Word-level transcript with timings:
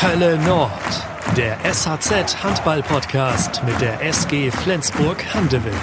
Hölle 0.00 0.38
Nord, 0.46 0.70
der 1.36 1.58
SHZ 1.64 2.44
Handball 2.44 2.84
Podcast 2.84 3.60
mit 3.64 3.80
der 3.80 4.00
SG 4.00 4.48
Flensburg 4.52 5.24
Handewitt. 5.34 5.74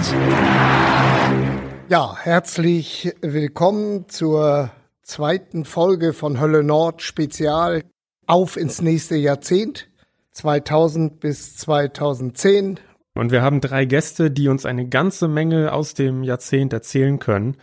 Ja, 1.90 2.16
herzlich 2.22 3.14
willkommen 3.20 4.08
zur 4.08 4.72
zweiten 5.02 5.66
Folge 5.66 6.14
von 6.14 6.40
Hölle 6.40 6.64
Nord 6.64 7.02
Spezial 7.02 7.84
auf 8.26 8.56
ins 8.56 8.82
nächste 8.82 9.18
Jahrzehnt 9.18 9.90
2000 10.32 11.20
bis 11.20 11.58
2010. 11.58 12.80
Und 13.16 13.34
wir 13.34 13.42
haben 13.42 13.60
drei 13.60 13.84
Gäste, 13.84 14.32
die 14.32 14.48
uns 14.48 14.66
eine 14.66 14.88
ganze 14.88 15.28
Menge 15.28 15.74
aus 15.74 15.94
dem 15.94 16.24
Jahrzehnt 16.24 16.72
erzählen 16.72 17.20
können. 17.20 17.58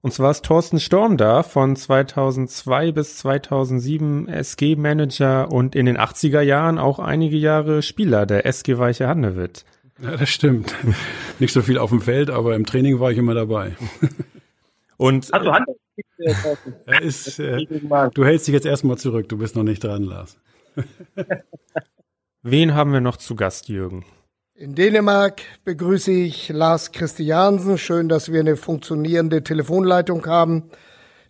Und 0.00 0.12
zwar 0.12 0.30
ist 0.30 0.44
Thorsten 0.44 0.78
Storm 0.78 1.16
da 1.16 1.42
von 1.42 1.74
2002 1.74 2.92
bis 2.92 3.16
2007 3.18 4.28
SG-Manager 4.28 5.50
und 5.50 5.74
in 5.74 5.86
den 5.86 5.98
80er 5.98 6.40
Jahren 6.40 6.78
auch 6.78 7.00
einige 7.00 7.36
Jahre 7.36 7.82
Spieler 7.82 8.24
der 8.24 8.46
SG 8.46 8.78
Weiche 8.78 9.08
Hannewitt. 9.08 9.64
Ja, 10.00 10.16
das 10.16 10.28
stimmt. 10.28 10.72
Nicht 11.40 11.52
so 11.52 11.62
viel 11.62 11.78
auf 11.78 11.90
dem 11.90 12.00
Feld, 12.00 12.30
aber 12.30 12.54
im 12.54 12.64
Training 12.64 13.00
war 13.00 13.10
ich 13.10 13.18
immer 13.18 13.34
dabei. 13.34 13.76
Und 14.96 15.30
Hast 15.32 15.44
du 15.44 15.52
Hand? 15.52 15.66
Er 16.86 17.02
ist, 17.02 17.40
äh, 17.40 17.64
du 18.14 18.24
hältst 18.24 18.46
dich 18.46 18.52
jetzt 18.52 18.66
erstmal 18.66 18.98
zurück, 18.98 19.28
du 19.28 19.38
bist 19.38 19.56
noch 19.56 19.62
nicht 19.64 19.82
dran, 19.82 20.04
Lars. 20.04 20.38
wen 22.42 22.74
haben 22.74 22.92
wir 22.92 23.00
noch 23.00 23.16
zu 23.16 23.34
Gast, 23.34 23.68
Jürgen? 23.68 24.04
In 24.60 24.74
Dänemark 24.74 25.42
begrüße 25.64 26.10
ich 26.10 26.48
Lars 26.48 26.90
Christiansen. 26.90 27.78
Schön, 27.78 28.08
dass 28.08 28.32
wir 28.32 28.40
eine 28.40 28.56
funktionierende 28.56 29.44
Telefonleitung 29.44 30.26
haben. 30.26 30.70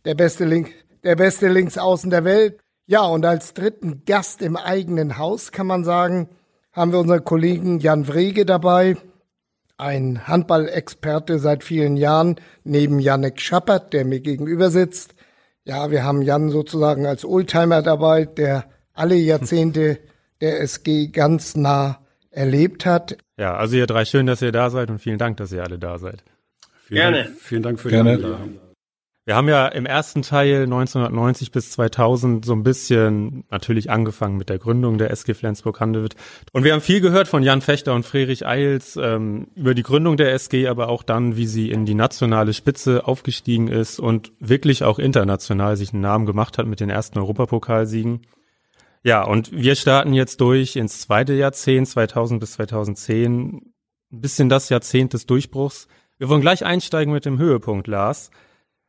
Der 0.07 0.15
beste 0.15 0.47
Link, 0.47 0.71
der 1.05 1.15
beste 1.15 1.49
Linksaußen 1.49 2.09
der 2.09 2.25
Welt. 2.25 2.59
Ja, 2.87 3.03
und 3.03 3.27
als 3.27 3.53
dritten 3.53 4.05
Gast 4.07 4.41
im 4.41 4.57
eigenen 4.57 5.19
Haus 5.19 5.53
kann 5.53 5.67
man 5.67 5.85
sagen, 5.85 6.31
haben 6.73 6.91
wir 6.91 7.01
unseren 7.01 7.23
Kollegen 7.23 7.81
Jan 7.81 8.09
Wrege 8.09 8.47
dabei. 8.47 8.97
Ein 9.77 10.27
Handballexperte 10.27 11.39
seit 11.39 11.65
vielen 11.65 11.99
Jahren, 11.99 12.37
neben 12.65 12.99
Janek 12.99 13.43
Schappert, 13.43 13.93
der 13.93 14.07
mir 14.07 14.21
gegenüber 14.21 14.71
sitzt. 14.71 15.15
Ja, 15.65 15.91
wir 15.91 16.03
haben 16.03 16.23
Jan 16.23 16.49
sozusagen 16.49 17.05
als 17.05 17.27
Oldtimer 17.27 17.83
dabei, 17.83 18.25
der 18.25 18.65
alle 18.95 19.17
Jahrzehnte 19.17 19.99
der 20.41 20.63
SG 20.63 21.09
ganz 21.09 21.57
nah 21.57 21.99
erlebt 22.39 22.87
hat. 22.87 23.19
Ja, 23.37 23.57
also 23.57 23.77
ihr 23.77 23.87
drei, 23.87 24.05
schön, 24.05 24.27
dass 24.27 24.41
ihr 24.41 24.53
da 24.53 24.71
seid 24.71 24.91
und 24.91 25.01
vielen 25.01 25.19
Dank, 25.19 25.37
dass 25.37 25.53
ihr 25.53 25.63
alle 25.63 25.79
da 25.79 25.99
seid. 25.99 26.25
Vielen 26.85 27.01
Gerne. 27.01 27.25
Dank, 27.25 27.41
vielen 27.41 27.63
Dank 27.63 27.81
für 27.81 27.91
Gerne. 27.91 28.17
die 28.17 28.25
Einladung. 28.25 28.61
Wir 29.29 29.37
haben 29.37 29.49
ja 29.51 29.69
im 29.69 29.85
ersten 29.85 30.23
Teil 30.23 30.63
1990 30.63 31.53
bis 31.53 31.73
2000 31.73 32.47
so 32.47 32.55
ein 32.55 32.63
bisschen 32.63 33.45
natürlich 33.51 33.91
angefangen 33.91 34.39
mit 34.39 34.49
der 34.49 34.59
Gründung 34.59 34.97
der 34.97 35.11
SG 35.11 35.35
Flensburg-Handewitt. 35.35 36.17
Und 36.53 36.65
wir 36.65 36.73
haben 36.73 36.81
viel 36.81 37.03
gehört 37.03 37.29
von 37.29 37.43
Jan 37.43 37.61
Fechter 37.61 37.95
und 37.95 38.07
Friedrich 38.07 38.47
Eils 38.47 38.97
ähm, 38.97 39.49
über 39.55 39.75
die 39.75 39.83
Gründung 39.83 40.17
der 40.17 40.33
SG, 40.33 40.67
aber 40.67 40.89
auch 40.89 41.03
dann, 41.03 41.37
wie 41.37 41.47
sie 41.47 41.71
in 41.71 41.85
die 41.85 41.95
nationale 41.95 42.55
Spitze 42.55 43.07
aufgestiegen 43.07 43.69
ist 43.69 43.99
und 43.99 44.33
wirklich 44.41 44.83
auch 44.83 44.99
international 44.99 45.77
sich 45.77 45.93
einen 45.93 46.01
Namen 46.01 46.25
gemacht 46.25 46.57
hat 46.57 46.67
mit 46.67 46.81
den 46.81 46.89
ersten 46.89 47.19
Europapokalsiegen. 47.19 48.23
Ja, 49.09 49.23
und 49.23 49.53
wir 49.53 49.75
starten 49.75 50.13
jetzt 50.13 50.39
durch 50.43 50.77
ins 50.77 51.01
zweite 51.01 51.33
Jahrzehnt, 51.33 51.89
2000 51.89 52.41
bis 52.41 52.53
2010. 52.53 53.73
Ein 54.13 54.21
bisschen 54.21 54.51
das 54.51 54.69
Jahrzehnt 54.69 55.15
des 55.15 55.25
Durchbruchs. 55.25 55.89
Wir 56.19 56.29
wollen 56.29 56.43
gleich 56.43 56.67
einsteigen 56.67 57.15
mit 57.15 57.25
dem 57.25 57.39
Höhepunkt, 57.39 57.87
Lars. 57.87 58.31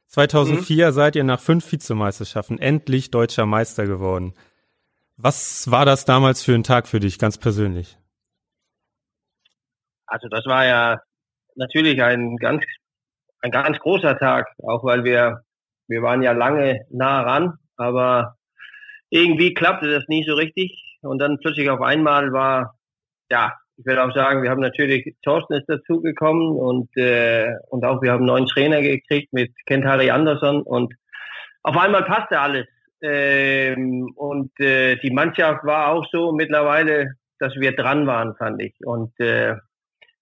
2004 0.08 0.92
seid 0.92 1.16
ihr 1.16 1.24
nach 1.24 1.40
fünf 1.40 1.72
Vizemeisterschaften 1.72 2.60
endlich 2.60 3.12
deutscher 3.12 3.46
Meister 3.46 3.86
geworden. 3.86 4.34
Was 5.16 5.72
war 5.72 5.86
das 5.86 6.04
damals 6.04 6.44
für 6.44 6.54
ein 6.54 6.66
Tag 6.66 6.90
für 6.90 7.00
dich, 7.00 7.18
ganz 7.18 7.38
persönlich? 7.38 7.98
Also 10.06 10.28
das 10.28 10.46
war 10.48 10.66
ja 10.66 11.00
natürlich 11.56 12.04
ein 12.04 12.36
ganz, 12.36 12.66
ein 13.40 13.52
ganz 13.52 13.80
großer 13.80 14.20
Tag, 14.20 14.48
auch 14.68 14.84
weil 14.84 15.06
wir, 15.06 15.46
wir 15.88 16.02
waren 16.02 16.22
ja 16.22 16.34
lange 16.34 16.86
nah 16.90 17.22
ran, 17.22 17.54
aber 17.78 18.36
irgendwie 19.10 19.54
klappte 19.54 19.92
das 19.92 20.08
nie 20.08 20.24
so 20.24 20.36
richtig 20.36 21.00
und 21.02 21.20
dann 21.20 21.40
plötzlich 21.40 21.70
auf 21.70 21.82
einmal 21.82 22.32
war, 22.32 22.76
ja, 23.32 23.54
ich 23.78 23.86
will 23.86 23.98
auch 23.98 24.14
sagen, 24.14 24.44
wir 24.44 24.50
haben 24.50 24.60
natürlich, 24.60 25.16
Thorsten 25.24 25.54
ist 25.54 25.70
dazugekommen 25.70 26.58
und, 26.58 26.90
äh, 26.98 27.54
und 27.70 27.86
auch 27.86 28.02
wir 28.02 28.12
haben 28.12 28.20
einen 28.20 28.28
neuen 28.28 28.46
Trainer 28.46 28.82
gekriegt 28.82 29.32
mit 29.32 29.52
Kent 29.66 29.86
Harry 29.86 30.10
Anderson 30.12 30.62
und 30.64 30.94
auf 31.64 31.78
einmal 31.78 32.04
passte 32.04 32.40
alles. 32.40 32.68
Ähm, 33.02 34.12
und 34.16 34.52
äh, 34.60 34.98
die 34.98 35.12
Mannschaft 35.12 35.64
war 35.64 35.94
auch 35.94 36.06
so 36.12 36.34
mittlerweile, 36.34 37.14
dass 37.40 37.56
wir 37.56 37.74
dran 37.74 38.06
waren, 38.06 38.36
fand 38.36 38.62
ich. 38.62 38.76
Und 38.86 39.18
äh, 39.22 39.56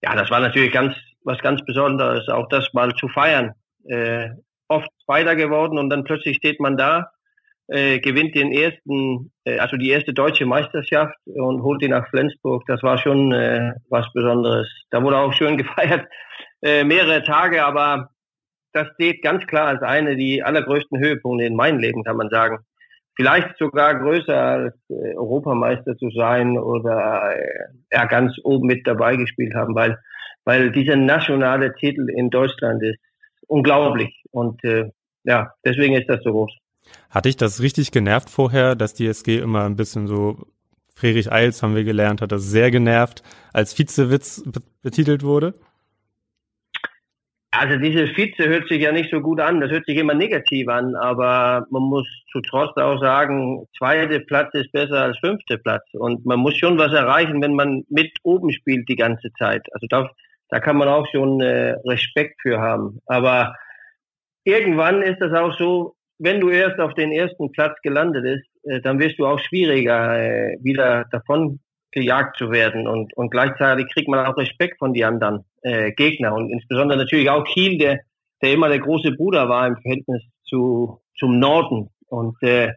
ja, 0.04 0.16
das 0.16 0.30
war 0.30 0.40
natürlich 0.40 0.72
ganz 0.72 0.96
was 1.24 1.40
ganz 1.40 1.66
Besonderes, 1.66 2.30
auch 2.30 2.48
das 2.50 2.72
mal 2.74 2.94
zu 2.94 3.08
feiern. 3.08 3.54
Äh, 3.86 4.30
oft 4.68 4.90
Zweiter 5.06 5.36
geworden 5.36 5.80
und 5.80 5.90
dann 5.90 6.04
plötzlich 6.04 6.38
steht 6.38 6.60
man 6.60 6.78
da, 6.78 7.12
äh, 7.68 8.00
gewinnt 8.00 8.36
den 8.36 8.52
ersten, 8.52 9.32
äh, 9.44 9.60
also 9.60 9.78
die 9.78 9.90
erste 9.90 10.14
deutsche 10.14 10.46
Meisterschaft 10.46 11.16
und 11.26 11.62
holt 11.64 11.82
die 11.82 11.90
nach 11.90 12.08
Flensburg. 12.10 12.64
Das 12.68 12.82
war 12.84 12.98
schon 12.98 13.32
äh, 13.34 13.74
was 13.90 14.12
Besonderes. 14.14 14.68
Da 14.90 15.04
wurde 15.04 15.18
auch 15.18 15.34
schön 15.34 15.58
gefeiert, 15.58 16.08
äh, 16.62 16.84
mehrere 16.84 17.24
Tage, 17.24 17.64
aber 17.64 18.10
das 18.74 18.88
steht 18.94 19.22
ganz 19.22 19.46
klar 19.48 19.68
als 19.68 19.82
eine 19.82 20.16
die 20.16 20.44
allergrößten 20.44 21.00
Höhepunkte 21.00 21.46
in 21.46 21.56
meinem 21.56 21.80
Leben, 21.80 22.04
kann 22.04 22.18
man 22.18 22.30
sagen. 22.30 22.60
Vielleicht 23.16 23.58
sogar 23.58 24.00
größer 24.00 24.38
als 24.38 24.76
äh, 24.90 25.16
Europameister 25.16 25.98
zu 25.98 26.10
sein 26.12 26.58
oder 26.58 27.36
äh, 27.36 27.66
ja, 27.92 28.06
ganz 28.06 28.36
oben 28.44 28.68
mit 28.68 28.86
dabei 28.86 29.16
gespielt 29.16 29.56
haben, 29.56 29.74
weil, 29.74 29.98
weil 30.46 30.72
dieser 30.72 30.96
nationale 30.96 31.74
Titel 31.76 32.08
in 32.10 32.30
Deutschland 32.30 32.84
ist 32.84 33.00
unglaublich. 33.48 34.24
Und 34.32 34.64
äh, 34.64 34.92
ja, 35.24 35.52
deswegen 35.66 35.96
ist 35.96 36.08
das 36.08 36.22
so 36.24 36.32
groß. 36.32 36.56
Hat 37.10 37.26
dich 37.26 37.38
das 37.38 37.62
richtig 37.62 37.92
genervt 37.92 38.30
vorher, 38.30 38.76
dass 38.76 38.94
die 38.94 39.08
SG 39.08 39.38
immer 39.38 39.66
ein 39.66 39.76
bisschen 39.76 40.08
so, 40.08 40.48
Friedrich 40.96 41.32
Eils 41.32 41.62
haben 41.64 41.76
wir 41.76 41.84
gelernt, 41.84 42.22
hat 42.22 42.32
das 42.32 42.44
sehr 42.44 42.72
genervt, 42.72 43.24
als 43.54 43.78
Vizewitz 43.78 44.44
be- 44.46 44.62
betitelt 44.82 45.24
wurde? 45.24 45.54
Also 47.52 47.78
diese 47.80 48.08
Vize 48.08 48.48
hört 48.48 48.68
sich 48.68 48.82
ja 48.82 48.92
nicht 48.92 49.10
so 49.10 49.22
gut 49.22 49.40
an, 49.40 49.62
das 49.62 49.72
hört 49.72 49.86
sich 49.86 49.98
immer 49.98 50.14
negativ 50.14 50.68
an, 50.68 50.96
aber 50.96 51.66
man 51.72 51.84
muss 51.84 52.08
zu 52.32 52.42
Trost 52.42 52.78
auch 52.78 53.00
sagen, 53.02 53.66
zweite 53.78 54.20
Platz 54.20 54.54
ist 54.54 54.72
besser 54.74 55.02
als 55.04 55.18
fünfte 55.20 55.58
Platz 55.58 55.84
und 55.94 56.26
man 56.26 56.40
muss 56.40 56.58
schon 56.58 56.78
was 56.78 56.94
erreichen, 56.94 57.42
wenn 57.42 57.56
man 57.56 57.84
mit 57.90 58.12
oben 58.24 58.52
spielt 58.52 58.88
die 58.90 58.96
ganze 58.96 59.32
Zeit. 59.40 59.66
Also 59.72 59.88
da, 59.90 60.10
da 60.50 60.60
kann 60.60 60.78
man 60.78 60.88
auch 60.88 61.08
schon 61.12 61.42
äh, 61.42 61.72
Respekt 61.86 62.42
für 62.42 62.60
haben. 62.60 63.00
Aber 63.08 63.56
irgendwann 64.44 65.02
ist 65.02 65.20
das 65.20 65.34
auch 65.34 65.58
so, 65.58 65.96
wenn 66.20 66.40
du 66.40 66.50
erst 66.50 66.80
auf 66.80 66.94
den 66.94 67.12
ersten 67.12 67.52
Platz 67.52 67.78
gelandet 67.82 68.24
bist, 68.24 68.48
äh, 68.64 68.82
dann 68.82 69.00
wirst 69.00 69.20
du 69.20 69.26
auch 69.26 69.40
schwieriger, 69.40 70.18
äh, 70.20 70.58
wieder 70.62 71.06
davon 71.12 71.60
gejagt 71.92 72.38
zu 72.38 72.52
werden. 72.52 72.88
Und, 72.88 73.16
und 73.16 73.30
gleichzeitig 73.30 73.88
kriegt 73.94 74.08
man 74.08 74.26
auch 74.26 74.38
Respekt 74.38 74.80
von 74.80 74.94
die 74.94 75.06
anderen 75.06 75.46
äh, 75.62 75.92
Gegner. 75.92 76.34
Und 76.34 76.52
insbesondere 76.52 76.98
natürlich 77.00 77.30
auch 77.30 77.44
Kiel, 77.46 77.78
der, 77.78 78.00
der 78.42 78.54
immer 78.54 78.70
der 78.70 78.80
große 78.80 79.12
Bruder 79.14 79.50
war 79.50 79.68
im 79.68 79.78
Verhältnis 79.78 80.24
zu, 80.44 81.02
zum 81.18 81.40
Norden. 81.40 81.90
Und 82.08 82.42
äh, 82.42 82.74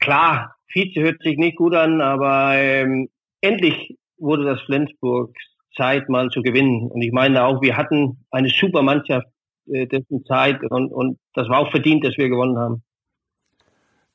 klar, 0.00 0.54
Vize 0.72 1.00
hört 1.00 1.22
sich 1.22 1.36
nicht 1.36 1.56
gut 1.56 1.74
an, 1.74 2.00
aber 2.00 2.54
ähm, 2.56 3.08
endlich 3.40 3.96
wurde 4.18 4.44
das 4.44 4.60
Flensburg 4.62 5.34
Zeit 5.76 6.08
mal 6.08 6.30
zu 6.30 6.42
gewinnen. 6.42 6.90
Und 6.90 7.02
ich 7.02 7.12
meine 7.12 7.44
auch, 7.44 7.62
wir 7.62 7.76
hatten 7.76 8.24
eine 8.30 8.48
super 8.48 8.82
Mannschaft 8.82 9.26
dessen 9.66 10.24
Zeit 10.26 10.62
und, 10.70 10.92
und 10.92 11.18
das 11.34 11.48
war 11.48 11.58
auch 11.58 11.70
verdient, 11.70 12.04
dass 12.04 12.16
wir 12.16 12.28
gewonnen 12.28 12.58
haben. 12.58 12.82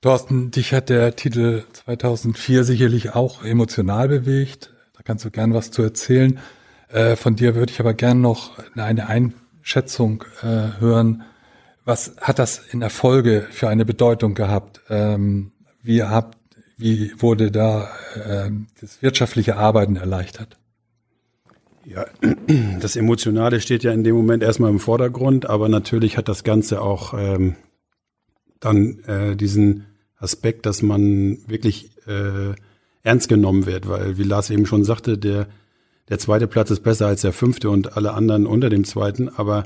Thorsten, 0.01 0.49
dich 0.51 0.73
hat 0.73 0.89
der 0.89 1.17
Titel 1.17 1.63
2004 1.73 2.63
sicherlich 2.63 3.15
auch 3.15 3.43
emotional 3.43 4.07
bewegt. 4.07 4.73
Da 4.95 5.01
kannst 5.03 5.25
du 5.25 5.31
gern 5.31 5.53
was 5.53 5.71
zu 5.71 5.81
erzählen. 5.81 6.39
Äh, 6.87 7.17
von 7.17 7.35
dir 7.35 7.55
würde 7.55 7.73
ich 7.73 7.81
aber 7.81 7.93
gern 7.93 8.21
noch 8.21 8.57
eine 8.75 9.07
Einschätzung 9.07 10.23
äh, 10.41 10.79
hören. 10.79 11.23
Was 11.83 12.15
hat 12.21 12.39
das 12.39 12.59
in 12.71 12.79
der 12.79 12.89
Folge 12.89 13.47
für 13.51 13.67
eine 13.67 13.83
Bedeutung 13.83 14.35
gehabt? 14.35 14.79
Ähm, 14.89 15.51
wie, 15.83 16.01
habt, 16.01 16.37
wie 16.77 17.11
wurde 17.17 17.51
da 17.51 17.89
äh, 18.15 18.51
das 18.79 19.01
wirtschaftliche 19.01 19.57
Arbeiten 19.57 19.97
erleichtert? 19.97 20.57
Ja, 21.89 22.05
das 22.79 22.95
Emotionale 22.95 23.61
steht 23.61 23.83
ja 23.83 23.91
in 23.91 24.03
dem 24.03 24.15
Moment 24.15 24.43
erstmal 24.43 24.69
im 24.69 24.79
Vordergrund, 24.79 25.49
aber 25.49 25.69
natürlich 25.69 26.17
hat 26.17 26.27
das 26.27 26.43
Ganze 26.43 26.81
auch 26.81 27.15
ähm, 27.17 27.55
dann 28.59 28.99
äh, 29.05 29.35
diesen 29.35 29.87
Aspekt, 30.17 30.65
dass 30.65 30.83
man 30.83 31.39
wirklich 31.47 31.91
äh, 32.05 32.53
ernst 33.01 33.27
genommen 33.27 33.65
wird, 33.65 33.87
weil 33.87 34.17
wie 34.19 34.23
Lars 34.23 34.49
eben 34.51 34.65
schon 34.65 34.83
sagte, 34.83 35.17
der 35.17 35.47
der 36.09 36.17
zweite 36.17 36.47
Platz 36.47 36.71
ist 36.71 36.81
besser 36.81 37.05
als 37.05 37.21
der 37.21 37.33
fünfte 37.33 37.69
und 37.69 37.95
alle 37.95 38.13
anderen 38.13 38.47
unter 38.47 38.69
dem 38.69 38.83
zweiten, 38.83 39.29
aber 39.29 39.63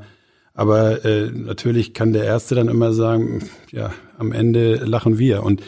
aber 0.53 1.03
äh, 1.03 1.29
natürlich 1.29 1.93
kann 1.93 2.13
der 2.13 2.25
erste 2.25 2.55
dann 2.55 2.67
immer 2.69 2.93
sagen, 2.93 3.49
ja, 3.71 3.93
am 4.17 4.31
Ende 4.31 4.75
lachen 4.75 5.17
wir 5.17 5.43
und 5.43 5.61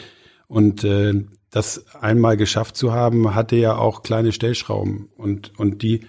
und 0.48 0.84
äh, 0.84 1.24
das 1.50 1.94
einmal 1.94 2.36
geschafft 2.36 2.76
zu 2.76 2.92
haben, 2.92 3.34
hatte 3.34 3.56
ja 3.56 3.76
auch 3.76 4.02
kleine 4.02 4.32
Stellschrauben 4.32 5.08
und, 5.16 5.58
und 5.58 5.82
die, 5.82 6.06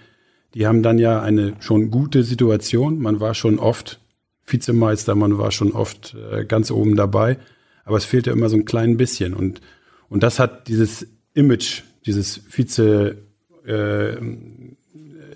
die 0.58 0.66
haben 0.66 0.82
dann 0.82 0.98
ja 0.98 1.22
eine 1.22 1.54
schon 1.60 1.88
gute 1.88 2.24
Situation. 2.24 2.98
Man 2.98 3.20
war 3.20 3.34
schon 3.34 3.60
oft 3.60 4.00
Vizemeister, 4.44 5.14
man 5.14 5.38
war 5.38 5.52
schon 5.52 5.70
oft 5.70 6.16
äh, 6.32 6.44
ganz 6.44 6.72
oben 6.72 6.96
dabei, 6.96 7.38
aber 7.84 7.96
es 7.96 8.04
fehlte 8.04 8.32
immer 8.32 8.48
so 8.48 8.56
ein 8.56 8.64
klein 8.64 8.96
bisschen 8.96 9.34
und, 9.34 9.60
und 10.08 10.24
das 10.24 10.40
hat 10.40 10.66
dieses 10.66 11.06
Image, 11.32 11.82
dieses 12.06 12.40
Vize 12.48 13.18
äh, 13.64 14.16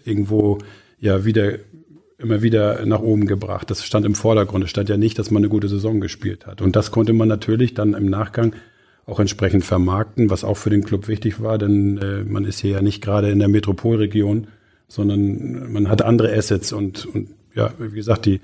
irgendwo 0.05 0.59
ja 0.99 1.25
wieder 1.25 1.61
immer 2.19 2.43
wieder 2.43 2.85
nach 2.85 3.01
oben 3.01 3.27
gebracht. 3.27 3.71
Das 3.71 3.85
stand 3.85 4.05
im 4.05 4.17
Vordergrund. 4.17 4.65
Es 4.65 4.71
stand 4.71 4.89
ja 4.89 4.97
nicht, 4.97 5.21
dass 5.21 5.31
man 5.31 5.43
eine 5.43 5.51
gute 5.51 5.69
Saison 5.69 6.01
gespielt 6.01 6.47
hat. 6.47 6.63
Und 6.63 6.75
das 6.75 6.91
konnte 6.91 7.13
man 7.13 7.29
natürlich 7.29 7.75
dann 7.75 7.95
im 7.95 8.07
Nachgang 8.07 8.55
auch 9.07 9.21
entsprechend 9.21 9.65
vermarkten, 9.65 10.31
was 10.31 10.43
auch 10.43 10.57
für 10.57 10.71
den 10.71 10.83
Club 10.83 11.07
wichtig 11.07 11.41
war, 11.41 11.59
denn 11.59 11.99
äh, 11.99 12.25
man 12.25 12.45
ist 12.45 12.59
hier 12.59 12.73
ja 12.73 12.83
nicht 12.83 13.03
gerade 13.03 13.31
in 13.31 13.39
der 13.39 13.49
Metropolregion, 13.49 14.49
sondern 14.93 15.73
man 15.73 15.89
hat 15.89 16.03
andere 16.03 16.37
Assets 16.37 16.71
und, 16.71 17.07
und 17.07 17.31
ja, 17.55 17.73
wie 17.79 17.95
gesagt, 17.95 18.27
die, 18.27 18.43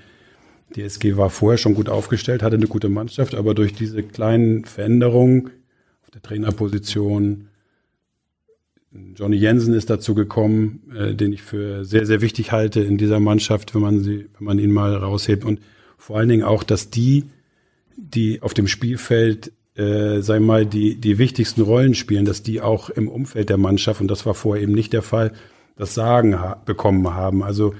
die 0.75 0.81
SG 0.81 1.15
war 1.15 1.29
vorher 1.29 1.59
schon 1.59 1.75
gut 1.75 1.89
aufgestellt, 1.89 2.41
hatte 2.41 2.55
eine 2.55 2.65
gute 2.65 2.89
Mannschaft, 2.89 3.35
aber 3.35 3.53
durch 3.53 3.75
diese 3.75 4.01
kleinen 4.01 4.65
Veränderungen 4.65 5.51
auf 6.01 6.09
der 6.09 6.23
Trainerposition, 6.23 7.49
Johnny 9.15 9.37
Jensen 9.37 9.75
ist 9.75 9.91
dazu 9.91 10.15
gekommen, 10.15 10.91
äh, 10.97 11.13
den 11.13 11.33
ich 11.33 11.43
für 11.43 11.85
sehr, 11.85 12.07
sehr 12.07 12.21
wichtig 12.21 12.51
halte 12.51 12.79
in 12.79 12.97
dieser 12.97 13.19
Mannschaft, 13.19 13.75
wenn 13.75 13.81
man 13.81 13.99
sie, 13.99 14.25
wenn 14.39 14.45
man 14.45 14.57
ihn 14.57 14.71
mal 14.71 14.95
raushebt. 14.95 15.45
Und 15.45 15.59
vor 15.99 16.17
allen 16.17 16.29
Dingen 16.29 16.43
auch, 16.43 16.63
dass 16.63 16.89
die, 16.89 17.25
die 17.95 18.41
auf 18.41 18.55
dem 18.55 18.67
Spielfeld, 18.67 19.51
äh, 19.75 20.21
sei 20.21 20.39
mal, 20.39 20.65
die, 20.65 20.95
die 20.95 21.19
wichtigsten 21.19 21.61
Rollen 21.61 21.93
spielen, 21.93 22.25
dass 22.25 22.41
die 22.41 22.59
auch 22.59 22.89
im 22.89 23.07
Umfeld 23.07 23.49
der 23.49 23.57
Mannschaft, 23.57 24.01
und 24.01 24.07
das 24.07 24.25
war 24.25 24.33
vorher 24.33 24.63
eben 24.63 24.73
nicht 24.73 24.93
der 24.93 25.03
Fall, 25.03 25.33
das 25.79 25.93
Sagen 25.95 26.39
ha 26.39 26.61
bekommen 26.65 27.15
haben. 27.15 27.41
Also 27.41 27.73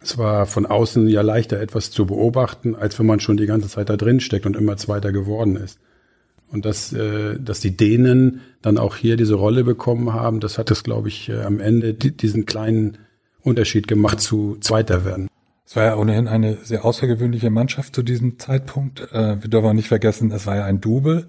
es 0.00 0.18
war 0.18 0.44
von 0.44 0.66
außen 0.66 1.08
ja 1.08 1.22
leichter 1.22 1.60
etwas 1.60 1.90
zu 1.90 2.04
beobachten, 2.04 2.74
als 2.74 2.98
wenn 2.98 3.06
man 3.06 3.20
schon 3.20 3.36
die 3.36 3.46
ganze 3.46 3.68
Zeit 3.68 3.88
da 3.88 3.96
drin 3.96 4.20
steckt 4.20 4.44
und 4.44 4.56
immer 4.56 4.76
Zweiter 4.76 5.12
geworden 5.12 5.56
ist. 5.56 5.78
Und 6.48 6.64
dass, 6.64 6.92
äh, 6.92 7.38
dass 7.40 7.60
die 7.60 7.76
Dänen 7.76 8.40
dann 8.60 8.76
auch 8.76 8.96
hier 8.96 9.16
diese 9.16 9.34
Rolle 9.34 9.64
bekommen 9.64 10.12
haben, 10.12 10.40
das 10.40 10.58
hat 10.58 10.70
es, 10.70 10.82
glaube 10.82 11.08
ich, 11.08 11.28
äh, 11.28 11.42
am 11.42 11.60
Ende 11.60 11.94
diesen 11.94 12.44
kleinen 12.44 12.98
Unterschied 13.40 13.86
gemacht 13.86 14.20
zu 14.20 14.56
Zweiter 14.60 15.04
werden. 15.04 15.28
Es 15.64 15.76
war 15.76 15.84
ja 15.84 15.96
ohnehin 15.96 16.28
eine 16.28 16.58
sehr 16.62 16.84
außergewöhnliche 16.84 17.50
Mannschaft 17.50 17.94
zu 17.94 18.02
diesem 18.02 18.38
Zeitpunkt. 18.38 19.12
Äh, 19.12 19.42
wir 19.42 19.50
dürfen 19.50 19.66
auch 19.66 19.72
nicht 19.72 19.88
vergessen, 19.88 20.32
es 20.32 20.46
war 20.46 20.56
ja 20.56 20.64
ein 20.64 20.80
Double 20.80 21.28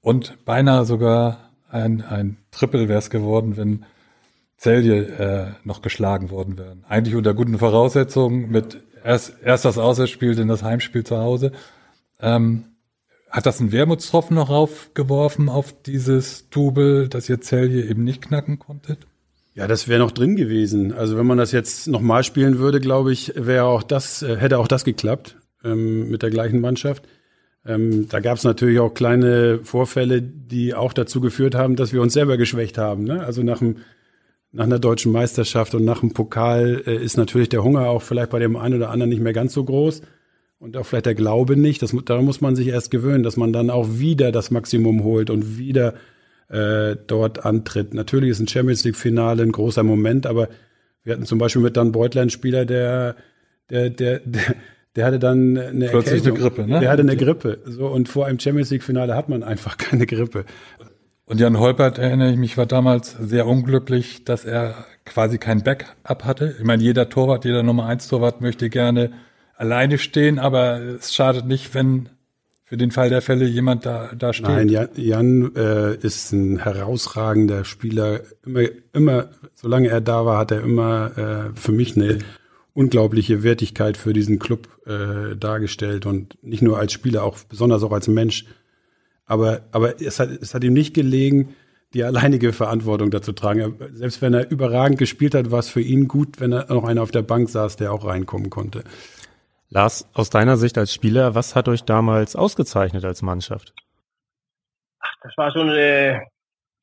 und 0.00 0.44
beinahe 0.44 0.84
sogar 0.84 1.50
ein, 1.70 2.02
ein 2.02 2.36
Triple 2.52 2.88
wäre 2.88 2.98
es 2.98 3.10
geworden, 3.10 3.56
wenn 3.56 3.84
Celje 4.58 5.06
äh, 5.06 5.46
noch 5.64 5.82
geschlagen 5.82 6.30
worden 6.30 6.58
wären. 6.58 6.84
Eigentlich 6.88 7.14
unter 7.14 7.32
guten 7.32 7.58
Voraussetzungen 7.58 8.50
mit 8.50 8.78
erst, 9.04 9.34
erst 9.42 9.64
das 9.64 9.78
Auswärtsspiel, 9.78 10.34
dann 10.34 10.48
das 10.48 10.62
Heimspiel 10.62 11.04
zu 11.04 11.18
Hause. 11.18 11.52
Ähm, 12.20 12.64
hat 13.30 13.46
das 13.46 13.60
einen 13.60 13.72
Wermutstropfen 13.72 14.34
noch 14.34 14.50
raufgeworfen 14.50 15.48
auf 15.48 15.74
dieses 15.82 16.48
Double, 16.50 17.08
das 17.08 17.28
ihr 17.28 17.40
Celje 17.40 17.84
eben 17.84 18.02
nicht 18.02 18.22
knacken 18.22 18.58
konntet? 18.58 19.06
Ja, 19.54 19.66
das 19.66 19.86
wäre 19.86 20.00
noch 20.00 20.12
drin 20.12 20.34
gewesen. 20.34 20.92
Also 20.92 21.16
wenn 21.16 21.26
man 21.26 21.38
das 21.38 21.52
jetzt 21.52 21.88
nochmal 21.88 22.24
spielen 22.24 22.58
würde, 22.58 22.80
glaube 22.80 23.12
ich, 23.12 23.32
wäre 23.36 23.64
auch 23.64 23.82
das, 23.82 24.22
äh, 24.22 24.36
hätte 24.36 24.58
auch 24.58 24.68
das 24.68 24.84
geklappt 24.84 25.36
ähm, 25.64 26.08
mit 26.10 26.22
der 26.22 26.30
gleichen 26.30 26.60
Mannschaft. 26.60 27.04
Ähm, 27.66 28.08
da 28.08 28.20
gab 28.20 28.38
es 28.38 28.44
natürlich 28.44 28.80
auch 28.80 28.94
kleine 28.94 29.60
Vorfälle, 29.62 30.22
die 30.22 30.74
auch 30.74 30.92
dazu 30.92 31.20
geführt 31.20 31.54
haben, 31.54 31.76
dass 31.76 31.92
wir 31.92 32.02
uns 32.02 32.12
selber 32.12 32.36
geschwächt 32.36 32.78
haben. 32.78 33.04
Ne? 33.04 33.22
Also 33.24 33.42
nach 33.42 33.58
dem 33.58 33.76
nach 34.52 34.64
einer 34.64 34.78
deutschen 34.78 35.12
Meisterschaft 35.12 35.74
und 35.74 35.84
nach 35.84 36.00
dem 36.00 36.12
Pokal 36.12 36.82
äh, 36.86 36.96
ist 36.96 37.16
natürlich 37.16 37.48
der 37.48 37.62
Hunger 37.62 37.88
auch 37.88 38.02
vielleicht 38.02 38.30
bei 38.30 38.38
dem 38.38 38.56
einen 38.56 38.74
oder 38.74 38.90
anderen 38.90 39.10
nicht 39.10 39.20
mehr 39.22 39.32
ganz 39.32 39.52
so 39.52 39.64
groß 39.64 40.02
und 40.58 40.76
auch 40.76 40.86
vielleicht 40.86 41.06
der 41.06 41.14
Glaube 41.14 41.56
nicht. 41.56 41.82
Das, 41.82 41.94
da 42.04 42.22
muss 42.22 42.40
man 42.40 42.56
sich 42.56 42.68
erst 42.68 42.90
gewöhnen, 42.90 43.22
dass 43.22 43.36
man 43.36 43.52
dann 43.52 43.70
auch 43.70 43.86
wieder 43.90 44.32
das 44.32 44.50
Maximum 44.50 45.04
holt 45.04 45.30
und 45.30 45.58
wieder 45.58 45.94
äh, 46.48 46.96
dort 47.06 47.44
antritt. 47.44 47.94
Natürlich 47.94 48.30
ist 48.30 48.40
ein 48.40 48.48
Champions 48.48 48.84
League-Finale 48.84 49.42
ein 49.42 49.52
großer 49.52 49.82
Moment, 49.82 50.26
aber 50.26 50.48
wir 51.04 51.12
hatten 51.12 51.26
zum 51.26 51.38
Beispiel 51.38 51.62
mit 51.62 51.76
Dan 51.76 51.92
Beutler 51.92 52.22
einen 52.22 52.30
Spieler, 52.30 52.64
der, 52.64 53.16
der, 53.70 53.90
der, 53.90 54.20
der 54.20 54.54
der 54.98 55.06
hatte 55.06 55.20
dann 55.20 55.56
eine 55.56 55.88
Plötzlich 55.90 56.26
eine 56.26 56.36
Grippe, 56.36 56.66
ne? 56.66 56.80
Der 56.80 56.90
hatte 56.90 57.02
eine 57.02 57.16
Grippe. 57.16 57.60
So, 57.66 57.86
und 57.86 58.08
vor 58.08 58.26
einem 58.26 58.40
Champions 58.40 58.70
League-Finale 58.70 59.14
hat 59.14 59.28
man 59.28 59.44
einfach 59.44 59.76
keine 59.78 60.06
Grippe. 60.06 60.44
Und 61.28 61.40
Jan 61.40 61.58
Holpert, 61.58 61.98
erinnere 61.98 62.32
ich 62.32 62.38
mich, 62.38 62.56
war 62.56 62.64
damals 62.64 63.12
sehr 63.20 63.46
unglücklich, 63.46 64.24
dass 64.24 64.46
er 64.46 64.86
quasi 65.04 65.36
kein 65.36 65.62
Backup 65.62 66.24
hatte. 66.24 66.56
Ich 66.58 66.64
meine, 66.64 66.82
jeder 66.82 67.10
Torwart, 67.10 67.44
jeder 67.44 67.62
Nummer 67.62 67.84
1 67.84 68.08
Torwart 68.08 68.40
möchte 68.40 68.70
gerne 68.70 69.12
alleine 69.54 69.98
stehen, 69.98 70.38
aber 70.38 70.80
es 70.80 71.14
schadet 71.14 71.46
nicht, 71.46 71.74
wenn 71.74 72.08
für 72.64 72.78
den 72.78 72.90
Fall 72.92 73.10
der 73.10 73.20
Fälle 73.20 73.46
jemand 73.46 73.84
da, 73.84 74.10
da 74.16 74.32
steht. 74.32 74.48
Nein, 74.48 74.68
Jan, 74.70 74.88
Jan 74.94 75.54
äh, 75.54 75.96
ist 75.96 76.32
ein 76.32 76.58
herausragender 76.58 77.66
Spieler. 77.66 78.20
Immer, 78.44 78.62
immer, 78.94 79.28
solange 79.54 79.88
er 79.88 80.00
da 80.00 80.24
war, 80.24 80.38
hat 80.38 80.50
er 80.50 80.62
immer 80.62 81.18
äh, 81.18 81.58
für 81.58 81.72
mich 81.72 81.94
eine 81.96 82.18
unglaubliche 82.72 83.42
Wertigkeit 83.42 83.98
für 83.98 84.14
diesen 84.14 84.38
Club 84.38 84.68
äh, 84.86 85.36
dargestellt 85.36 86.06
und 86.06 86.42
nicht 86.42 86.62
nur 86.62 86.78
als 86.78 86.92
Spieler, 86.92 87.24
auch 87.24 87.38
besonders 87.48 87.82
auch 87.82 87.92
als 87.92 88.08
Mensch. 88.08 88.46
Aber, 89.28 89.60
aber 89.72 90.00
es 90.00 90.18
hat, 90.18 90.30
es 90.30 90.54
hat 90.54 90.64
ihm 90.64 90.72
nicht 90.72 90.94
gelegen, 90.94 91.54
die 91.94 92.02
alleinige 92.02 92.52
Verantwortung 92.52 93.10
dazu 93.10 93.32
tragen. 93.32 93.76
Selbst 93.92 94.20
wenn 94.20 94.34
er 94.34 94.50
überragend 94.50 94.98
gespielt 94.98 95.34
hat, 95.34 95.50
war 95.50 95.60
es 95.60 95.68
für 95.68 95.80
ihn 95.80 96.08
gut, 96.08 96.40
wenn 96.40 96.52
er 96.52 96.66
noch 96.72 96.84
einer 96.84 97.02
auf 97.02 97.10
der 97.10 97.22
Bank 97.22 97.48
saß, 97.48 97.76
der 97.76 97.92
auch 97.92 98.04
reinkommen 98.04 98.50
konnte. 98.50 98.84
Lars, 99.70 100.08
aus 100.14 100.30
deiner 100.30 100.56
Sicht 100.56 100.76
als 100.78 100.92
Spieler, 100.92 101.34
was 101.34 101.54
hat 101.54 101.68
euch 101.68 101.84
damals 101.84 102.36
ausgezeichnet 102.36 103.04
als 103.04 103.22
Mannschaft? 103.22 103.74
Ach, 105.00 105.14
das 105.22 105.32
war 105.36 105.50
so 105.52 105.60
eine 105.60 106.22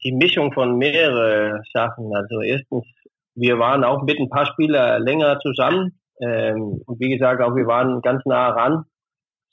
die 0.03 0.11
Mischung 0.11 0.53
von 0.53 0.77
mehreren 0.77 1.61
Sachen. 1.73 2.15
Also 2.15 2.41
erstens, 2.41 2.85
wir 3.33 3.57
waren 3.57 3.83
auch 3.83 4.03
mit 4.03 4.19
ein 4.19 4.29
paar 4.29 4.45
Spieler 4.45 4.99
länger 4.99 5.39
zusammen. 5.39 5.99
Ähm, 6.21 6.81
und 6.85 6.99
wie 6.99 7.09
gesagt, 7.09 7.41
auch 7.41 7.55
wir 7.55 7.65
waren 7.65 8.01
ganz 8.01 8.23
nah 8.25 8.49
ran. 8.49 8.85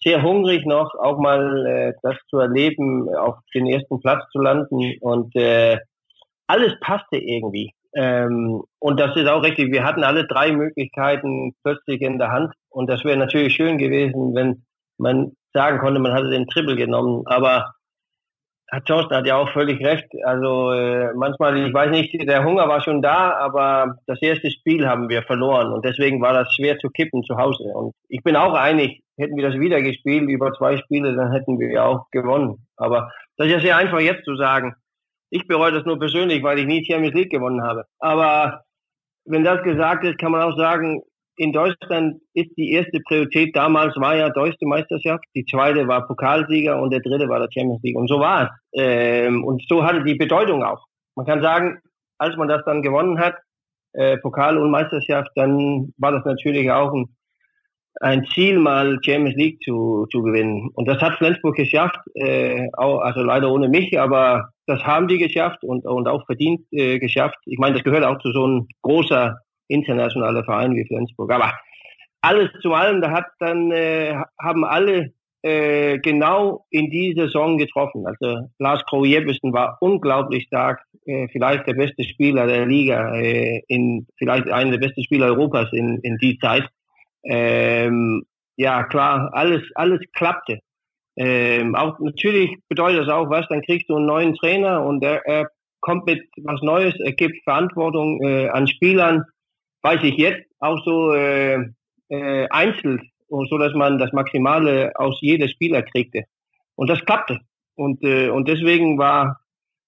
Sehr 0.05 0.23
hungrig 0.23 0.67
noch, 0.67 0.95
auch 0.95 1.19
mal 1.19 1.67
äh, 1.67 1.93
das 2.03 2.17
zu 2.29 2.39
erleben, 2.39 3.09
auf 3.15 3.37
den 3.55 3.67
ersten 3.67 4.01
Platz 4.01 4.25
zu 4.33 4.41
landen. 4.41 4.97
Und 5.01 5.35
äh, 5.37 5.79
alles 6.47 6.79
passte 6.81 7.19
irgendwie. 7.19 7.73
Ähm, 7.95 8.63
und 8.79 8.99
das 8.99 9.17
ist 9.17 9.29
auch 9.29 9.43
richtig. 9.43 9.71
Wir 9.71 9.85
hatten 9.85 10.03
alle 10.03 10.27
drei 10.27 10.51
Möglichkeiten 10.53 11.55
plötzlich 11.63 12.01
in 12.01 12.19
der 12.19 12.33
Hand. 12.33 12.53
Und 12.71 12.89
das 12.89 13.05
wäre 13.05 13.17
natürlich 13.17 13.55
schön 13.55 13.79
gewesen, 13.79 14.35
wenn 14.35 14.65
man 14.99 15.33
sagen 15.53 15.79
konnte, 15.79 16.01
man 16.01 16.15
hatte 16.15 16.31
den 16.31 16.47
Triple 16.47 16.77
genommen. 16.77 17.23
Aber 17.27 17.75
Herr 18.73 18.83
Thorsten 18.85 19.15
hat 19.15 19.27
ja 19.27 19.37
auch 19.37 19.53
völlig 19.53 19.85
recht. 19.85 20.07
Also 20.25 20.73
äh, 20.73 21.13
manchmal, 21.13 21.59
ich 21.59 21.75
weiß 21.75 21.91
nicht, 21.91 22.15
der 22.27 22.43
Hunger 22.43 22.67
war 22.69 22.81
schon 22.81 23.03
da, 23.03 23.37
aber 23.37 23.99
das 24.07 24.23
erste 24.23 24.51
Spiel 24.51 24.89
haben 24.89 25.11
wir 25.11 25.23
verloren. 25.25 25.75
Und 25.75 25.85
deswegen 25.85 26.23
war 26.23 26.33
das 26.33 26.55
schwer 26.55 26.79
zu 26.79 26.89
kippen 26.89 27.23
zu 27.23 27.37
Hause. 27.37 27.65
Und 27.65 27.93
ich 28.09 28.23
bin 28.23 28.35
auch 28.35 28.55
einig, 28.55 29.03
hätten 29.19 29.37
wir 29.37 29.47
das 29.47 29.61
wieder 29.61 29.83
gespielt 29.83 30.27
über 30.31 30.55
zwei 30.55 30.79
Spiele, 30.79 31.15
dann 31.15 31.33
hätten 31.33 31.59
wir 31.59 31.71
ja 31.71 31.85
auch 31.85 32.07
gewonnen. 32.13 32.67
Aber 32.79 33.13
das 33.37 33.49
ist 33.49 33.53
ja 33.53 33.61
sehr 33.61 33.77
einfach 33.77 34.01
jetzt 34.01 34.25
zu 34.25 34.37
sagen. 34.37 34.75
Ich 35.29 35.47
bereue 35.47 35.73
das 35.73 35.85
nur 35.85 35.99
persönlich, 35.99 36.43
weil 36.43 36.59
ich 36.59 36.67
nie 36.67 36.83
Champions 36.83 37.15
League 37.15 37.31
gewonnen 37.31 37.63
habe. 37.63 37.85
Aber 37.99 38.63
wenn 39.27 39.45
das 39.45 39.63
gesagt 39.65 40.05
ist, 40.05 40.19
kann 40.19 40.33
man 40.33 40.41
auch 40.41 40.57
sagen, 40.57 41.03
in 41.37 41.53
Deutschland 41.53 42.21
ist 42.35 42.51
die 42.57 42.73
erste 42.73 43.01
Priorität 43.07 43.57
damals 43.57 43.97
war 43.97 44.17
ja 44.17 44.31
deutsche 44.31 44.67
Meisterschaft, 44.67 45.25
die 45.35 45.45
zweite 45.45 45.89
war 45.89 46.07
Pokalsieger 46.07 46.81
und 46.81 46.91
der 46.91 47.01
dritte 47.01 47.29
war 47.29 47.41
der 47.41 47.49
Champions 47.53 47.83
League. 47.83 47.97
Und 47.97 48.09
so 48.09 48.21
war 48.21 48.45
es. 48.45 48.51
Ähm, 48.81 49.45
und 49.45 49.63
so 49.69 49.83
hatte 49.85 50.05
die 50.05 50.15
Bedeutung 50.15 50.63
auch. 50.63 50.85
Man 51.17 51.27
kann 51.27 51.43
sagen, 51.43 51.79
als 52.19 52.37
man 52.37 52.49
das 52.49 52.63
dann 52.65 52.83
gewonnen 52.83 53.19
hat, 53.19 53.37
äh, 53.95 54.17
Pokal 54.19 54.59
und 54.59 54.71
Meisterschaft, 54.71 55.31
dann 55.35 55.93
war 55.99 56.13
das 56.13 56.25
natürlich 56.25 56.71
auch 56.71 56.93
ein 56.93 57.15
ein 58.01 58.25
Ziel, 58.27 58.59
mal 58.59 58.99
Champions 59.03 59.37
League 59.37 59.63
zu, 59.63 60.07
zu 60.11 60.23
gewinnen. 60.23 60.71
Und 60.75 60.89
das 60.89 61.01
hat 61.03 61.19
Flensburg 61.19 61.57
geschafft, 61.57 61.99
äh, 62.15 62.69
auch, 62.73 63.01
also 63.01 63.21
leider 63.21 63.51
ohne 63.51 63.69
mich, 63.69 63.99
aber 63.99 64.51
das 64.67 64.83
haben 64.83 65.09
die 65.09 65.19
geschafft 65.19 65.63
und, 65.63 65.85
und 65.85 66.09
auch 66.09 66.25
verdient 66.27 66.67
äh, 66.71 66.99
geschafft. 66.99 67.37
Ich 67.47 67.59
meine, 67.59 67.75
das 67.75 67.85
gehört 67.85 68.05
auch 68.05 68.19
zu 68.19 68.33
so 68.33 68.45
einem 68.45 68.69
großer 68.83 69.39
internationaler 69.73 70.45
Verein 70.45 70.75
wie 70.75 70.87
Flensburg. 70.87 71.33
Aber 71.33 71.53
alles 72.21 72.51
zu 72.61 72.73
allem, 72.73 73.01
da 73.01 73.11
hat 73.11 73.27
dann 73.41 73.73
äh, 73.73 74.15
haben 74.41 74.65
alle 74.65 75.13
äh, 75.43 75.99
genau 75.99 76.65
in 76.71 76.91
die 76.91 77.15
Saison 77.17 77.59
getroffen. 77.59 78.07
Also 78.07 78.49
Lars 78.59 78.85
Kroh 78.85 79.05
Jeppesen 79.05 79.53
war 79.53 79.77
unglaublich 79.81 80.45
stark, 80.45 80.83
äh, 81.05 81.27
vielleicht 81.33 81.67
der 81.67 81.75
beste 81.75 82.05
Spieler 82.05 82.47
der 82.47 82.67
Liga, 82.67 83.15
äh, 83.17 83.63
in 83.67 84.07
vielleicht 84.19 84.49
einer 84.49 84.71
der 84.71 84.79
besten 84.79 85.03
Spieler 85.03 85.27
Europas 85.27 85.73
in, 85.73 85.99
in 86.03 86.17
die 86.19 86.39
Zeit. 86.39 86.69
Ähm, 87.25 88.25
ja, 88.57 88.85
klar, 88.85 89.31
alles, 89.33 89.63
alles 89.75 90.01
klappte. 90.13 90.61
Ähm, 91.17 91.75
auch 91.75 91.99
natürlich 91.99 92.57
bedeutet 92.69 93.01
das 93.01 93.09
auch 93.09 93.29
was, 93.29 93.47
dann 93.49 93.63
kriegst 93.63 93.91
du 93.91 93.97
einen 93.97 94.07
neuen 94.07 94.35
Trainer 94.35 94.85
und 94.85 95.05
er, 95.05 95.27
er 95.27 95.49
kommt 95.81 96.07
mit 96.07 96.23
was 96.45 96.63
Neues, 96.63 96.95
er 97.01 97.13
gibt 97.13 97.43
Verantwortung 97.45 98.23
äh, 98.23 98.49
an 98.49 98.67
Spielern, 98.67 99.25
weiß 99.83 100.01
ich 100.03 100.17
jetzt, 100.17 100.45
auch 100.59 100.79
so 100.85 101.13
äh, 101.13 101.59
äh, 102.09 102.49
einzeln, 102.51 103.11
so 103.29 103.59
dass 103.59 103.75
man 103.75 103.99
das 103.99 104.13
Maximale 104.13 104.93
aus 104.95 105.19
jeder 105.21 105.49
Spieler 105.49 105.83
kriegte. 105.83 106.25
Und 106.75 106.89
das 106.89 107.05
klappte. 107.05 107.41
Und, 107.75 108.03
äh, 108.05 108.29
und 108.29 108.49
deswegen 108.49 108.99
war 108.99 109.41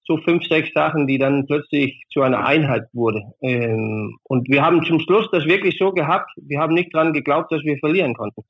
so 0.06 0.18
fünf, 0.18 0.44
sechs 0.44 0.70
Sachen, 0.74 1.06
die 1.06 1.18
dann 1.18 1.46
plötzlich 1.46 2.02
zu 2.12 2.22
einer 2.22 2.44
Einheit 2.46 2.84
wurde. 2.92 3.22
Ähm, 3.40 4.16
und 4.24 4.48
wir 4.48 4.62
haben 4.62 4.84
zum 4.84 5.00
Schluss 5.00 5.28
das 5.32 5.46
wirklich 5.46 5.78
so 5.78 5.92
gehabt. 5.92 6.30
Wir 6.36 6.60
haben 6.60 6.74
nicht 6.74 6.94
dran 6.94 7.12
geglaubt, 7.12 7.50
dass 7.52 7.62
wir 7.62 7.78
verlieren 7.78 8.14
konnten. 8.14 8.42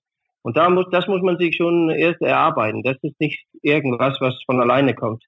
Und 0.42 0.56
da 0.56 0.68
muss, 0.68 0.86
das 0.90 1.06
muss 1.06 1.22
man 1.22 1.38
sich 1.38 1.56
schon 1.56 1.90
erst 1.90 2.20
erarbeiten. 2.20 2.82
Das 2.82 2.96
ist 3.02 3.18
nicht 3.20 3.44
irgendwas, 3.62 4.20
was 4.20 4.34
von 4.46 4.60
alleine 4.60 4.94
kommt. 4.94 5.24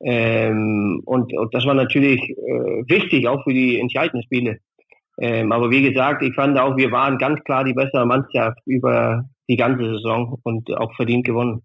Ähm, 0.00 1.02
und, 1.04 1.32
und 1.36 1.54
das 1.54 1.64
war 1.66 1.74
natürlich 1.74 2.20
äh, 2.30 2.82
wichtig, 2.88 3.28
auch 3.28 3.42
für 3.44 3.52
die 3.52 3.78
entscheidenden 3.78 4.24
Spiele. 4.24 4.58
Ähm, 5.18 5.52
aber 5.52 5.70
wie 5.70 5.82
gesagt, 5.82 6.22
ich 6.22 6.34
fand 6.34 6.58
auch, 6.58 6.76
wir 6.76 6.90
waren 6.92 7.18
ganz 7.18 7.42
klar 7.44 7.64
die 7.64 7.72
bessere 7.72 8.06
Mannschaft 8.06 8.58
über 8.66 9.24
die 9.48 9.56
ganze 9.56 9.84
Saison 9.84 10.38
und 10.42 10.70
auch 10.76 10.94
verdient 10.94 11.24
gewonnen. 11.24 11.62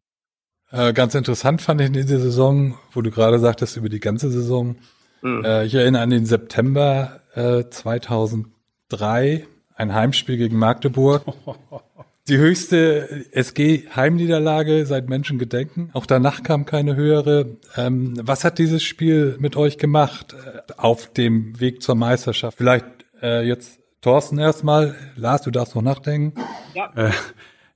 Äh, 0.71 0.93
ganz 0.93 1.15
interessant 1.15 1.61
fand 1.61 1.81
ich 1.81 1.87
in 1.87 1.93
dieser 1.93 2.19
Saison, 2.19 2.75
wo 2.93 3.01
du 3.01 3.11
gerade 3.11 3.39
sagtest, 3.39 3.75
über 3.75 3.89
die 3.89 3.99
ganze 3.99 4.31
Saison. 4.31 4.77
Mhm. 5.21 5.43
Äh, 5.43 5.65
ich 5.65 5.75
erinnere 5.75 6.01
an 6.01 6.09
den 6.11 6.25
September 6.25 7.19
äh, 7.35 7.63
2003, 7.69 9.45
ein 9.75 9.93
Heimspiel 9.93 10.37
gegen 10.37 10.57
Magdeburg. 10.57 11.23
Die 12.27 12.37
höchste 12.37 13.25
SG-Heimniederlage 13.31 14.85
seit 14.85 15.09
Menschengedenken. 15.09 15.89
Auch 15.93 16.05
danach 16.05 16.43
kam 16.43 16.65
keine 16.65 16.95
höhere. 16.95 17.57
Ähm, 17.75 18.13
was 18.21 18.43
hat 18.45 18.59
dieses 18.59 18.83
Spiel 18.83 19.37
mit 19.39 19.57
euch 19.57 19.79
gemacht 19.79 20.33
äh, 20.33 20.71
auf 20.77 21.11
dem 21.11 21.59
Weg 21.59 21.81
zur 21.81 21.95
Meisterschaft? 21.95 22.59
Vielleicht 22.59 22.85
äh, 23.21 23.47
jetzt 23.47 23.79
Thorsten 24.01 24.37
erstmal. 24.37 24.95
Lars, 25.15 25.43
du 25.43 25.51
darfst 25.51 25.75
noch 25.75 25.81
nachdenken. 25.81 26.39
Ja. 26.73 26.91
Äh, 26.95 27.11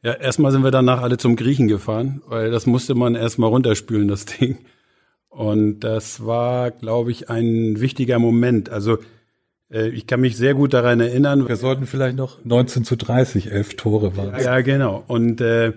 ja, 0.01 0.13
erstmal 0.13 0.51
sind 0.51 0.63
wir 0.63 0.71
danach 0.71 1.01
alle 1.01 1.17
zum 1.17 1.35
Griechen 1.35 1.67
gefahren, 1.67 2.21
weil 2.27 2.51
das 2.51 2.65
musste 2.65 2.95
man 2.95 3.15
erstmal 3.15 3.49
runterspülen, 3.49 4.07
das 4.07 4.25
Ding. 4.25 4.59
Und 5.29 5.81
das 5.81 6.25
war, 6.25 6.71
glaube 6.71 7.11
ich, 7.11 7.29
ein 7.29 7.79
wichtiger 7.79 8.19
Moment. 8.19 8.69
Also 8.69 8.99
äh, 9.71 9.89
ich 9.89 10.07
kann 10.07 10.21
mich 10.21 10.37
sehr 10.37 10.53
gut 10.53 10.73
daran 10.73 10.99
erinnern. 10.99 11.47
Wir 11.47 11.55
sollten 11.55 11.87
vielleicht 11.87 12.15
noch 12.15 12.43
19 12.43 12.85
zu 12.85 12.95
30, 12.95 13.51
elf 13.51 13.75
Tore 13.75 14.15
waren. 14.15 14.39
Ja, 14.41 14.61
genau. 14.61 15.03
Und 15.07 15.41
äh, 15.41 15.73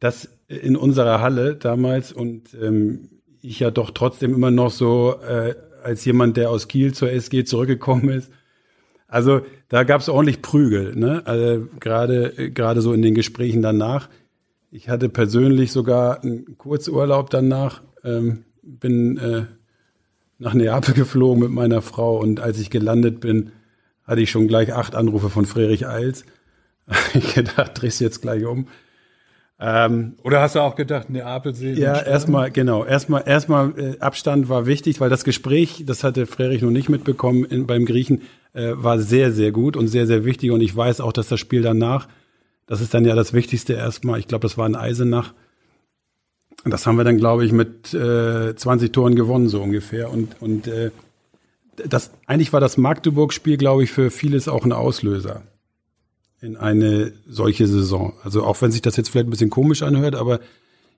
das 0.00 0.28
in 0.48 0.76
unserer 0.76 1.20
Halle 1.20 1.56
damals 1.56 2.12
und 2.12 2.54
ähm, 2.60 3.10
ich 3.40 3.60
ja 3.60 3.70
doch 3.70 3.90
trotzdem 3.90 4.34
immer 4.34 4.50
noch 4.50 4.70
so 4.70 5.16
äh, 5.20 5.54
als 5.82 6.04
jemand, 6.04 6.36
der 6.36 6.50
aus 6.50 6.68
Kiel 6.68 6.94
zur 6.94 7.10
SG 7.10 7.44
zurückgekommen 7.44 8.08
ist, 8.08 8.30
also 9.08 9.42
da 9.68 9.84
gab 9.84 10.00
es 10.00 10.08
ordentlich 10.08 10.42
Prügel, 10.42 10.96
ne? 10.96 11.22
Also 11.26 11.68
gerade 11.80 12.50
gerade 12.52 12.80
so 12.80 12.92
in 12.92 13.02
den 13.02 13.14
Gesprächen 13.14 13.62
danach. 13.62 14.08
Ich 14.70 14.88
hatte 14.88 15.08
persönlich 15.08 15.72
sogar 15.72 16.22
einen 16.22 16.58
Kurzurlaub 16.58 17.30
danach, 17.30 17.82
ähm, 18.04 18.44
bin 18.62 19.16
äh, 19.16 19.44
nach 20.38 20.54
Neapel 20.54 20.94
geflogen 20.94 21.42
mit 21.42 21.50
meiner 21.50 21.82
Frau 21.82 22.18
und 22.18 22.40
als 22.40 22.58
ich 22.58 22.70
gelandet 22.70 23.20
bin, 23.20 23.52
hatte 24.04 24.20
ich 24.20 24.30
schon 24.30 24.48
gleich 24.48 24.72
acht 24.72 24.94
Anrufe 24.94 25.30
von 25.30 25.46
Friedrich 25.46 25.86
Eils. 25.86 26.24
ich 27.14 27.34
gedacht, 27.34 27.80
drehst 27.80 28.00
jetzt 28.00 28.22
gleich 28.22 28.44
um. 28.44 28.68
Ähm, 29.58 30.16
Oder 30.22 30.42
hast 30.42 30.54
du 30.54 30.60
auch 30.60 30.76
gedacht, 30.76 31.08
Neapel 31.08 31.54
sehen? 31.54 31.78
Ja, 31.78 31.98
erstmal, 32.00 32.50
genau. 32.50 32.84
Erstmal, 32.84 33.22
erstmal 33.26 33.78
äh, 33.78 33.98
Abstand 34.00 34.50
war 34.50 34.66
wichtig, 34.66 35.00
weil 35.00 35.08
das 35.08 35.24
Gespräch, 35.24 35.84
das 35.86 36.04
hatte 36.04 36.26
Frerich 36.26 36.60
noch 36.60 36.70
nicht 36.70 36.90
mitbekommen 36.90 37.44
in, 37.44 37.66
beim 37.66 37.86
Griechen, 37.86 38.22
äh, 38.52 38.72
war 38.74 38.98
sehr, 38.98 39.32
sehr 39.32 39.52
gut 39.52 39.76
und 39.76 39.88
sehr, 39.88 40.06
sehr 40.06 40.26
wichtig. 40.26 40.50
Und 40.50 40.60
ich 40.60 40.76
weiß 40.76 41.00
auch, 41.00 41.12
dass 41.12 41.28
das 41.28 41.40
Spiel 41.40 41.62
danach, 41.62 42.06
das 42.66 42.82
ist 42.82 42.92
dann 42.92 43.06
ja 43.06 43.14
das 43.14 43.32
Wichtigste 43.32 43.72
erstmal. 43.72 44.18
Ich 44.18 44.28
glaube, 44.28 44.42
das 44.42 44.58
war 44.58 44.66
in 44.66 44.76
Eisenach. 44.76 45.32
Und 46.64 46.70
das 46.70 46.86
haben 46.86 46.96
wir 46.96 47.04
dann, 47.04 47.16
glaube 47.16 47.46
ich, 47.46 47.52
mit 47.52 47.94
äh, 47.94 48.54
20 48.54 48.92
Toren 48.92 49.14
gewonnen, 49.14 49.48
so 49.48 49.62
ungefähr. 49.62 50.10
Und, 50.10 50.36
und 50.42 50.66
äh, 50.66 50.90
das, 51.76 52.10
eigentlich 52.26 52.52
war 52.52 52.60
das 52.60 52.76
Magdeburg-Spiel, 52.76 53.56
glaube 53.56 53.84
ich, 53.84 53.92
für 53.92 54.10
vieles 54.10 54.48
auch 54.48 54.64
ein 54.66 54.72
Auslöser 54.72 55.42
in 56.40 56.56
eine 56.56 57.12
solche 57.26 57.66
Saison. 57.66 58.14
Also 58.22 58.44
auch 58.44 58.60
wenn 58.62 58.70
sich 58.70 58.82
das 58.82 58.96
jetzt 58.96 59.08
vielleicht 59.08 59.28
ein 59.28 59.30
bisschen 59.30 59.50
komisch 59.50 59.82
anhört, 59.82 60.14
aber 60.14 60.40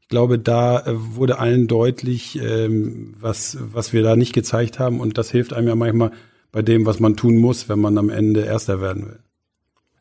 ich 0.01 0.09
glaube, 0.09 0.39
da 0.39 0.81
äh, 0.81 0.93
wurde 0.95 1.39
allen 1.39 1.69
deutlich, 1.69 2.41
ähm, 2.41 3.15
was, 3.21 3.59
was 3.75 3.93
wir 3.93 4.03
da 4.03 4.17
nicht 4.17 4.33
gezeigt 4.33 4.79
haben. 4.79 5.01
Und 5.01 5.19
das 5.19 5.31
hilft 5.31 5.53
einem 5.53 5.69
ja 5.69 5.75
manchmal 5.75 6.13
bei 6.51 6.63
dem, 6.63 6.87
was 6.87 6.99
man 6.99 7.17
tun 7.17 7.37
muss, 7.37 7.69
wenn 7.69 7.79
man 7.79 7.99
am 7.99 8.09
Ende 8.09 8.45
Erster 8.45 8.81
werden 8.81 9.07
will. 9.07 9.19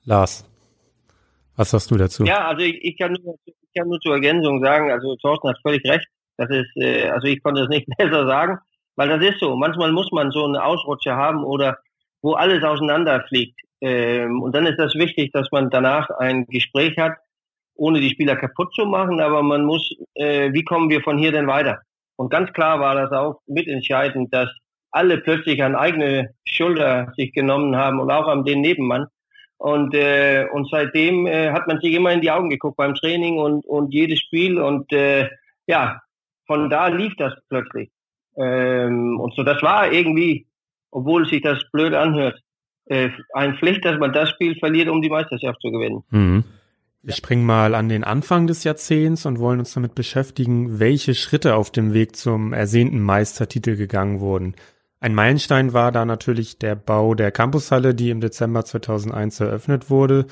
Lars, 0.06 0.50
was 1.58 1.72
sagst 1.72 1.92
du 1.92 1.98
dazu? 1.98 2.24
Ja, 2.24 2.48
also 2.48 2.64
ich, 2.64 2.82
ich, 2.84 2.98
kann, 2.98 3.18
nur, 3.22 3.38
ich 3.46 3.54
kann 3.78 3.90
nur 3.90 4.00
zur 4.00 4.14
Ergänzung 4.14 4.64
sagen, 4.64 4.92
also 4.92 5.18
Thorsten 5.18 5.50
hat 5.50 5.58
völlig 5.62 5.84
recht. 5.84 6.08
Das 6.38 6.50
ist, 6.50 6.70
äh, 6.78 7.10
also 7.10 7.28
ich 7.28 7.44
konnte 7.44 7.64
es 7.64 7.70
nicht 7.70 7.88
besser 7.98 8.26
sagen, 8.28 8.60
weil 8.96 9.10
das 9.10 9.22
ist 9.22 9.40
so. 9.42 9.56
Manchmal 9.58 9.92
muss 9.92 10.10
man 10.12 10.32
so 10.32 10.46
eine 10.46 10.64
Ausrutsche 10.64 11.16
haben 11.16 11.44
oder 11.44 11.80
wo 12.22 12.34
alles 12.34 12.64
auseinanderfliegt. 12.64 13.60
Ähm, 13.82 14.42
und 14.42 14.56
dann 14.56 14.66
ist 14.66 14.80
das 14.80 14.96
wichtig, 14.96 15.32
dass 15.32 15.52
man 15.52 15.70
danach 15.70 16.10
ein 16.10 16.46
Gespräch 16.46 16.98
hat, 16.98 17.14
ohne 17.76 18.00
die 18.00 18.10
Spieler 18.10 18.36
kaputt 18.36 18.74
zu 18.74 18.86
machen, 18.86 19.22
aber 19.22 19.44
man 19.44 19.64
muss, 19.64 19.94
äh, 20.16 20.52
wie 20.54 20.64
kommen 20.64 20.90
wir 20.90 21.02
von 21.02 21.18
hier 21.18 21.32
denn 21.32 21.48
weiter? 21.48 21.82
Und 22.16 22.30
ganz 22.32 22.52
klar 22.54 22.80
war 22.80 22.96
das 22.96 23.12
auch 23.12 23.42
mitentscheidend, 23.46 24.34
dass 24.34 24.50
alle 24.92 25.20
plötzlich 25.20 25.62
an 25.64 25.76
eigene 25.76 26.32
Schulter 26.46 27.14
sich 27.16 27.32
genommen 27.34 27.76
haben 27.76 28.00
und 28.00 28.10
auch 28.10 28.28
an 28.28 28.44
den 28.44 28.62
Nebenmann. 28.62 29.08
Und, 29.58 29.94
äh, 29.94 30.48
und 30.52 30.70
seitdem 30.70 31.28
äh, 31.28 31.52
hat 31.52 31.68
man 31.68 31.80
sich 31.80 31.94
immer 31.94 32.12
in 32.12 32.22
die 32.22 32.32
Augen 32.32 32.50
geguckt 32.50 32.78
beim 32.78 32.96
Training 32.96 33.38
und, 33.38 33.66
und 33.66 33.94
jedes 33.94 34.20
Spiel. 34.20 34.60
Und 34.60 34.92
äh, 34.94 35.30
ja, 35.68 36.02
von 36.46 36.70
da 36.70 36.88
lief 36.88 37.14
das 37.18 37.34
plötzlich. 37.50 37.92
Ähm, 38.38 39.20
und 39.20 39.34
so, 39.36 39.44
das 39.44 39.62
war 39.62 39.92
irgendwie, 39.92 40.48
obwohl 40.92 41.28
sich 41.28 41.42
das 41.42 41.60
blöd 41.72 41.94
anhört, 41.94 42.40
äh, 42.90 43.10
ein 43.34 43.58
Pflicht, 43.58 43.86
dass 43.86 44.00
man 44.00 44.14
das 44.14 44.30
Spiel 44.30 44.56
verliert, 44.60 44.90
um 44.90 45.02
die 45.02 45.10
Meisterschaft 45.10 45.62
zu 45.62 45.72
gewinnen. 45.72 46.04
Mhm. 46.10 46.44
Wir 47.04 47.14
springen 47.14 47.46
mal 47.46 47.74
an 47.74 47.88
den 47.88 48.04
Anfang 48.04 48.48
des 48.48 48.64
Jahrzehnts 48.64 49.26
und 49.26 49.40
wollen 49.40 49.60
uns 49.60 49.74
damit 49.74 49.96
beschäftigen, 49.96 50.80
welche 50.80 51.16
Schritte 51.16 51.56
auf 51.56 51.72
dem 51.72 51.94
Weg 51.94 52.16
zum 52.16 52.52
ersehnten 52.52 53.00
Meistertitel 53.00 53.78
gegangen 53.78 54.20
wurden. 54.20 54.56
Ein 55.00 55.14
Meilenstein 55.16 55.74
war 55.74 55.92
da 55.92 56.06
natürlich 56.06 56.58
der 56.58 56.76
Bau 56.76 57.14
der 57.14 57.32
Campushalle, 57.32 57.94
die 57.94 58.10
im 58.10 58.20
Dezember 58.20 58.66
2001 58.66 59.40
eröffnet 59.40 59.90
wurde. 59.90 60.26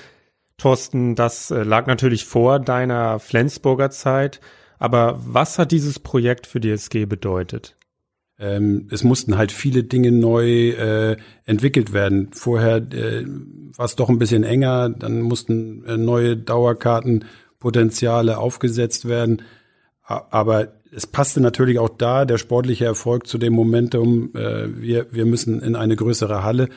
Thorsten, 0.57 1.15
das 1.15 1.51
äh, 1.51 1.63
lag 1.63 1.85
natürlich 1.85 2.25
vor 2.25 2.59
deiner 2.59 3.19
Flensburger 3.19 3.91
Zeit. 3.91 4.41
Aber 4.79 5.19
was 5.25 5.59
hat 5.59 5.71
dieses 5.71 5.99
Projekt 5.99 6.47
für 6.47 6.59
die 6.59 6.71
SG 6.71 7.05
bedeutet? 7.05 7.75
Ähm, 8.37 8.87
es 8.91 9.03
mussten 9.03 9.37
halt 9.37 9.51
viele 9.51 9.83
Dinge 9.83 10.11
neu 10.11 10.69
äh, 10.71 11.17
entwickelt 11.45 11.93
werden. 11.93 12.29
Vorher 12.33 12.77
äh, 12.77 13.25
war 13.75 13.85
es 13.85 13.95
doch 13.95 14.09
ein 14.09 14.19
bisschen 14.19 14.43
enger, 14.43 14.89
dann 14.89 15.21
mussten 15.21 15.85
äh, 15.85 15.97
neue 15.97 16.35
Dauerkartenpotenziale 16.35 18.37
aufgesetzt 18.37 19.07
werden. 19.07 19.41
Aber 20.03 20.73
es 20.91 21.07
passte 21.07 21.41
natürlich 21.41 21.79
auch 21.79 21.89
da 21.89 22.25
der 22.25 22.37
sportliche 22.37 22.85
Erfolg 22.85 23.27
zu 23.27 23.37
dem 23.37 23.53
Momentum, 23.53 24.31
äh, 24.35 24.81
wir, 24.81 25.07
wir 25.11 25.25
müssen 25.25 25.61
in 25.61 25.75
eine 25.75 25.95
größere 25.95 26.43
Halle. 26.43 26.69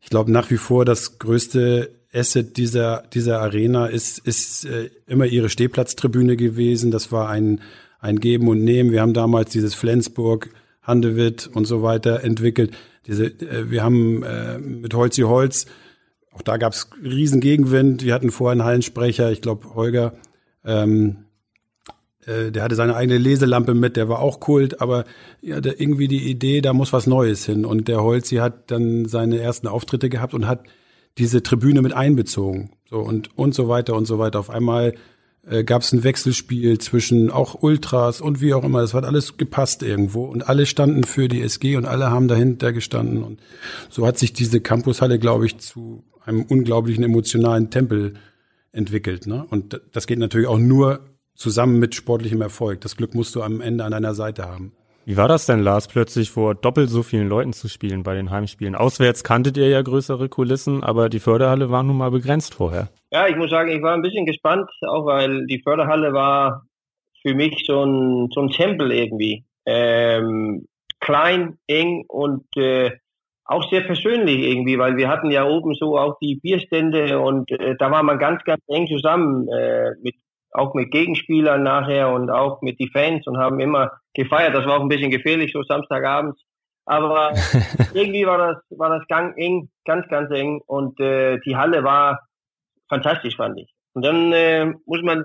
Ich 0.00 0.10
glaube 0.10 0.32
nach 0.32 0.50
wie 0.50 0.56
vor 0.56 0.84
das 0.84 1.18
größte 1.18 1.90
Asset 2.12 2.56
dieser, 2.56 3.04
dieser 3.12 3.40
Arena 3.40 3.86
ist, 3.86 4.18
ist 4.18 4.64
äh, 4.64 4.90
immer 5.06 5.26
ihre 5.26 5.48
Stehplatztribüne 5.48 6.36
gewesen. 6.36 6.90
Das 6.90 7.12
war 7.12 7.28
ein, 7.28 7.60
ein 8.00 8.18
Geben 8.18 8.48
und 8.48 8.64
Nehmen. 8.64 8.92
Wir 8.92 9.02
haben 9.02 9.14
damals 9.14 9.50
dieses 9.50 9.74
Flensburg 9.74 10.50
Handewitt 10.82 11.50
und 11.52 11.66
so 11.66 11.82
weiter 11.82 12.24
entwickelt. 12.24 12.72
Diese, 13.06 13.26
äh, 13.26 13.70
wir 13.70 13.82
haben 13.82 14.22
äh, 14.22 14.58
mit 14.58 14.94
Holzi 14.94 15.22
Holz, 15.22 15.66
auch 16.32 16.42
da 16.42 16.56
gab 16.56 16.72
es 16.72 16.88
riesen 17.02 17.40
Gegenwind. 17.40 18.04
Wir 18.04 18.14
hatten 18.14 18.30
vorher 18.30 18.52
einen 18.52 18.64
Hallensprecher, 18.64 19.30
ich 19.32 19.42
glaube 19.42 19.74
Holger, 19.74 20.14
ähm, 20.64 21.24
äh, 22.26 22.52
der 22.52 22.62
hatte 22.62 22.74
seine 22.74 22.94
eigene 22.94 23.18
Leselampe 23.18 23.74
mit, 23.74 23.96
der 23.96 24.08
war 24.08 24.20
auch 24.20 24.40
Kult, 24.40 24.80
aber 24.80 25.04
er 25.42 25.56
hatte 25.56 25.70
irgendwie 25.70 26.08
die 26.08 26.30
Idee, 26.30 26.60
da 26.60 26.72
muss 26.72 26.92
was 26.92 27.06
Neues 27.06 27.44
hin. 27.44 27.64
Und 27.64 27.88
der 27.88 28.02
Holzi 28.02 28.36
hat 28.36 28.70
dann 28.70 29.06
seine 29.06 29.40
ersten 29.40 29.66
Auftritte 29.66 30.08
gehabt 30.08 30.34
und 30.34 30.46
hat 30.46 30.64
diese 31.18 31.42
Tribüne 31.42 31.82
mit 31.82 31.92
einbezogen. 31.92 32.70
So 32.88 32.98
und, 32.98 33.36
und 33.36 33.54
so 33.54 33.68
weiter 33.68 33.94
und 33.94 34.06
so 34.06 34.18
weiter. 34.18 34.38
Auf 34.38 34.50
einmal 34.50 34.94
äh, 35.46 35.64
gab 35.64 35.82
es 35.82 35.92
ein 35.92 36.04
Wechselspiel 36.04 36.78
zwischen 36.78 37.30
auch 37.30 37.62
Ultras 37.62 38.20
und 38.20 38.40
wie 38.40 38.54
auch 38.54 38.64
immer. 38.64 38.80
Das 38.80 38.94
hat 38.94 39.04
alles 39.04 39.36
gepasst 39.36 39.82
irgendwo 39.82 40.24
und 40.24 40.48
alle 40.48 40.66
standen 40.66 41.04
für 41.04 41.28
die 41.28 41.42
SG 41.42 41.76
und 41.76 41.86
alle 41.86 42.10
haben 42.10 42.28
dahinter 42.28 42.72
gestanden 42.72 43.22
und 43.22 43.40
so 43.88 44.06
hat 44.06 44.18
sich 44.18 44.32
diese 44.32 44.60
Campushalle, 44.60 45.18
glaube 45.18 45.46
ich, 45.46 45.58
zu 45.58 46.04
einem 46.24 46.42
unglaublichen 46.42 47.04
emotionalen 47.04 47.70
Tempel 47.70 48.14
entwickelt. 48.72 49.26
Ne? 49.26 49.44
Und 49.48 49.80
das 49.92 50.06
geht 50.06 50.18
natürlich 50.18 50.46
auch 50.46 50.58
nur 50.58 51.00
zusammen 51.34 51.78
mit 51.78 51.94
sportlichem 51.94 52.42
Erfolg. 52.42 52.80
Das 52.82 52.96
Glück 52.96 53.14
musst 53.14 53.34
du 53.34 53.42
am 53.42 53.60
Ende 53.60 53.84
an 53.84 53.92
deiner 53.92 54.14
Seite 54.14 54.46
haben. 54.46 54.72
Wie 55.10 55.16
war 55.16 55.26
das 55.26 55.44
denn, 55.44 55.58
Lars, 55.58 55.88
plötzlich 55.88 56.30
vor 56.30 56.54
doppelt 56.54 56.88
so 56.88 57.02
vielen 57.02 57.28
Leuten 57.28 57.52
zu 57.52 57.68
spielen 57.68 58.04
bei 58.04 58.14
den 58.14 58.30
Heimspielen? 58.30 58.76
Auswärts 58.76 59.24
kanntet 59.24 59.56
ihr 59.56 59.68
ja 59.68 59.82
größere 59.82 60.28
Kulissen, 60.28 60.84
aber 60.84 61.08
die 61.08 61.18
Förderhalle 61.18 61.68
war 61.68 61.82
nun 61.82 61.96
mal 61.96 62.12
begrenzt 62.12 62.54
vorher. 62.54 62.90
Ja, 63.10 63.26
ich 63.26 63.34
muss 63.34 63.50
sagen, 63.50 63.72
ich 63.72 63.82
war 63.82 63.92
ein 63.92 64.02
bisschen 64.02 64.24
gespannt, 64.24 64.70
auch 64.86 65.06
weil 65.06 65.46
die 65.46 65.60
Förderhalle 65.64 66.12
war 66.12 66.62
für 67.22 67.34
mich 67.34 67.64
so 67.66 67.84
ein, 67.84 68.28
so 68.32 68.40
ein 68.42 68.50
Tempel 68.50 68.92
irgendwie. 68.92 69.44
Ähm, 69.66 70.68
klein, 71.00 71.58
eng 71.66 72.04
und 72.06 72.46
äh, 72.56 72.92
auch 73.46 73.68
sehr 73.68 73.80
persönlich 73.80 74.38
irgendwie, 74.38 74.78
weil 74.78 74.96
wir 74.96 75.08
hatten 75.08 75.32
ja 75.32 75.44
oben 75.44 75.74
so 75.74 75.98
auch 75.98 76.18
die 76.22 76.36
Bierstände 76.36 77.18
und 77.18 77.50
äh, 77.50 77.74
da 77.76 77.90
war 77.90 78.04
man 78.04 78.20
ganz, 78.20 78.44
ganz 78.44 78.62
eng 78.68 78.86
zusammen 78.86 79.48
äh, 79.48 79.90
mit 80.02 80.14
auch 80.52 80.74
mit 80.74 80.90
Gegenspielern 80.90 81.62
nachher 81.62 82.10
und 82.10 82.30
auch 82.30 82.62
mit 82.62 82.78
die 82.80 82.90
Fans 82.92 83.26
und 83.26 83.38
haben 83.38 83.60
immer 83.60 83.92
gefeiert. 84.14 84.54
Das 84.54 84.66
war 84.66 84.78
auch 84.78 84.82
ein 84.82 84.88
bisschen 84.88 85.10
gefährlich, 85.10 85.52
so 85.52 85.62
Samstagabends. 85.62 86.42
Aber 86.86 87.32
irgendwie 87.94 88.26
war 88.26 88.38
das, 88.38 88.78
war 88.78 88.90
das 88.90 89.06
ganz 89.08 89.34
eng, 89.36 89.70
ganz, 89.84 90.08
ganz 90.08 90.30
eng 90.32 90.60
und 90.66 90.98
äh, 91.00 91.38
die 91.46 91.56
Halle 91.56 91.84
war 91.84 92.20
fantastisch, 92.88 93.36
fand 93.36 93.60
ich. 93.60 93.72
Und 93.94 94.04
dann 94.04 94.32
äh, 94.32 94.66
muss 94.86 95.02
man 95.02 95.24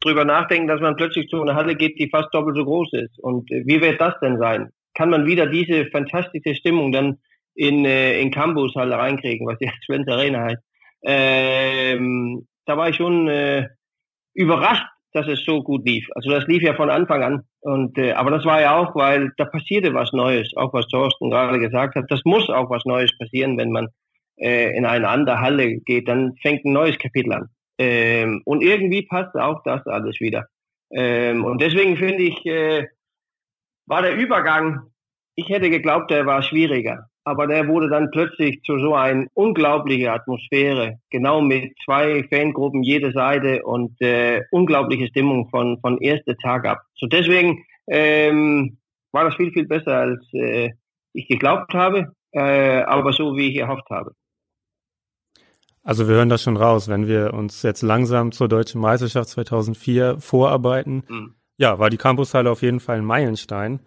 drüber 0.00 0.24
nachdenken, 0.24 0.68
dass 0.68 0.80
man 0.80 0.96
plötzlich 0.96 1.28
zu 1.28 1.40
einer 1.40 1.54
Halle 1.54 1.76
geht, 1.76 1.98
die 1.98 2.10
fast 2.10 2.32
doppelt 2.32 2.56
so 2.56 2.64
groß 2.64 2.92
ist. 2.92 3.18
Und 3.18 3.50
äh, 3.50 3.62
wie 3.66 3.80
wird 3.80 4.00
das 4.00 4.14
denn 4.20 4.38
sein? 4.38 4.70
Kann 4.94 5.10
man 5.10 5.26
wieder 5.26 5.46
diese 5.46 5.86
fantastische 5.86 6.54
Stimmung 6.54 6.92
dann 6.92 7.18
in, 7.54 7.84
äh, 7.84 8.20
in 8.20 8.30
Campus-Halle 8.30 8.96
reinkriegen, 8.96 9.46
was 9.46 9.58
jetzt 9.60 9.82
Svenz 9.86 10.08
Arena 10.08 10.42
heißt? 10.42 10.62
Ähm, 11.02 12.46
da 12.66 12.76
war 12.76 12.88
ich 12.88 12.96
schon 12.96 13.28
äh, 13.28 13.68
überrascht, 14.34 14.84
dass 15.12 15.28
es 15.28 15.44
so 15.44 15.62
gut 15.62 15.86
lief. 15.86 16.06
Also 16.14 16.30
das 16.30 16.46
lief 16.46 16.62
ja 16.62 16.74
von 16.74 16.90
Anfang 16.90 17.22
an. 17.22 17.42
Und 17.60 17.96
äh, 17.98 18.12
aber 18.12 18.30
das 18.30 18.44
war 18.44 18.60
ja 18.60 18.76
auch, 18.76 18.94
weil 18.94 19.32
da 19.36 19.44
passierte 19.44 19.94
was 19.94 20.12
Neues, 20.12 20.52
auch 20.56 20.72
was 20.72 20.88
Thorsten 20.88 21.30
gerade 21.30 21.58
gesagt 21.58 21.94
hat. 21.94 22.06
Das 22.08 22.20
muss 22.24 22.50
auch 22.50 22.68
was 22.68 22.84
Neues 22.84 23.16
passieren, 23.16 23.56
wenn 23.56 23.70
man 23.70 23.88
äh, 24.36 24.76
in 24.76 24.84
eine 24.84 25.08
andere 25.08 25.40
Halle 25.40 25.78
geht. 25.80 26.08
Dann 26.08 26.34
fängt 26.42 26.64
ein 26.64 26.72
neues 26.72 26.98
Kapitel 26.98 27.32
an. 27.32 27.48
Ähm, 27.78 28.42
und 28.44 28.62
irgendwie 28.62 29.02
passt 29.02 29.34
auch 29.36 29.62
das 29.64 29.86
alles 29.86 30.20
wieder. 30.20 30.46
Ähm, 30.90 31.44
und 31.44 31.60
deswegen 31.60 31.96
finde 31.96 32.22
ich, 32.24 32.44
äh, 32.46 32.86
war 33.86 34.02
der 34.02 34.16
Übergang, 34.16 34.90
ich 35.36 35.48
hätte 35.48 35.70
geglaubt, 35.70 36.10
der 36.10 36.26
war 36.26 36.42
schwieriger 36.42 37.08
aber 37.24 37.46
der 37.46 37.66
wurde 37.68 37.88
dann 37.88 38.10
plötzlich 38.10 38.62
zu 38.62 38.78
so 38.78 38.94
einer 38.94 39.26
unglaublichen 39.34 40.08
Atmosphäre, 40.08 40.98
genau 41.10 41.40
mit 41.40 41.74
zwei 41.84 42.24
Fangruppen 42.28 42.82
jede 42.82 43.12
Seite 43.12 43.62
und 43.64 44.00
äh, 44.00 44.42
unglaubliche 44.50 45.08
Stimmung 45.08 45.48
von 45.48 45.80
von 45.80 45.98
erster 45.98 46.36
Tag 46.36 46.66
ab. 46.66 46.82
So 46.94 47.06
deswegen 47.06 47.64
ähm, 47.86 48.78
war 49.12 49.24
das 49.24 49.36
viel 49.36 49.52
viel 49.52 49.66
besser 49.66 49.96
als 49.96 50.22
äh, 50.32 50.72
ich 51.12 51.28
geglaubt 51.28 51.72
habe, 51.74 52.12
äh, 52.32 52.82
aber 52.82 53.12
so 53.12 53.36
wie 53.36 53.50
ich 53.50 53.56
erhofft 53.56 53.88
habe. 53.90 54.12
Also 55.82 56.08
wir 56.08 56.14
hören 56.14 56.30
das 56.30 56.42
schon 56.42 56.56
raus, 56.56 56.88
wenn 56.88 57.06
wir 57.06 57.34
uns 57.34 57.62
jetzt 57.62 57.82
langsam 57.82 58.32
zur 58.32 58.48
deutschen 58.48 58.80
Meisterschaft 58.80 59.28
2004 59.28 60.18
vorarbeiten. 60.18 61.04
Mhm. 61.08 61.34
Ja, 61.58 61.78
war 61.78 61.90
die 61.90 61.98
Campushalle 61.98 62.50
auf 62.50 62.62
jeden 62.62 62.80
Fall 62.80 62.98
ein 62.98 63.04
Meilenstein. 63.04 63.80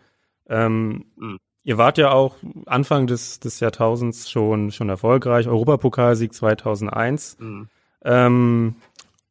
Ähm, 0.47 1.05
mhm. 1.15 1.39
Ihr 1.67 1.77
wart 1.77 1.97
ja 1.97 2.11
auch 2.11 2.37
Anfang 2.65 3.07
des, 3.07 3.41
des 3.41 3.59
Jahrtausends 3.59 4.29
schon, 4.29 4.71
schon 4.71 4.87
erfolgreich, 4.87 5.49
Europapokalsieg 5.49 6.33
2001. 6.33 7.35
Mhm. 7.41 7.67
Ähm, 8.05 8.75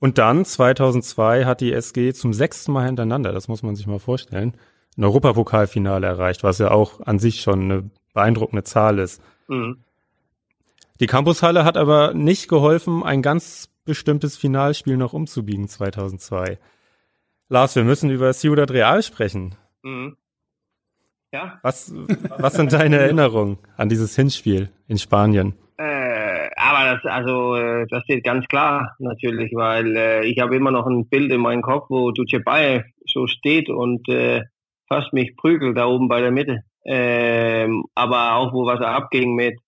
und 0.01 0.19
dann 0.19 0.45
2002 0.45 1.47
hat 1.47 1.63
die 1.63 1.73
SG 1.73 2.13
zum 2.13 2.35
sechsten 2.35 2.73
Mal 2.73 2.85
hintereinander, 2.85 3.33
das 3.33 3.49
muss 3.49 3.63
man 3.63 3.75
sich 3.75 3.87
mal 3.87 3.99
vorstellen, 3.99 4.53
ein 4.99 5.05
Europapokalfinale 5.05 6.07
erreicht, 6.07 6.45
was 6.45 6.59
ja 6.59 6.73
auch 6.73 7.01
an 7.01 7.19
sich 7.19 7.41
schon 7.41 7.63
eine 7.63 7.91
beeindruckende 8.13 8.65
Zahl 8.65 8.99
ist. 8.99 9.23
Mhm. 9.49 9.79
Die 11.01 11.07
Campushalle 11.07 11.65
hat 11.65 11.79
aber 11.79 12.13
nicht 12.13 12.49
geholfen, 12.49 13.03
ein 13.03 13.23
ganz 13.23 13.71
bestimmtes 13.87 14.37
Finalspiel 14.37 14.99
noch 14.99 15.15
umzubiegen 15.15 15.69
2002. 15.69 16.59
Lars, 17.49 17.77
wir 17.77 17.85
müssen 17.85 18.11
über 18.11 18.31
Ciudad 18.35 18.71
Real 18.73 19.03
sprechen. 19.03 19.55
Mhm. 19.83 20.19
Ja. 21.37 21.59
Was, 21.63 21.93
was 22.39 22.55
sind 22.55 22.73
deine 22.73 22.97
Erinnerungen 22.97 23.59
an 23.77 23.91
dieses 23.91 24.17
Hinspiel 24.17 24.71
in 24.89 24.97
Spanien? 24.97 25.53
Äh, 25.77 26.49
aber 26.57 26.95
das, 26.95 27.05
also, 27.05 27.57
äh, 27.57 27.87
das 27.91 28.05
steht 28.05 28.25
ganz 28.25 28.47
klar 28.47 28.97
natürlich, 28.99 29.53
weil 29.55 29.95
äh, 29.97 30.25
ich 30.25 30.41
habe 30.41 30.57
immer 30.57 30.71
noch 30.71 30.87
ein 30.87 31.11
Bild 31.11 31.31
in 31.31 31.43
meinem 31.43 31.61
Kopf, 31.61 31.91
wo 31.91 32.11
Duce 32.11 32.43
Baye 32.43 32.85
so 33.05 33.27
steht 33.27 33.69
und 33.69 34.09
äh, 34.09 34.45
fast 34.89 35.13
mich 35.13 35.37
prügelt 35.37 35.77
da 35.77 35.85
oben 35.85 36.09
bei 36.09 36.23
der 36.23 36.31
Mitte. 36.31 36.61
Ähm, 36.87 37.85
aber 37.95 38.37
auch, 38.37 38.55
wo 38.55 38.65
was 38.65 38.81
abging 38.81 39.35
mit 39.35 39.59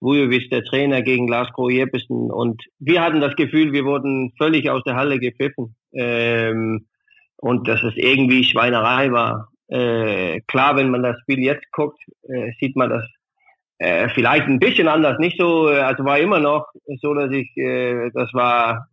Vujovic, 0.00 0.50
der 0.50 0.62
Trainer, 0.64 1.00
gegen 1.00 1.26
Glasgow 1.26 1.70
Jeppesen. 1.70 2.30
Und 2.30 2.62
wir 2.78 3.00
hatten 3.00 3.22
das 3.22 3.34
Gefühl, 3.36 3.72
wir 3.72 3.86
wurden 3.86 4.34
völlig 4.36 4.68
aus 4.68 4.82
der 4.84 4.96
Halle 4.96 5.18
gepfiffen. 5.18 5.74
Ähm, 5.94 6.86
und 7.38 7.66
dass 7.66 7.82
es 7.82 7.94
irgendwie 7.96 8.44
Schweinerei 8.44 9.10
war. 9.10 9.48
Äh, 9.68 10.40
klar, 10.42 10.76
wenn 10.76 10.90
man 10.90 11.02
das 11.02 11.18
Spiel 11.22 11.40
jetzt 11.40 11.70
guckt, 11.72 11.98
äh, 12.28 12.52
sieht 12.60 12.76
man 12.76 12.90
das 12.90 13.04
äh, 13.78 14.08
vielleicht 14.10 14.46
ein 14.46 14.58
bisschen 14.58 14.88
anders. 14.88 15.18
Nicht 15.18 15.38
so, 15.38 15.70
äh, 15.70 15.80
also 15.80 16.04
war 16.04 16.18
immer 16.18 16.38
noch 16.38 16.66
so, 17.00 17.14
dass 17.14 17.30
ich, 17.32 17.56
äh, 17.56 18.10
das 18.12 18.32
war 18.34 18.88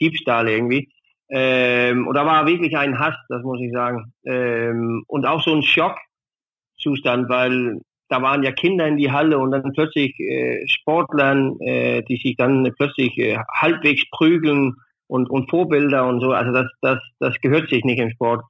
Diebstahl 0.00 0.48
irgendwie. 0.48 0.90
Ähm, 1.28 2.06
und 2.06 2.14
da 2.14 2.24
war 2.24 2.46
wirklich 2.46 2.76
ein 2.76 2.98
Hass, 2.98 3.16
das 3.28 3.42
muss 3.42 3.60
ich 3.60 3.72
sagen. 3.72 4.12
Ähm, 4.24 5.04
und 5.08 5.26
auch 5.26 5.42
so 5.42 5.54
ein 5.54 5.62
Schockzustand, 5.62 7.28
weil 7.28 7.80
da 8.08 8.22
waren 8.22 8.42
ja 8.42 8.52
Kinder 8.52 8.86
in 8.86 8.96
die 8.96 9.10
Halle 9.10 9.38
und 9.38 9.50
dann 9.50 9.72
plötzlich 9.72 10.18
äh, 10.20 10.64
Sportlern, 10.68 11.58
äh, 11.60 12.02
die 12.02 12.16
sich 12.16 12.36
dann 12.36 12.72
plötzlich 12.76 13.18
äh, 13.18 13.38
halbwegs 13.52 14.04
prügeln 14.10 14.74
und, 15.08 15.28
und 15.28 15.50
Vorbilder 15.50 16.06
und 16.06 16.20
so. 16.20 16.32
Also 16.32 16.52
das, 16.52 16.66
das, 16.82 16.98
das 17.18 17.34
gehört 17.40 17.68
sich 17.68 17.84
nicht 17.84 17.98
im 17.98 18.10
Sport. 18.10 18.44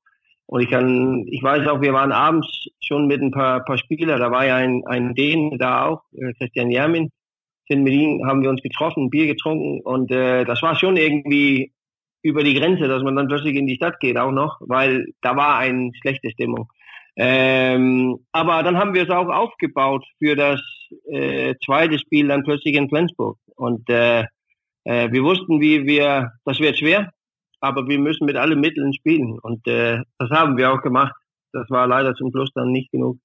Und 0.46 0.60
ich 0.60 0.70
kann, 0.70 1.26
ich 1.28 1.42
weiß 1.42 1.66
auch, 1.66 1.80
wir 1.80 1.92
waren 1.92 2.12
abends 2.12 2.68
schon 2.80 3.06
mit 3.06 3.20
ein 3.20 3.32
paar, 3.32 3.64
paar 3.64 3.78
Spieler, 3.78 4.18
da 4.18 4.30
war 4.30 4.46
ja 4.46 4.56
ein, 4.56 4.82
ein 4.86 5.14
Dänen 5.14 5.58
da 5.58 5.86
auch, 5.86 6.02
äh, 6.12 6.32
Christian 6.34 6.70
Jermin, 6.70 7.10
sind 7.68 7.82
mit 7.82 7.94
ihm, 7.94 8.24
haben 8.26 8.42
wir 8.42 8.50
uns 8.50 8.62
getroffen, 8.62 9.10
Bier 9.10 9.26
getrunken 9.26 9.80
und 9.82 10.10
äh, 10.12 10.44
das 10.44 10.62
war 10.62 10.76
schon 10.76 10.96
irgendwie 10.96 11.72
über 12.22 12.44
die 12.44 12.54
Grenze, 12.54 12.86
dass 12.88 13.02
man 13.02 13.16
dann 13.16 13.28
plötzlich 13.28 13.56
in 13.56 13.66
die 13.66 13.76
Stadt 13.76 13.98
geht 14.00 14.16
auch 14.16 14.30
noch, 14.30 14.58
weil 14.60 15.06
da 15.20 15.36
war 15.36 15.58
eine 15.58 15.90
schlechte 16.00 16.30
Stimmung. 16.30 16.68
Ähm, 17.16 18.18
aber 18.32 18.62
dann 18.62 18.76
haben 18.76 18.94
wir 18.94 19.04
es 19.04 19.10
auch 19.10 19.28
aufgebaut 19.28 20.04
für 20.18 20.36
das 20.36 20.60
äh, 21.10 21.54
zweite 21.64 21.98
Spiel 21.98 22.28
dann 22.28 22.44
plötzlich 22.44 22.76
in 22.76 22.88
Flensburg. 22.88 23.38
Und 23.56 23.88
äh, 23.88 24.24
äh, 24.84 25.10
wir 25.10 25.22
wussten, 25.22 25.60
wie 25.60 25.86
wir, 25.86 26.32
das 26.44 26.60
wird 26.60 26.78
schwer, 26.78 27.12
aber 27.60 27.86
wir 27.88 27.98
müssen 27.98 28.26
mit 28.26 28.36
allen 28.36 28.60
Mitteln 28.60 28.92
spielen. 28.92 29.38
Und 29.38 29.66
äh, 29.66 30.02
das 30.18 30.30
haben 30.30 30.56
wir 30.56 30.72
auch 30.72 30.82
gemacht. 30.82 31.14
Das 31.52 31.70
war 31.70 31.86
leider 31.86 32.14
zum 32.14 32.30
Schluss 32.30 32.50
dann 32.54 32.70
nicht 32.70 32.90
genug. 32.92 33.18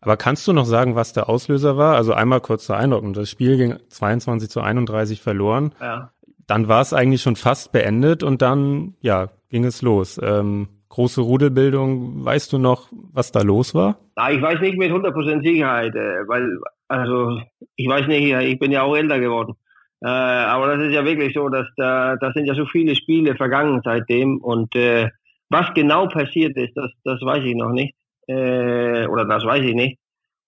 Aber 0.00 0.16
kannst 0.16 0.46
du 0.46 0.52
noch 0.52 0.66
sagen, 0.66 0.94
was 0.94 1.12
der 1.12 1.28
Auslöser 1.28 1.76
war? 1.76 1.96
Also 1.96 2.12
einmal 2.12 2.40
kurz 2.40 2.66
zur 2.66 2.76
Einordnung. 2.76 3.12
Das 3.12 3.30
Spiel 3.30 3.56
ging 3.56 3.74
22 3.88 4.48
zu 4.48 4.60
31 4.60 5.20
verloren. 5.20 5.72
Ja. 5.80 6.12
Dann 6.46 6.68
war 6.68 6.80
es 6.80 6.92
eigentlich 6.92 7.22
schon 7.22 7.36
fast 7.36 7.72
beendet 7.72 8.22
und 8.22 8.40
dann, 8.40 8.94
ja, 9.00 9.30
ging 9.48 9.64
es 9.64 9.82
los. 9.82 10.20
Ähm, 10.22 10.68
große 10.90 11.20
Rudelbildung. 11.20 12.24
Weißt 12.24 12.52
du 12.52 12.58
noch, 12.58 12.88
was 13.12 13.32
da 13.32 13.42
los 13.42 13.74
war? 13.74 13.98
Na, 14.14 14.30
ich 14.30 14.40
weiß 14.40 14.60
nicht 14.60 14.78
mit 14.78 14.92
100% 14.92 15.42
Sicherheit, 15.42 15.94
äh, 15.94 16.28
weil, 16.28 16.56
also, 16.88 17.40
ich 17.74 17.88
weiß 17.88 18.06
nicht, 18.06 18.32
ich 18.32 18.58
bin 18.58 18.70
ja 18.70 18.82
auch 18.82 18.94
älter 18.94 19.18
geworden. 19.18 19.56
Äh, 20.02 20.08
aber 20.08 20.76
das 20.76 20.86
ist 20.86 20.92
ja 20.92 21.04
wirklich 21.04 21.34
so, 21.34 21.48
dass 21.48 21.66
da, 21.76 22.16
da 22.16 22.32
sind 22.32 22.46
ja 22.46 22.54
so 22.54 22.66
viele 22.66 22.94
Spiele 22.94 23.34
vergangen 23.34 23.80
seitdem 23.84 24.38
und 24.38 24.74
äh, 24.76 25.08
was 25.48 25.72
genau 25.74 26.08
passiert 26.08 26.56
ist, 26.56 26.76
das, 26.76 26.90
das 27.04 27.20
weiß 27.22 27.44
ich 27.44 27.54
noch 27.54 27.72
nicht. 27.72 27.94
Äh, 28.26 29.06
oder 29.06 29.24
das 29.24 29.44
weiß 29.44 29.64
ich 29.64 29.74
nicht. 29.74 29.98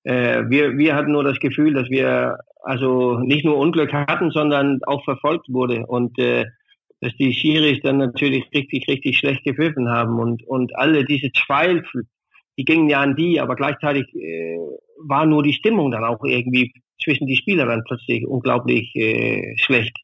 Äh, 0.04 0.44
wir, 0.48 0.76
wir 0.76 0.94
hatten 0.94 1.12
nur 1.12 1.24
das 1.24 1.38
Gefühl, 1.38 1.74
dass 1.74 1.88
wir 1.88 2.38
also 2.62 3.18
nicht 3.20 3.44
nur 3.44 3.56
Unglück 3.56 3.92
hatten, 3.92 4.30
sondern 4.30 4.80
auch 4.86 5.04
verfolgt 5.04 5.46
wurde 5.48 5.86
und 5.86 6.18
äh, 6.18 6.46
dass 7.00 7.14
die 7.16 7.32
Schiris 7.32 7.80
dann 7.82 7.98
natürlich 7.98 8.44
richtig, 8.52 8.88
richtig 8.88 9.18
schlecht 9.18 9.44
gepfiffen 9.44 9.88
haben 9.88 10.18
und, 10.18 10.42
und 10.46 10.76
alle 10.76 11.04
diese 11.04 11.30
Zweifel, 11.32 12.04
die 12.56 12.64
gingen 12.64 12.88
ja 12.88 13.00
an 13.00 13.14
die, 13.14 13.40
aber 13.40 13.54
gleichzeitig 13.54 14.12
äh, 14.14 14.58
war 15.06 15.24
nur 15.26 15.44
die 15.44 15.52
Stimmung 15.52 15.92
dann 15.92 16.04
auch 16.04 16.24
irgendwie 16.24 16.72
zwischen 17.02 17.26
die 17.26 17.36
Spieler 17.36 17.66
dann 17.66 17.84
plötzlich 17.84 18.26
unglaublich 18.26 18.94
äh, 18.96 19.56
schlecht. 19.58 19.96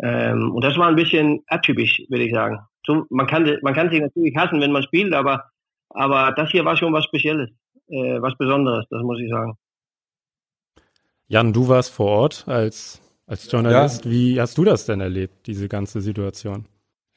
Ähm, 0.00 0.52
und 0.52 0.64
das 0.64 0.76
war 0.76 0.88
ein 0.88 0.96
bisschen 0.96 1.42
atypisch, 1.46 2.02
würde 2.08 2.24
ich 2.24 2.32
sagen. 2.32 2.58
So, 2.86 3.06
man, 3.10 3.26
kann, 3.26 3.58
man 3.62 3.74
kann 3.74 3.90
sich 3.90 4.00
natürlich 4.00 4.36
hassen, 4.36 4.60
wenn 4.60 4.72
man 4.72 4.82
spielt, 4.82 5.14
aber, 5.14 5.44
aber 5.90 6.32
das 6.32 6.50
hier 6.50 6.64
war 6.64 6.76
schon 6.76 6.92
was 6.92 7.04
Spezielles, 7.04 7.50
äh, 7.88 8.20
was 8.20 8.36
Besonderes, 8.36 8.86
das 8.90 9.02
muss 9.02 9.20
ich 9.20 9.30
sagen. 9.30 9.56
Jan, 11.28 11.52
du 11.52 11.68
warst 11.68 11.92
vor 11.92 12.08
Ort 12.08 12.44
als, 12.46 13.00
als 13.26 13.50
Journalist. 13.50 14.04
Ja. 14.04 14.10
Wie 14.10 14.40
hast 14.40 14.58
du 14.58 14.64
das 14.64 14.84
denn 14.84 15.00
erlebt, 15.00 15.46
diese 15.46 15.68
ganze 15.68 16.00
Situation? 16.00 16.66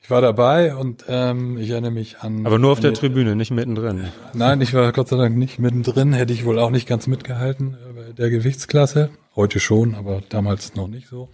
Ich 0.08 0.12
war 0.12 0.22
dabei 0.22 0.74
und 0.74 1.04
ähm, 1.10 1.58
ich 1.58 1.70
erinnere 1.72 1.92
mich 1.92 2.20
an. 2.20 2.46
Aber 2.46 2.58
nur 2.60 2.72
auf 2.72 2.80
der 2.80 2.94
Tribüne, 2.94 3.36
nicht 3.36 3.52
mittendrin. 3.52 4.06
Nein, 4.34 4.62
ich 4.62 4.74
war 4.74 4.94
Gott 4.94 5.10
sei 5.10 5.18
Dank 5.18 5.36
nicht 5.36 5.60
mittendrin. 5.60 6.14
Hätte 6.14 6.32
ich 6.32 6.46
wohl 6.46 6.60
auch 6.60 6.70
nicht 6.70 6.88
ganz 6.88 7.08
mitgehalten 7.08 7.76
bei 7.94 8.14
der 8.14 8.30
Gewichtsklasse. 8.30 9.10
Heute 9.36 9.60
schon, 9.60 9.96
aber 9.96 10.22
damals 10.30 10.76
noch 10.76 10.88
nicht 10.88 11.10
so. 11.10 11.28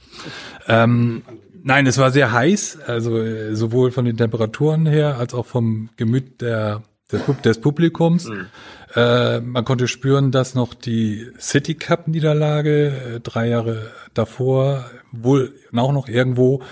Ähm, 0.68 1.22
nein, 1.62 1.86
es 1.86 2.00
war 2.00 2.10
sehr 2.10 2.32
heiß, 2.32 2.80
also 2.88 3.20
äh, 3.20 3.56
sowohl 3.56 3.92
von 3.92 4.06
den 4.06 4.18
Temperaturen 4.18 4.88
her 4.88 5.20
als 5.20 5.36
auch 5.36 5.46
vom 5.46 5.90
Gemüt 5.96 6.42
der, 6.42 6.82
des, 7.12 7.22
des 7.44 7.62
Publikums. 7.62 8.28
Mhm. 8.28 8.48
Äh, 8.96 9.40
man 9.42 9.66
konnte 9.66 9.88
spüren, 9.88 10.32
dass 10.32 10.56
noch 10.56 10.74
die 10.74 11.28
City 11.40 11.76
Cup 11.76 12.08
Niederlage 12.08 12.88
äh, 12.88 13.20
drei 13.20 13.50
Jahre 13.50 13.92
davor 14.16 14.90
wohl 15.12 15.54
auch 15.76 15.94
noch 15.94 16.08
irgendwo 16.08 16.64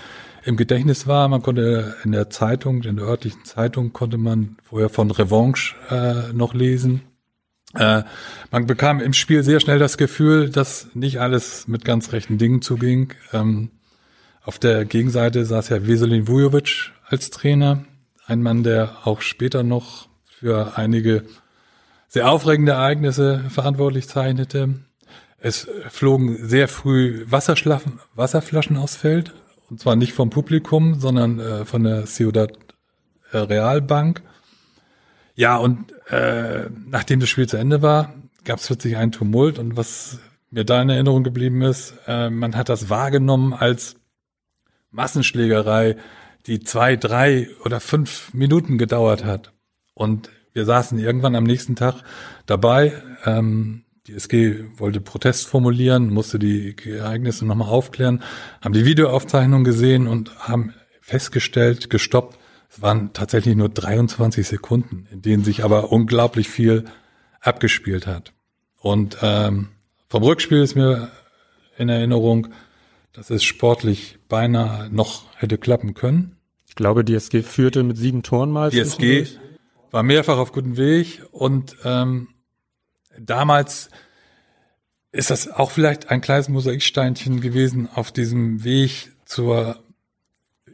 im 0.44 0.56
Gedächtnis 0.56 1.06
war. 1.06 1.28
Man 1.28 1.42
konnte 1.42 1.96
in 2.04 2.12
der 2.12 2.30
Zeitung, 2.30 2.82
in 2.82 2.96
der 2.96 3.06
örtlichen 3.06 3.44
Zeitung 3.44 3.92
konnte 3.92 4.18
man 4.18 4.56
vorher 4.62 4.88
von 4.88 5.10
Revanche 5.10 5.74
äh, 5.90 6.32
noch 6.32 6.54
lesen. 6.54 7.02
Äh, 7.74 8.02
man 8.50 8.66
bekam 8.66 9.00
im 9.00 9.12
Spiel 9.12 9.42
sehr 9.42 9.60
schnell 9.60 9.78
das 9.78 9.96
Gefühl, 9.96 10.50
dass 10.50 10.88
nicht 10.94 11.20
alles 11.20 11.68
mit 11.68 11.84
ganz 11.84 12.12
rechten 12.12 12.38
Dingen 12.38 12.62
zuging. 12.62 13.14
Ähm, 13.32 13.70
auf 14.42 14.58
der 14.58 14.84
Gegenseite 14.84 15.44
saß 15.44 15.70
ja 15.70 15.86
Veselin 15.86 16.28
Vujovic 16.28 16.92
als 17.06 17.30
Trainer, 17.30 17.84
ein 18.26 18.42
Mann, 18.42 18.62
der 18.62 19.06
auch 19.06 19.20
später 19.20 19.62
noch 19.62 20.08
für 20.26 20.76
einige 20.76 21.24
sehr 22.08 22.30
aufregende 22.30 22.72
Ereignisse 22.72 23.44
verantwortlich 23.48 24.08
zeichnete. 24.08 24.74
Es 25.38 25.66
flogen 25.88 26.36
sehr 26.46 26.68
früh 26.68 27.24
Wasserflaschen 27.28 28.76
aufs 28.76 28.96
Feld, 28.96 29.32
und 29.72 29.80
zwar 29.80 29.96
nicht 29.96 30.12
vom 30.12 30.28
Publikum, 30.28 31.00
sondern 31.00 31.40
äh, 31.40 31.64
von 31.64 31.82
der 31.82 32.04
Ciudad 32.04 32.52
äh, 33.30 33.38
Realbank. 33.38 34.22
Ja, 35.34 35.56
und 35.56 35.94
äh, 36.10 36.68
nachdem 36.90 37.20
das 37.20 37.30
Spiel 37.30 37.48
zu 37.48 37.56
Ende 37.56 37.80
war, 37.80 38.12
gab 38.44 38.58
es 38.58 38.66
plötzlich 38.66 38.98
einen 38.98 39.12
Tumult. 39.12 39.58
Und 39.58 39.74
was 39.74 40.18
mir 40.50 40.66
da 40.66 40.82
in 40.82 40.90
Erinnerung 40.90 41.24
geblieben 41.24 41.62
ist, 41.62 41.94
äh, 42.06 42.28
man 42.28 42.54
hat 42.54 42.68
das 42.68 42.90
wahrgenommen 42.90 43.54
als 43.54 43.96
Massenschlägerei, 44.90 45.96
die 46.46 46.60
zwei, 46.60 46.96
drei 46.96 47.48
oder 47.64 47.80
fünf 47.80 48.34
Minuten 48.34 48.76
gedauert 48.76 49.24
hat. 49.24 49.54
Und 49.94 50.28
wir 50.52 50.66
saßen 50.66 50.98
irgendwann 50.98 51.34
am 51.34 51.44
nächsten 51.44 51.76
Tag 51.76 52.02
dabei. 52.44 52.92
Ähm, 53.24 53.81
die 54.06 54.14
SG 54.14 54.64
wollte 54.76 55.00
Protest 55.00 55.46
formulieren, 55.46 56.10
musste 56.10 56.38
die 56.38 56.74
Ereignisse 56.84 57.46
nochmal 57.46 57.68
aufklären, 57.68 58.22
haben 58.60 58.74
die 58.74 58.84
Videoaufzeichnung 58.84 59.62
gesehen 59.62 60.08
und 60.08 60.36
haben 60.40 60.74
festgestellt, 61.00 61.88
gestoppt, 61.90 62.38
es 62.68 62.80
waren 62.80 63.12
tatsächlich 63.12 63.54
nur 63.54 63.68
23 63.68 64.46
Sekunden, 64.46 65.06
in 65.12 65.20
denen 65.20 65.44
sich 65.44 65.62
aber 65.62 65.92
unglaublich 65.92 66.48
viel 66.48 66.84
abgespielt 67.40 68.06
hat. 68.06 68.32
Und 68.80 69.18
ähm, 69.20 69.68
vom 70.08 70.22
Rückspiel 70.22 70.62
ist 70.62 70.74
mir 70.74 71.10
in 71.76 71.88
Erinnerung, 71.88 72.48
dass 73.12 73.30
es 73.30 73.44
sportlich 73.44 74.18
beinahe 74.28 74.88
noch 74.90 75.24
hätte 75.36 75.58
klappen 75.58 75.94
können. 75.94 76.36
Ich 76.66 76.74
glaube, 76.74 77.04
die 77.04 77.14
SG 77.14 77.42
führte 77.42 77.82
mit 77.82 77.98
sieben 77.98 78.22
Toren 78.22 78.50
mal. 78.50 78.70
Die 78.70 78.80
SG 78.80 79.26
war 79.90 80.02
mehrfach 80.02 80.38
auf 80.38 80.52
gutem 80.52 80.78
Weg 80.78 81.22
und 81.30 81.76
ähm, 81.84 82.28
damals 83.18 83.90
ist 85.12 85.30
das 85.30 85.50
auch 85.50 85.70
vielleicht 85.70 86.10
ein 86.10 86.20
kleines 86.20 86.48
Mosaiksteinchen 86.48 87.40
gewesen 87.40 87.88
auf 87.92 88.12
diesem 88.12 88.64
Weg 88.64 89.12
zur 89.24 89.82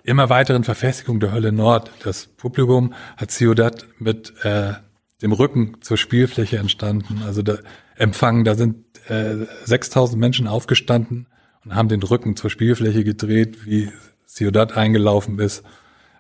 immer 0.05 0.31
weiteren 0.31 0.65
Verfestigung 0.65 1.21
der 1.21 1.33
Hölle 1.33 1.53
Nord. 1.53 1.91
Das 2.03 2.27
Publikum 2.27 2.95
hat 3.17 3.31
Ciudad 3.31 3.87
mit 3.99 4.33
äh, 4.45 4.75
dem 5.21 5.33
Rücken 5.33 5.77
zur 5.81 5.97
Spielfläche 5.97 6.59
entstanden. 6.59 7.23
Also 7.27 7.43
der 7.43 7.59
Empfang, 7.97 8.45
da 8.45 8.55
sind 8.55 8.85
äh, 9.09 9.47
6000 9.65 10.19
Menschen 10.19 10.47
aufgestanden 10.47 11.27
und 11.65 11.75
haben 11.75 11.89
den 11.89 12.03
Rücken 12.03 12.37
zur 12.37 12.51
Spielfläche 12.51 13.05
gedreht, 13.05 13.67
wie 13.67 13.91
Ciudad 14.27 14.77
eingelaufen 14.77 15.39
ist, 15.41 15.65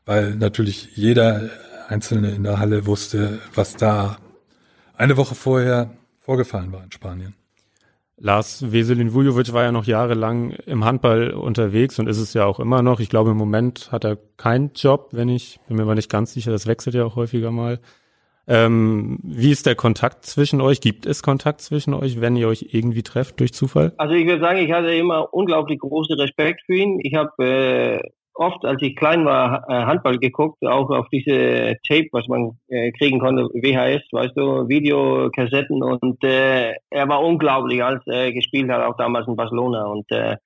weil 0.04 0.34
natürlich 0.34 0.96
jeder 0.96 1.50
Einzelne 1.88 2.32
in 2.32 2.42
der 2.42 2.58
Halle 2.58 2.86
wusste, 2.86 3.38
was 3.54 3.76
da 3.76 4.18
eine 4.96 5.16
Woche 5.16 5.34
vorher 5.34 5.90
vorgefallen 6.28 6.70
war 6.72 6.84
in 6.84 6.92
Spanien. 6.92 7.34
Lars 8.18 8.70
Veselin 8.70 9.14
Vujovic 9.14 9.54
war 9.54 9.62
ja 9.62 9.72
noch 9.72 9.86
jahrelang 9.86 10.50
im 10.66 10.84
Handball 10.84 11.30
unterwegs 11.30 11.98
und 11.98 12.06
ist 12.06 12.18
es 12.18 12.34
ja 12.34 12.44
auch 12.44 12.60
immer 12.60 12.82
noch. 12.82 13.00
Ich 13.00 13.08
glaube, 13.08 13.30
im 13.30 13.38
Moment 13.38 13.90
hat 13.92 14.04
er 14.04 14.18
keinen 14.36 14.72
Job, 14.74 15.08
wenn 15.12 15.30
ich, 15.30 15.58
bin 15.68 15.78
mir 15.78 15.84
aber 15.84 15.94
nicht 15.94 16.10
ganz 16.10 16.34
sicher, 16.34 16.50
das 16.50 16.66
wechselt 16.66 16.94
ja 16.94 17.04
auch 17.06 17.16
häufiger 17.16 17.50
mal. 17.50 17.80
Ähm, 18.46 19.20
wie 19.22 19.50
ist 19.50 19.64
der 19.64 19.74
Kontakt 19.74 20.26
zwischen 20.26 20.60
euch? 20.60 20.82
Gibt 20.82 21.06
es 21.06 21.22
Kontakt 21.22 21.62
zwischen 21.62 21.94
euch, 21.94 22.20
wenn 22.20 22.36
ihr 22.36 22.48
euch 22.48 22.66
irgendwie 22.72 23.02
trefft 23.02 23.40
durch 23.40 23.54
Zufall? 23.54 23.94
Also 23.96 24.14
ich 24.14 24.26
würde 24.26 24.42
sagen, 24.42 24.58
ich 24.58 24.72
hatte 24.72 24.92
immer 24.92 25.32
unglaublich 25.32 25.78
großen 25.78 26.18
Respekt 26.20 26.60
für 26.66 26.74
ihn. 26.74 27.00
Ich 27.02 27.14
habe 27.14 27.42
äh, 27.42 28.00
oft, 28.38 28.64
als 28.64 28.80
ich 28.82 28.96
klein 28.96 29.24
war, 29.24 29.64
äh, 29.68 29.84
Handball 29.84 30.18
geguckt, 30.18 30.64
auch 30.64 30.90
auf 30.90 31.08
diese 31.10 31.76
Tape, 31.86 32.08
was 32.12 32.26
man 32.28 32.58
äh, 32.68 32.92
kriegen 32.92 33.18
konnte, 33.18 33.44
WHS, 33.44 34.02
weißt 34.12 34.36
du, 34.36 34.68
Videokassetten 34.68 35.82
und 35.82 36.22
äh, 36.24 36.74
er 36.90 37.08
war 37.08 37.22
unglaublich, 37.22 37.82
als 37.82 38.06
er 38.06 38.32
gespielt 38.32 38.70
hat, 38.70 38.82
auch 38.82 38.96
damals 38.96 39.26
in 39.26 39.36
Barcelona 39.36 39.86
und 39.86 40.10
äh, 40.10 40.36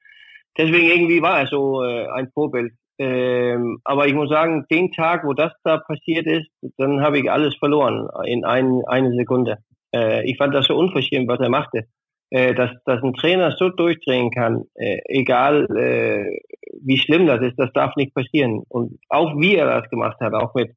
deswegen 0.56 0.88
irgendwie 0.88 1.22
war 1.22 1.40
er 1.40 1.46
so 1.46 1.82
äh, 1.82 2.08
ein 2.08 2.30
Vorbild. 2.32 2.72
Ähm, 2.98 3.80
aber 3.84 4.06
ich 4.06 4.14
muss 4.14 4.30
sagen, 4.30 4.66
den 4.70 4.92
Tag, 4.92 5.24
wo 5.24 5.32
das 5.32 5.52
da 5.64 5.78
passiert 5.78 6.26
ist, 6.26 6.48
dann 6.78 7.02
habe 7.02 7.18
ich 7.18 7.30
alles 7.30 7.54
verloren 7.56 8.08
in 8.24 8.44
ein, 8.44 8.82
eine 8.86 9.12
Sekunde. 9.14 9.58
Äh, 9.94 10.24
ich 10.30 10.36
fand 10.36 10.54
das 10.54 10.66
so 10.66 10.76
unverschämt, 10.76 11.28
was 11.28 11.40
er 11.40 11.48
machte 11.48 11.86
äh, 12.32 12.54
dass, 12.54 12.70
dass 12.86 13.02
ein 13.02 13.12
Trainer 13.12 13.54
so 13.58 13.68
durchdrehen 13.68 14.30
kann, 14.30 14.64
äh, 14.74 15.00
egal 15.04 15.66
äh, 15.76 16.40
wie 16.82 16.96
schlimm 16.96 17.26
das 17.26 17.42
ist, 17.42 17.58
das 17.58 17.70
darf 17.74 17.94
nicht 17.96 18.14
passieren. 18.14 18.62
Und 18.70 18.98
auch 19.10 19.36
wie 19.36 19.54
er 19.54 19.66
das 19.66 19.90
gemacht 19.90 20.18
hat, 20.18 20.32
auch 20.32 20.54
mit, 20.54 20.70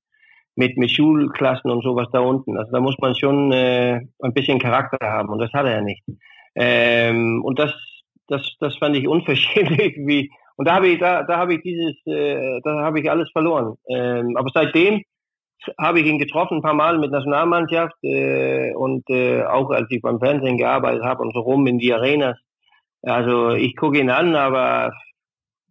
mit, 0.56 0.76
mit 0.76 0.92
Schulklassen 0.92 1.72
und 1.72 1.82
sowas 1.82 2.10
da 2.12 2.20
unten. 2.20 2.58
Also 2.58 2.74
da 2.74 2.82
muss 2.82 2.98
man 3.00 3.16
schon 3.16 3.54
äh, 3.54 4.02
ein 4.22 4.34
bisschen 4.34 4.60
Charakter 4.60 4.98
haben 5.02 5.30
und 5.30 5.40
das 5.40 5.54
hat 5.54 5.66
er 5.66 5.76
ja 5.76 5.82
nicht. 5.82 6.04
Ähm, 6.56 7.42
und 7.42 7.58
das, 7.58 7.74
das, 8.28 8.42
das 8.60 8.76
fand 8.78 8.98
ich 8.98 9.08
unverschämt. 9.08 9.80
Und 10.58 10.70
da 10.70 10.76
habe 10.76 10.88
ich, 10.88 11.00
da, 11.00 11.24
da 11.24 11.38
habe 11.38 11.56
ich 11.56 11.66
äh, 11.66 12.62
da 12.64 12.94
ich 12.96 13.12
alles 13.12 13.30
verloren. 13.32 13.76
Ähm, 13.90 14.38
aber 14.38 14.50
seitdem 14.54 15.04
habe 15.80 16.00
ich 16.00 16.06
ihn 16.06 16.20
getroffen, 16.20 16.58
ein 16.58 16.62
paar 16.62 16.74
Mal 16.74 16.98
mit 16.98 17.12
Nationalmannschaft 17.12 17.96
äh, 18.04 18.74
und 18.74 19.10
äh, 19.10 19.44
auch 19.44 19.70
als 19.72 19.88
ich 19.90 20.02
beim 20.02 20.20
Fernsehen 20.20 20.58
gearbeitet 20.58 21.04
habe 21.04 21.24
und 21.24 21.34
so 21.34 21.42
rum 21.42 21.66
in 21.68 21.80
die 21.80 21.94
Arenas. 21.94 22.38
Also 23.02 23.52
ich 23.52 23.76
gucke 23.76 24.00
ihn 24.00 24.10
an, 24.10 24.36
aber 24.36 24.94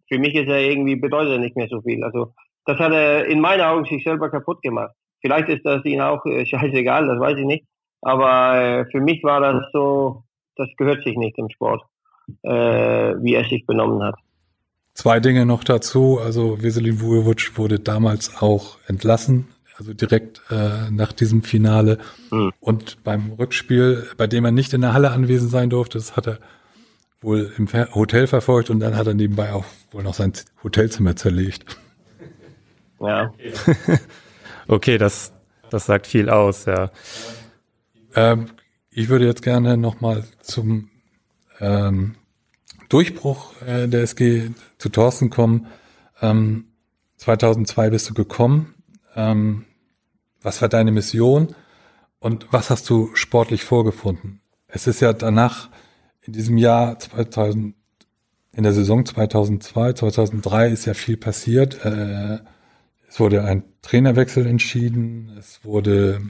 für 0.07 0.19
mich 0.19 0.35
ist 0.35 0.47
er 0.47 0.59
irgendwie 0.59 0.95
bedeutet 0.95 1.33
er 1.33 1.39
nicht 1.39 1.55
mehr 1.55 1.67
so 1.69 1.81
viel. 1.81 2.03
Also 2.03 2.33
das 2.65 2.79
hat 2.79 2.93
er 2.93 3.25
in 3.25 3.39
meinen 3.39 3.61
Augen 3.61 3.85
sich 3.85 4.03
selber 4.03 4.29
kaputt 4.29 4.61
gemacht. 4.61 4.91
Vielleicht 5.21 5.49
ist 5.49 5.65
das 5.65 5.83
ihm 5.85 6.01
auch 6.01 6.25
äh, 6.25 6.45
scheißegal, 6.45 7.07
das 7.07 7.19
weiß 7.19 7.37
ich 7.37 7.45
nicht. 7.45 7.65
Aber 8.01 8.55
äh, 8.55 8.85
für 8.91 9.01
mich 9.01 9.23
war 9.23 9.41
das 9.41 9.65
so, 9.73 10.23
das 10.55 10.69
gehört 10.77 11.03
sich 11.03 11.17
nicht 11.17 11.37
im 11.37 11.49
Sport, 11.49 11.81
äh, 12.43 12.51
wie 12.51 13.33
er 13.33 13.45
sich 13.45 13.65
benommen 13.65 14.03
hat. 14.03 14.15
Zwei 14.93 15.19
Dinge 15.19 15.45
noch 15.45 15.63
dazu. 15.63 16.19
Also 16.23 16.61
Veselin 16.61 17.01
Vujovic 17.01 17.57
wurde 17.57 17.79
damals 17.79 18.41
auch 18.41 18.77
entlassen 18.87 19.54
also 19.77 19.93
direkt 19.93 20.41
äh, 20.49 20.89
nach 20.89 21.11
diesem 21.11 21.43
Finale. 21.43 21.97
Mhm. 22.31 22.51
Und 22.59 23.03
beim 23.03 23.33
Rückspiel, 23.33 24.07
bei 24.17 24.27
dem 24.27 24.45
er 24.45 24.51
nicht 24.51 24.73
in 24.73 24.81
der 24.81 24.93
Halle 24.93 25.11
anwesend 25.11 25.51
sein 25.51 25.69
durfte, 25.69 25.97
das 25.97 26.15
hat 26.15 26.27
er 26.27 26.39
wohl 27.21 27.51
im 27.57 27.67
Hotel 27.93 28.27
verfolgt 28.27 28.69
und 28.69 28.79
dann 28.79 28.95
hat 28.95 29.07
er 29.07 29.13
nebenbei 29.13 29.51
auch 29.51 29.65
wohl 29.91 30.03
noch 30.03 30.13
sein 30.13 30.33
Hotelzimmer 30.63 31.15
zerlegt. 31.15 31.77
Ja. 32.99 33.33
okay, 34.67 34.97
das, 34.97 35.33
das 35.69 35.85
sagt 35.85 36.07
viel 36.07 36.29
aus, 36.29 36.65
ja. 36.65 36.91
Ähm, 38.15 38.47
ich 38.91 39.09
würde 39.09 39.25
jetzt 39.25 39.41
gerne 39.41 39.75
nochmal 39.75 40.23
zum 40.41 40.89
ähm, 41.59 42.15
Durchbruch 42.89 43.59
äh, 43.61 43.87
der 43.87 44.03
SG 44.03 44.51
zu 44.77 44.89
Thorsten 44.89 45.29
kommen. 45.29 45.67
Ähm, 46.21 46.65
2002 47.17 47.89
bist 47.89 48.09
du 48.09 48.13
gekommen 48.13 48.74
ähm, 49.15 49.65
was 50.41 50.61
war 50.61 50.69
deine 50.69 50.91
Mission 50.91 51.55
und 52.19 52.47
was 52.51 52.69
hast 52.69 52.89
du 52.89 53.09
sportlich 53.15 53.63
vorgefunden? 53.63 54.41
Es 54.67 54.87
ist 54.87 54.99
ja 54.99 55.13
danach 55.13 55.69
in 56.21 56.33
diesem 56.33 56.57
Jahr 56.57 56.99
2000, 56.99 57.75
in 58.53 58.63
der 58.63 58.73
Saison 58.73 59.05
2002, 59.05 59.93
2003 59.93 60.69
ist 60.69 60.85
ja 60.85 60.93
viel 60.93 61.17
passiert. 61.17 61.83
Äh, 61.85 62.39
es 63.07 63.19
wurde 63.19 63.43
ein 63.43 63.63
Trainerwechsel 63.81 64.45
entschieden. 64.45 65.35
Es 65.37 65.63
wurde 65.63 66.21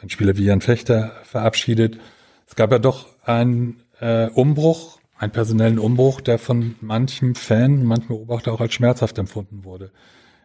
ein 0.00 0.10
Spieler 0.10 0.36
wie 0.36 0.44
Jan 0.44 0.60
Fechter 0.60 1.12
verabschiedet. 1.24 1.98
Es 2.46 2.56
gab 2.56 2.72
ja 2.72 2.78
doch 2.78 3.08
einen 3.24 3.82
äh, 4.00 4.28
Umbruch, 4.30 4.98
einen 5.18 5.32
personellen 5.32 5.78
Umbruch, 5.78 6.20
der 6.20 6.38
von 6.38 6.76
manchem 6.80 7.34
Fan, 7.34 7.84
manchem 7.84 8.08
Beobachter 8.08 8.52
auch 8.52 8.60
als 8.60 8.72
schmerzhaft 8.72 9.18
empfunden 9.18 9.64
wurde. 9.64 9.90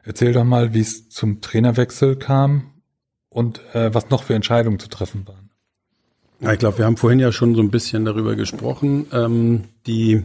Erzähl 0.03 0.33
doch 0.33 0.43
mal, 0.43 0.73
wie 0.73 0.81
es 0.81 1.09
zum 1.09 1.41
Trainerwechsel 1.41 2.17
kam 2.17 2.71
und 3.29 3.61
äh, 3.73 3.93
was 3.93 4.09
noch 4.09 4.23
für 4.23 4.35
Entscheidungen 4.35 4.79
zu 4.79 4.89
treffen 4.89 5.27
waren. 5.27 5.49
Ja, 6.41 6.51
ich 6.51 6.59
glaube, 6.59 6.79
wir 6.79 6.85
haben 6.85 6.97
vorhin 6.97 7.19
ja 7.19 7.31
schon 7.31 7.55
so 7.55 7.61
ein 7.61 7.71
bisschen 7.71 8.03
darüber 8.03 8.35
gesprochen. 8.35 9.07
Ähm, 9.13 9.63
die, 9.87 10.23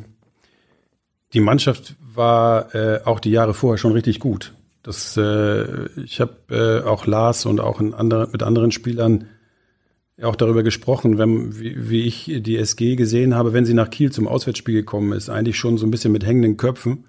die 1.33 1.41
Mannschaft 1.41 1.95
war 2.01 2.75
äh, 2.75 3.03
auch 3.05 3.21
die 3.21 3.31
Jahre 3.31 3.55
vorher 3.55 3.79
schon 3.79 3.93
richtig 3.93 4.19
gut. 4.19 4.55
Das, 4.83 5.17
äh, 5.17 5.87
ich 6.01 6.21
habe 6.21 6.35
äh, 6.51 6.87
auch 6.87 7.07
Lars 7.07 7.47
und 7.47 7.61
auch 7.61 7.81
andere, 7.81 8.29
mit 8.33 8.43
anderen 8.43 8.73
Spielern 8.73 9.29
auch 10.21 10.35
darüber 10.35 10.65
gesprochen, 10.65 11.19
wenn, 11.19 11.61
wie, 11.61 11.91
wie 11.91 12.03
ich 12.03 12.25
die 12.43 12.57
SG 12.57 12.97
gesehen 12.97 13.37
habe, 13.37 13.53
wenn 13.53 13.65
sie 13.65 13.75
nach 13.75 13.91
Kiel 13.91 14.11
zum 14.11 14.27
Auswärtsspiel 14.27 14.75
gekommen 14.75 15.13
ist, 15.13 15.29
eigentlich 15.29 15.57
schon 15.57 15.79
so 15.79 15.87
ein 15.87 15.93
bisschen 15.93 16.11
mit 16.11 16.27
hängenden 16.27 16.57
Köpfen 16.57 17.05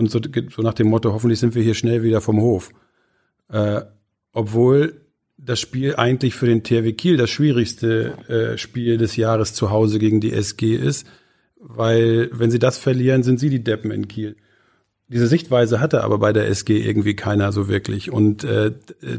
und 0.00 0.10
so, 0.10 0.20
so 0.50 0.62
nach 0.62 0.74
dem 0.74 0.88
Motto, 0.88 1.12
hoffentlich 1.12 1.38
sind 1.38 1.54
wir 1.54 1.62
hier 1.62 1.74
schnell 1.74 2.02
wieder 2.02 2.20
vom 2.20 2.40
Hof. 2.40 2.70
Äh, 3.52 3.82
obwohl 4.32 5.00
das 5.36 5.60
Spiel 5.60 5.96
eigentlich 5.96 6.34
für 6.34 6.46
den 6.46 6.62
THW 6.62 6.92
Kiel 6.92 7.16
das 7.16 7.30
schwierigste 7.30 8.14
äh, 8.28 8.58
Spiel 8.58 8.98
des 8.98 9.16
Jahres 9.16 9.54
zu 9.54 9.70
Hause 9.70 9.98
gegen 9.98 10.20
die 10.20 10.32
SG 10.32 10.74
ist, 10.74 11.06
weil 11.60 12.30
wenn 12.32 12.50
sie 12.50 12.58
das 12.58 12.78
verlieren, 12.78 13.22
sind 13.22 13.40
sie 13.40 13.50
die 13.50 13.64
Deppen 13.64 13.90
in 13.90 14.08
Kiel. 14.08 14.36
Diese 15.08 15.26
Sichtweise 15.26 15.80
hatte 15.80 16.04
aber 16.04 16.18
bei 16.18 16.32
der 16.32 16.46
SG 16.48 16.78
irgendwie 16.78 17.16
keiner 17.16 17.52
so 17.52 17.68
wirklich 17.68 18.12
und 18.12 18.44
äh, 18.44 18.72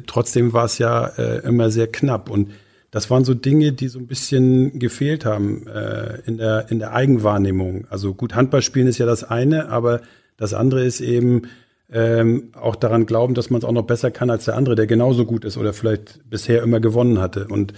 trotzdem 0.07 0.53
war 0.53 0.65
es 0.65 0.77
ja 0.77 1.05
äh, 1.05 1.39
immer 1.45 1.69
sehr 1.69 1.87
knapp 1.87 2.29
und 2.29 2.51
das 2.91 3.09
waren 3.09 3.23
so 3.23 3.33
Dinge, 3.33 3.71
die 3.71 3.87
so 3.87 3.99
ein 3.99 4.07
bisschen 4.07 4.77
gefehlt 4.79 5.25
haben 5.25 5.65
äh, 5.67 6.19
in 6.25 6.37
der 6.37 6.69
in 6.69 6.79
der 6.79 6.93
Eigenwahrnehmung. 6.93 7.87
Also 7.89 8.13
gut 8.13 8.35
Handball 8.35 8.61
spielen 8.61 8.87
ist 8.87 8.97
ja 8.97 9.05
das 9.05 9.23
eine, 9.23 9.69
aber 9.69 10.01
das 10.41 10.55
andere 10.55 10.83
ist 10.83 11.01
eben 11.01 11.43
ähm, 11.91 12.49
auch 12.59 12.75
daran 12.75 13.05
glauben, 13.05 13.35
dass 13.35 13.51
man 13.51 13.59
es 13.59 13.63
auch 13.63 13.71
noch 13.71 13.83
besser 13.85 14.09
kann 14.09 14.31
als 14.31 14.45
der 14.45 14.55
andere, 14.55 14.73
der 14.73 14.87
genauso 14.87 15.23
gut 15.23 15.45
ist 15.45 15.55
oder 15.55 15.71
vielleicht 15.71 16.27
bisher 16.27 16.63
immer 16.63 16.79
gewonnen 16.79 17.19
hatte. 17.19 17.45
Und 17.47 17.73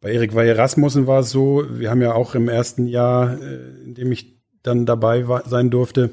bei 0.00 0.12
Erik 0.12 0.36
Weihe 0.36 0.56
Rasmussen 0.56 1.08
war 1.08 1.20
es 1.20 1.30
so, 1.30 1.64
wir 1.68 1.90
haben 1.90 2.02
ja 2.02 2.12
auch 2.12 2.36
im 2.36 2.48
ersten 2.48 2.86
Jahr, 2.86 3.36
äh, 3.42 3.82
in 3.82 3.94
dem 3.94 4.12
ich 4.12 4.36
dann 4.62 4.86
dabei 4.86 5.26
war, 5.26 5.48
sein 5.48 5.70
durfte, 5.70 6.10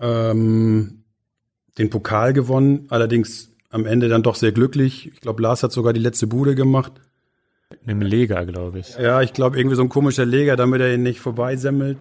ähm, 0.00 1.04
den 1.76 1.90
Pokal 1.90 2.32
gewonnen, 2.32 2.86
allerdings 2.88 3.52
am 3.68 3.84
Ende 3.84 4.08
dann 4.08 4.22
doch 4.22 4.36
sehr 4.36 4.52
glücklich. 4.52 5.10
Ich 5.12 5.20
glaube, 5.20 5.42
Lars 5.42 5.62
hat 5.62 5.72
sogar 5.72 5.92
die 5.92 6.00
letzte 6.00 6.26
Bude 6.26 6.54
gemacht. 6.54 6.92
Einem 7.86 8.00
Leger, 8.00 8.46
glaube 8.46 8.78
ich. 8.78 8.96
Ja, 8.96 9.20
ich 9.20 9.34
glaube, 9.34 9.58
irgendwie 9.58 9.76
so 9.76 9.82
ein 9.82 9.90
komischer 9.90 10.24
Leger, 10.24 10.56
damit 10.56 10.80
er 10.80 10.94
ihn 10.94 11.02
nicht 11.02 11.20
vorbeisemmelt. 11.20 11.98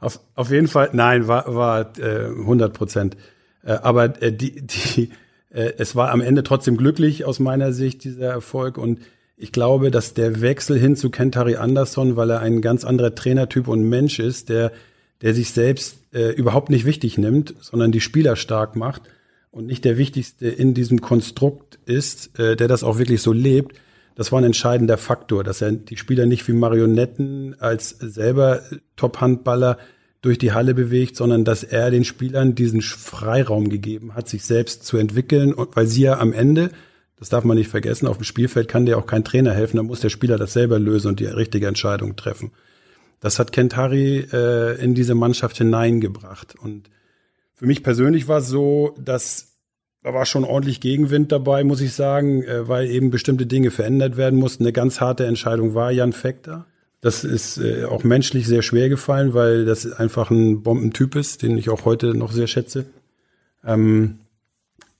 Auf, 0.00 0.20
auf 0.34 0.50
jeden 0.50 0.68
Fall, 0.68 0.90
nein, 0.92 1.28
war, 1.28 1.54
war 1.54 1.98
äh, 1.98 2.26
100 2.26 2.72
Prozent. 2.72 3.16
Äh, 3.64 3.72
aber 3.72 4.22
äh, 4.22 4.32
die, 4.32 4.62
die, 4.62 5.10
äh, 5.50 5.72
es 5.78 5.96
war 5.96 6.10
am 6.10 6.20
Ende 6.20 6.42
trotzdem 6.42 6.76
glücklich 6.76 7.24
aus 7.24 7.40
meiner 7.40 7.72
Sicht, 7.72 8.04
dieser 8.04 8.28
Erfolg. 8.28 8.78
Und 8.78 9.00
ich 9.36 9.52
glaube, 9.52 9.90
dass 9.90 10.14
der 10.14 10.40
Wechsel 10.40 10.78
hin 10.78 10.96
zu 10.96 11.10
Kentari 11.10 11.56
Anderson, 11.56 12.16
weil 12.16 12.30
er 12.30 12.40
ein 12.40 12.60
ganz 12.60 12.84
anderer 12.84 13.14
Trainertyp 13.14 13.68
und 13.68 13.88
Mensch 13.88 14.18
ist, 14.18 14.48
der, 14.48 14.72
der 15.22 15.34
sich 15.34 15.50
selbst 15.50 15.98
äh, 16.12 16.30
überhaupt 16.32 16.70
nicht 16.70 16.84
wichtig 16.84 17.18
nimmt, 17.18 17.54
sondern 17.60 17.92
die 17.92 18.00
Spieler 18.00 18.36
stark 18.36 18.76
macht 18.76 19.02
und 19.50 19.66
nicht 19.66 19.84
der 19.84 19.98
Wichtigste 19.98 20.48
in 20.48 20.74
diesem 20.74 21.00
Konstrukt 21.00 21.78
ist, 21.86 22.38
äh, 22.38 22.56
der 22.56 22.68
das 22.68 22.84
auch 22.84 22.98
wirklich 22.98 23.22
so 23.22 23.32
lebt, 23.32 23.76
das 24.18 24.32
war 24.32 24.40
ein 24.40 24.44
entscheidender 24.44 24.98
Faktor, 24.98 25.44
dass 25.44 25.62
er 25.62 25.70
die 25.70 25.96
Spieler 25.96 26.26
nicht 26.26 26.48
wie 26.48 26.52
Marionetten 26.52 27.54
als 27.60 27.90
selber 27.90 28.62
Top-Handballer 28.96 29.78
durch 30.22 30.38
die 30.38 30.50
Halle 30.50 30.74
bewegt, 30.74 31.14
sondern 31.14 31.44
dass 31.44 31.62
er 31.62 31.92
den 31.92 32.04
Spielern 32.04 32.56
diesen 32.56 32.82
Freiraum 32.82 33.68
gegeben 33.68 34.16
hat, 34.16 34.28
sich 34.28 34.44
selbst 34.44 34.84
zu 34.84 34.96
entwickeln. 34.96 35.54
Und 35.54 35.76
weil 35.76 35.86
sie 35.86 36.02
ja 36.02 36.18
am 36.18 36.32
Ende, 36.32 36.72
das 37.16 37.28
darf 37.28 37.44
man 37.44 37.56
nicht 37.56 37.70
vergessen, 37.70 38.08
auf 38.08 38.16
dem 38.16 38.24
Spielfeld 38.24 38.66
kann 38.66 38.86
dir 38.86 38.98
auch 38.98 39.06
kein 39.06 39.22
Trainer 39.22 39.52
helfen, 39.52 39.76
da 39.76 39.84
muss 39.84 40.00
der 40.00 40.08
Spieler 40.08 40.36
das 40.36 40.52
selber 40.52 40.80
lösen 40.80 41.06
und 41.06 41.20
die 41.20 41.26
richtige 41.26 41.68
Entscheidung 41.68 42.16
treffen. 42.16 42.50
Das 43.20 43.38
hat 43.38 43.52
Kentari 43.52 44.26
äh, 44.32 44.82
in 44.82 44.96
diese 44.96 45.14
Mannschaft 45.14 45.58
hineingebracht. 45.58 46.56
Und 46.58 46.90
für 47.54 47.66
mich 47.66 47.84
persönlich 47.84 48.26
war 48.26 48.38
es 48.38 48.48
so, 48.48 48.96
dass 48.98 49.47
da 50.02 50.14
war 50.14 50.26
schon 50.26 50.44
ordentlich 50.44 50.80
Gegenwind 50.80 51.32
dabei, 51.32 51.64
muss 51.64 51.80
ich 51.80 51.92
sagen, 51.92 52.42
äh, 52.44 52.68
weil 52.68 52.88
eben 52.88 53.10
bestimmte 53.10 53.46
Dinge 53.46 53.70
verändert 53.70 54.16
werden 54.16 54.38
mussten. 54.38 54.64
Eine 54.64 54.72
ganz 54.72 55.00
harte 55.00 55.26
Entscheidung 55.26 55.74
war 55.74 55.90
Jan 55.90 56.12
Fekter. 56.12 56.66
Das 57.00 57.24
ist 57.24 57.58
äh, 57.58 57.84
auch 57.84 58.04
menschlich 58.04 58.46
sehr 58.46 58.62
schwer 58.62 58.88
gefallen, 58.88 59.34
weil 59.34 59.64
das 59.64 59.90
einfach 59.90 60.30
ein 60.30 60.62
Bombentyp 60.62 61.14
ist, 61.14 61.42
den 61.42 61.56
ich 61.58 61.68
auch 61.68 61.84
heute 61.84 62.14
noch 62.14 62.32
sehr 62.32 62.46
schätze. 62.46 62.86
Ähm, 63.64 64.18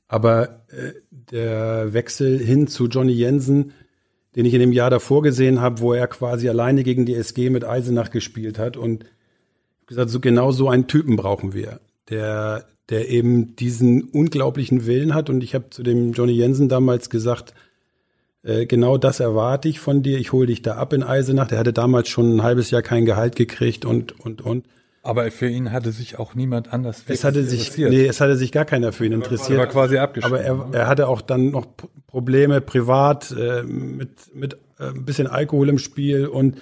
aber 0.07 0.65
äh, 0.69 0.93
der 1.11 1.93
Wechsel 1.93 2.39
hin 2.39 2.67
zu 2.67 2.87
Johnny 2.87 3.13
Jensen, 3.13 3.73
den 4.37 4.47
ich 4.47 4.55
in 4.55 4.61
dem 4.61 4.73
Jahr 4.73 4.91
davor 4.91 5.23
gesehen 5.23 5.61
habe, 5.61 5.81
wo 5.81 5.93
er 5.93 6.07
quasi 6.07 6.49
alleine 6.49 6.85
gegen 6.85 7.07
die 7.07 7.15
SG 7.15 7.51
mit 7.51 7.65
Eisenach 7.65 8.11
gespielt 8.11 8.59
hat 8.59 8.77
und 8.77 9.05
gesagt, 9.87 10.11
so 10.11 10.21
genau 10.21 10.53
so 10.53 10.69
einen 10.69 10.87
Typen 10.87 11.17
brauchen 11.17 11.55
wir, 11.55 11.81
der 12.09 12.67
der 12.91 13.09
eben 13.09 13.57
diesen 13.57 14.05
unglaublichen 14.05 14.87
Willen 14.87 15.15
hat. 15.15 15.31
Und 15.31 15.43
ich 15.43 15.55
habe 15.55 15.71
zu 15.71 15.83
dem 15.83 16.13
Johnny 16.13 16.33
Jensen 16.33 16.69
damals 16.69 17.11
gesagt, 17.11 17.55
äh, 18.43 18.67
genau 18.67 18.97
das 18.97 19.21
erwarte 19.21 19.69
ich 19.69 19.81
von 19.81 20.03
dir. 20.03 20.19
Ich 20.19 20.33
hole 20.33 20.47
dich 20.47 20.63
da 20.63 20.77
ab 20.77 20.93
in 20.93 21.03
Eisenach. 21.03 21.49
Der 21.49 21.59
hatte 21.59 21.73
damals 21.73 22.09
schon 22.09 22.37
ein 22.37 22.43
halbes 22.43 22.71
Jahr 22.71 22.83
kein 22.83 23.05
Gehalt 23.05 23.37
gekriegt 23.37 23.85
und, 23.85 24.19
und, 24.21 24.41
und. 24.41 24.67
Aber 25.03 25.31
für 25.31 25.49
ihn 25.49 25.73
hatte 25.73 25.93
sich 25.93 26.19
auch 26.19 26.35
niemand 26.35 26.73
anders 26.73 27.05
es 27.07 27.25
hatte 27.25 27.45
sich, 27.45 27.61
interessiert. 27.61 27.91
Nee, 27.91 28.07
es 28.07 28.21
hatte 28.21 28.37
sich 28.37 28.53
gar 28.53 28.65
keiner 28.65 28.93
für 28.93 29.07
ihn 29.07 29.13
interessiert. 29.13 29.59
Er 29.59 29.59
war 29.59 29.67
quasi. 29.67 29.97
Aber 29.99 30.41
er, 30.41 30.69
er 30.73 30.87
hatte 30.87 31.09
auch 31.09 31.21
dann 31.21 31.51
noch 31.51 31.67
Probleme 32.07 32.61
privat 32.61 33.31
äh, 33.31 33.63
mit, 33.63 34.35
mit 34.35 34.55
äh, 34.79 34.89
ein 34.89 35.05
bisschen 35.05 35.27
Alkohol 35.27 35.69
im 35.69 35.79
Spiel 35.79 36.27
und 36.27 36.59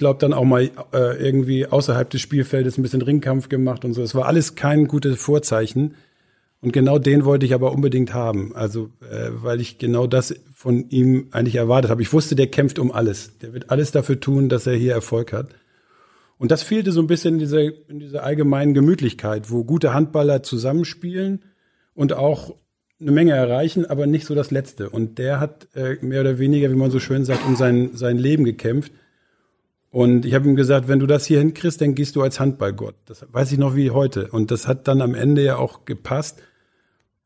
glaube, 0.00 0.18
dann 0.18 0.32
auch 0.32 0.44
mal 0.44 0.70
äh, 0.92 1.24
irgendwie 1.24 1.66
außerhalb 1.66 2.10
des 2.10 2.20
Spielfeldes 2.20 2.76
ein 2.76 2.82
bisschen 2.82 3.02
Ringkampf 3.02 3.48
gemacht 3.48 3.84
und 3.84 3.92
so. 3.92 4.02
Es 4.02 4.16
war 4.16 4.26
alles 4.26 4.56
kein 4.56 4.88
gutes 4.88 5.20
Vorzeichen. 5.20 5.94
Und 6.62 6.72
genau 6.72 6.98
den 6.98 7.24
wollte 7.24 7.46
ich 7.46 7.54
aber 7.54 7.72
unbedingt 7.72 8.12
haben. 8.12 8.54
Also, 8.56 8.90
äh, 9.00 9.28
weil 9.30 9.60
ich 9.60 9.78
genau 9.78 10.06
das 10.06 10.34
von 10.54 10.90
ihm 10.90 11.28
eigentlich 11.30 11.54
erwartet 11.54 11.90
habe. 11.90 12.02
Ich 12.02 12.12
wusste, 12.12 12.34
der 12.34 12.48
kämpft 12.48 12.78
um 12.78 12.90
alles. 12.90 13.38
Der 13.38 13.54
wird 13.54 13.70
alles 13.70 13.92
dafür 13.92 14.18
tun, 14.18 14.48
dass 14.48 14.66
er 14.66 14.74
hier 14.74 14.92
Erfolg 14.92 15.32
hat. 15.32 15.50
Und 16.38 16.50
das 16.50 16.62
fehlte 16.62 16.92
so 16.92 17.00
ein 17.00 17.06
bisschen 17.06 17.34
in 17.34 17.40
dieser, 17.40 17.60
in 17.88 18.00
dieser 18.00 18.24
allgemeinen 18.24 18.74
Gemütlichkeit, 18.74 19.50
wo 19.50 19.64
gute 19.64 19.94
Handballer 19.94 20.42
zusammenspielen 20.42 21.42
und 21.94 22.14
auch 22.14 22.54
eine 23.00 23.10
Menge 23.10 23.32
erreichen, 23.32 23.86
aber 23.86 24.06
nicht 24.06 24.26
so 24.26 24.34
das 24.34 24.50
Letzte. 24.50 24.90
Und 24.90 25.18
der 25.18 25.40
hat 25.40 25.68
äh, 25.74 25.96
mehr 26.00 26.22
oder 26.22 26.38
weniger, 26.38 26.70
wie 26.70 26.76
man 26.76 26.90
so 26.90 27.00
schön 27.00 27.24
sagt, 27.24 27.46
um 27.46 27.56
sein, 27.56 27.90
sein 27.94 28.18
Leben 28.18 28.44
gekämpft. 28.44 28.92
Und 29.90 30.24
ich 30.24 30.34
habe 30.34 30.48
ihm 30.48 30.54
gesagt, 30.54 30.86
wenn 30.86 31.00
du 31.00 31.06
das 31.06 31.26
hier 31.26 31.40
hinkriegst, 31.40 31.80
dann 31.80 31.94
gehst 31.94 32.14
du 32.14 32.22
als 32.22 32.38
Handballgott. 32.38 32.94
Das 33.06 33.26
weiß 33.30 33.50
ich 33.50 33.58
noch 33.58 33.74
wie 33.74 33.90
heute. 33.90 34.28
Und 34.28 34.50
das 34.50 34.68
hat 34.68 34.86
dann 34.86 35.02
am 35.02 35.14
Ende 35.14 35.42
ja 35.42 35.56
auch 35.56 35.84
gepasst. 35.84 36.40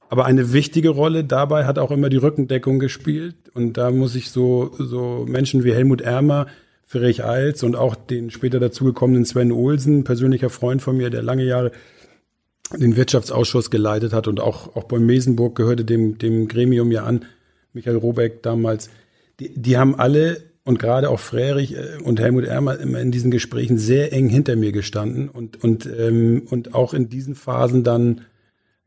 Aber 0.08 0.24
eine 0.24 0.52
wichtige 0.52 0.90
Rolle 0.90 1.24
dabei 1.24 1.66
hat 1.66 1.78
auch 1.78 1.90
immer 1.90 2.08
die 2.08 2.16
Rückendeckung 2.16 2.78
gespielt. 2.78 3.36
Und 3.52 3.76
da 3.76 3.90
muss 3.90 4.14
ich 4.14 4.30
so, 4.30 4.74
so 4.78 5.26
Menschen 5.28 5.62
wie 5.64 5.74
Helmut 5.74 6.00
Ermer, 6.00 6.46
Friedrich 6.86 7.24
Eils 7.24 7.62
und 7.62 7.76
auch 7.76 7.94
den 7.94 8.30
später 8.30 8.60
dazugekommenen 8.60 9.24
Sven 9.24 9.52
Olsen, 9.52 10.04
persönlicher 10.04 10.50
Freund 10.50 10.80
von 10.80 10.96
mir, 10.96 11.10
der 11.10 11.22
lange 11.22 11.44
Jahre 11.44 11.72
den 12.72 12.96
Wirtschaftsausschuss 12.96 13.70
geleitet 13.70 14.12
hat 14.12 14.26
und 14.26 14.40
auch, 14.40 14.74
auch 14.74 14.84
bei 14.84 14.98
Mesenburg 14.98 15.54
gehörte 15.54 15.84
dem, 15.84 16.18
dem 16.18 16.48
Gremium 16.48 16.90
ja 16.92 17.04
an, 17.04 17.24
Michael 17.72 17.96
Robeck 17.96 18.42
damals. 18.42 18.88
Die, 19.40 19.52
die 19.54 19.76
haben 19.76 19.94
alle 19.96 20.42
und 20.64 20.78
gerade 20.78 21.10
auch 21.10 21.20
Frerich 21.20 21.76
äh, 21.76 21.98
und 22.02 22.20
Helmut 22.20 22.44
Ermer 22.44 22.78
immer 22.78 23.00
in 23.00 23.12
diesen 23.12 23.30
Gesprächen 23.30 23.78
sehr 23.78 24.12
eng 24.12 24.28
hinter 24.28 24.56
mir 24.56 24.72
gestanden 24.72 25.28
und, 25.28 25.62
und, 25.62 25.86
ähm, 25.86 26.42
und 26.50 26.74
auch 26.74 26.94
in 26.94 27.08
diesen 27.08 27.34
Phasen 27.34 27.84
dann 27.84 28.22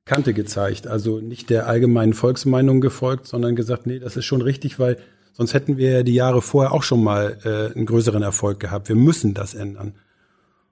Kante 0.06 0.34
gezeigt. 0.34 0.88
Also 0.88 1.20
nicht 1.20 1.50
der 1.50 1.68
allgemeinen 1.68 2.13
Volksmeinung 2.13 2.82
gefolgt, 2.82 3.28
sondern 3.28 3.56
gesagt, 3.56 3.86
nee, 3.86 4.00
das 4.00 4.18
ist 4.18 4.26
schon 4.26 4.42
richtig, 4.42 4.80
weil 4.80 4.98
sonst 5.34 5.54
hätten 5.54 5.78
wir 5.78 5.92
ja 5.92 6.04
die 6.04 6.16
Jahre 6.16 6.42
vorher 6.42 6.74
auch 6.74 6.84
schon 6.84 7.04
mal 7.04 7.38
äh, 7.44 7.76
einen 7.76 7.86
größeren 7.86 8.24
Erfolg 8.24 8.60
gehabt. 8.60 8.90
Wir 8.90 8.96
müssen 8.96 9.34
das 9.34 9.54
ändern. 9.54 9.94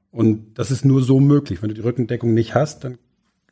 Und 0.10 0.58
das 0.58 0.72
ist 0.72 0.86
nur 0.86 1.04
so 1.04 1.20
möglich. 1.20 1.62
Wenn 1.62 1.70
du 1.70 1.76
die 1.76 1.82
Rückendeckung 1.82 2.34
nicht 2.34 2.56
hast, 2.56 2.86
dann, 2.86 2.98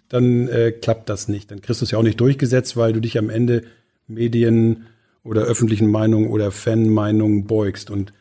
dann 0.07 0.47
äh, 0.47 0.71
klappt 0.71 1.09
das 1.09 1.27
nicht. 1.27 1.51
Dann 1.51 1.61
kriegst 1.61 1.81
du 1.81 1.85
es 1.85 1.91
ja 1.91 1.99
auch 1.99 2.03
nicht 2.03 2.19
durchgesetzt, 2.19 2.77
weil 2.77 2.93
du 2.93 3.01
dich 3.01 3.17
am 3.17 3.29
Ende 3.29 3.63
Medien 4.07 4.85
oder 5.23 5.43
öffentlichen 5.43 5.89
Meinung 5.89 6.29
oder 6.29 6.51
Fanmeinung 6.51 7.45
beugst. 7.45 7.89
Und 7.89 8.13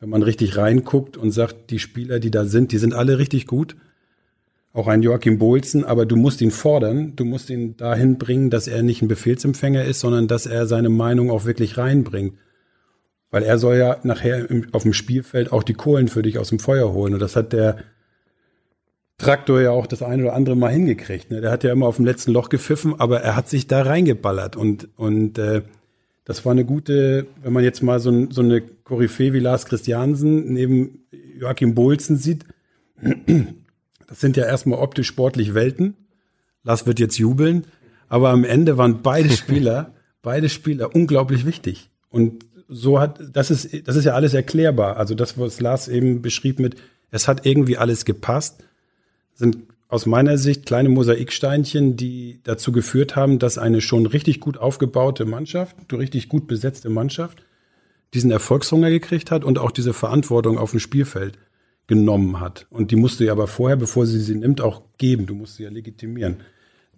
wenn 0.00 0.10
man 0.10 0.22
richtig 0.22 0.56
reinguckt 0.56 1.16
und 1.16 1.30
sagt, 1.30 1.70
die 1.70 1.78
Spieler, 1.78 2.20
die 2.20 2.30
da 2.30 2.44
sind, 2.44 2.72
die 2.72 2.78
sind 2.78 2.94
alle 2.94 3.18
richtig 3.18 3.46
gut, 3.46 3.76
auch 4.72 4.88
ein 4.88 5.02
Joachim 5.02 5.38
Bolzen, 5.38 5.84
aber 5.84 6.04
du 6.04 6.16
musst 6.16 6.40
ihn 6.40 6.50
fordern, 6.50 7.14
du 7.14 7.24
musst 7.24 7.48
ihn 7.48 7.76
dahin 7.76 8.18
bringen, 8.18 8.50
dass 8.50 8.66
er 8.66 8.82
nicht 8.82 9.02
ein 9.02 9.08
Befehlsempfänger 9.08 9.84
ist, 9.84 10.00
sondern 10.00 10.26
dass 10.26 10.46
er 10.46 10.66
seine 10.66 10.88
Meinung 10.88 11.30
auch 11.30 11.44
wirklich 11.44 11.78
reinbringt. 11.78 12.34
Weil 13.30 13.44
er 13.44 13.58
soll 13.58 13.76
ja 13.76 13.98
nachher 14.02 14.48
auf 14.72 14.82
dem 14.82 14.92
Spielfeld 14.92 15.52
auch 15.52 15.62
die 15.62 15.74
Kohlen 15.74 16.08
für 16.08 16.22
dich 16.22 16.38
aus 16.38 16.48
dem 16.48 16.58
Feuer 16.58 16.92
holen. 16.92 17.14
Und 17.14 17.20
das 17.20 17.36
hat 17.36 17.52
der, 17.52 17.78
Traktor 19.18 19.60
ja 19.60 19.70
auch 19.70 19.86
das 19.86 20.02
eine 20.02 20.24
oder 20.24 20.34
andere 20.34 20.56
Mal 20.56 20.72
hingekriegt. 20.72 21.30
Ne? 21.30 21.40
Der 21.40 21.50
hat 21.50 21.62
ja 21.64 21.72
immer 21.72 21.86
auf 21.86 21.96
dem 21.96 22.04
letzten 22.04 22.32
Loch 22.32 22.48
gepfiffen, 22.48 22.98
aber 22.98 23.20
er 23.20 23.36
hat 23.36 23.48
sich 23.48 23.66
da 23.66 23.82
reingeballert 23.82 24.56
und, 24.56 24.88
und 24.96 25.38
äh, 25.38 25.62
das 26.24 26.44
war 26.44 26.52
eine 26.52 26.64
gute, 26.64 27.26
wenn 27.42 27.52
man 27.52 27.64
jetzt 27.64 27.82
mal 27.82 28.00
so, 28.00 28.30
so 28.30 28.40
eine 28.40 28.62
Koryphäe 28.62 29.32
wie 29.32 29.40
Lars 29.40 29.66
Christiansen 29.66 30.52
neben 30.52 31.04
Joachim 31.38 31.74
Bohlsen 31.74 32.16
sieht, 32.16 32.44
das 34.06 34.20
sind 34.20 34.36
ja 34.36 34.44
erstmal 34.44 34.78
optisch 34.78 35.06
sportlich 35.06 35.54
Welten. 35.54 35.94
Lars 36.62 36.86
wird 36.86 36.98
jetzt 36.98 37.18
jubeln, 37.18 37.66
aber 38.08 38.30
am 38.30 38.44
Ende 38.44 38.78
waren 38.78 39.02
beide 39.02 39.30
Spieler, 39.36 39.92
beide 40.22 40.48
Spieler 40.48 40.94
unglaublich 40.94 41.44
wichtig. 41.44 41.90
Und 42.08 42.46
so 42.68 42.98
hat, 42.98 43.20
das 43.32 43.50
ist, 43.50 43.86
das 43.86 43.96
ist 43.96 44.04
ja 44.04 44.14
alles 44.14 44.32
erklärbar. 44.32 44.96
Also 44.96 45.14
das, 45.14 45.38
was 45.38 45.60
Lars 45.60 45.88
eben 45.88 46.22
beschrieb 46.22 46.58
mit, 46.58 46.76
es 47.10 47.28
hat 47.28 47.44
irgendwie 47.44 47.76
alles 47.76 48.06
gepasst, 48.06 48.64
sind 49.34 49.58
aus 49.94 50.06
meiner 50.06 50.38
Sicht 50.38 50.66
kleine 50.66 50.88
Mosaiksteinchen, 50.88 51.96
die 51.96 52.40
dazu 52.42 52.72
geführt 52.72 53.14
haben, 53.14 53.38
dass 53.38 53.58
eine 53.58 53.80
schon 53.80 54.06
richtig 54.06 54.40
gut 54.40 54.58
aufgebaute 54.58 55.24
Mannschaft, 55.24 55.76
richtig 55.92 56.28
gut 56.28 56.48
besetzte 56.48 56.90
Mannschaft, 56.90 57.44
diesen 58.12 58.32
Erfolgshunger 58.32 58.90
gekriegt 58.90 59.30
hat 59.30 59.44
und 59.44 59.56
auch 59.56 59.70
diese 59.70 59.92
Verantwortung 59.92 60.58
auf 60.58 60.72
dem 60.72 60.80
Spielfeld 60.80 61.38
genommen 61.86 62.40
hat. 62.40 62.66
Und 62.70 62.90
die 62.90 62.96
musste 62.96 63.24
ja 63.24 63.30
aber 63.30 63.46
vorher, 63.46 63.76
bevor 63.76 64.04
sie 64.04 64.18
sie 64.18 64.34
nimmt, 64.34 64.60
auch 64.60 64.82
geben. 64.98 65.26
Du 65.26 65.36
musst 65.36 65.56
sie 65.56 65.62
ja 65.62 65.70
legitimieren. 65.70 66.38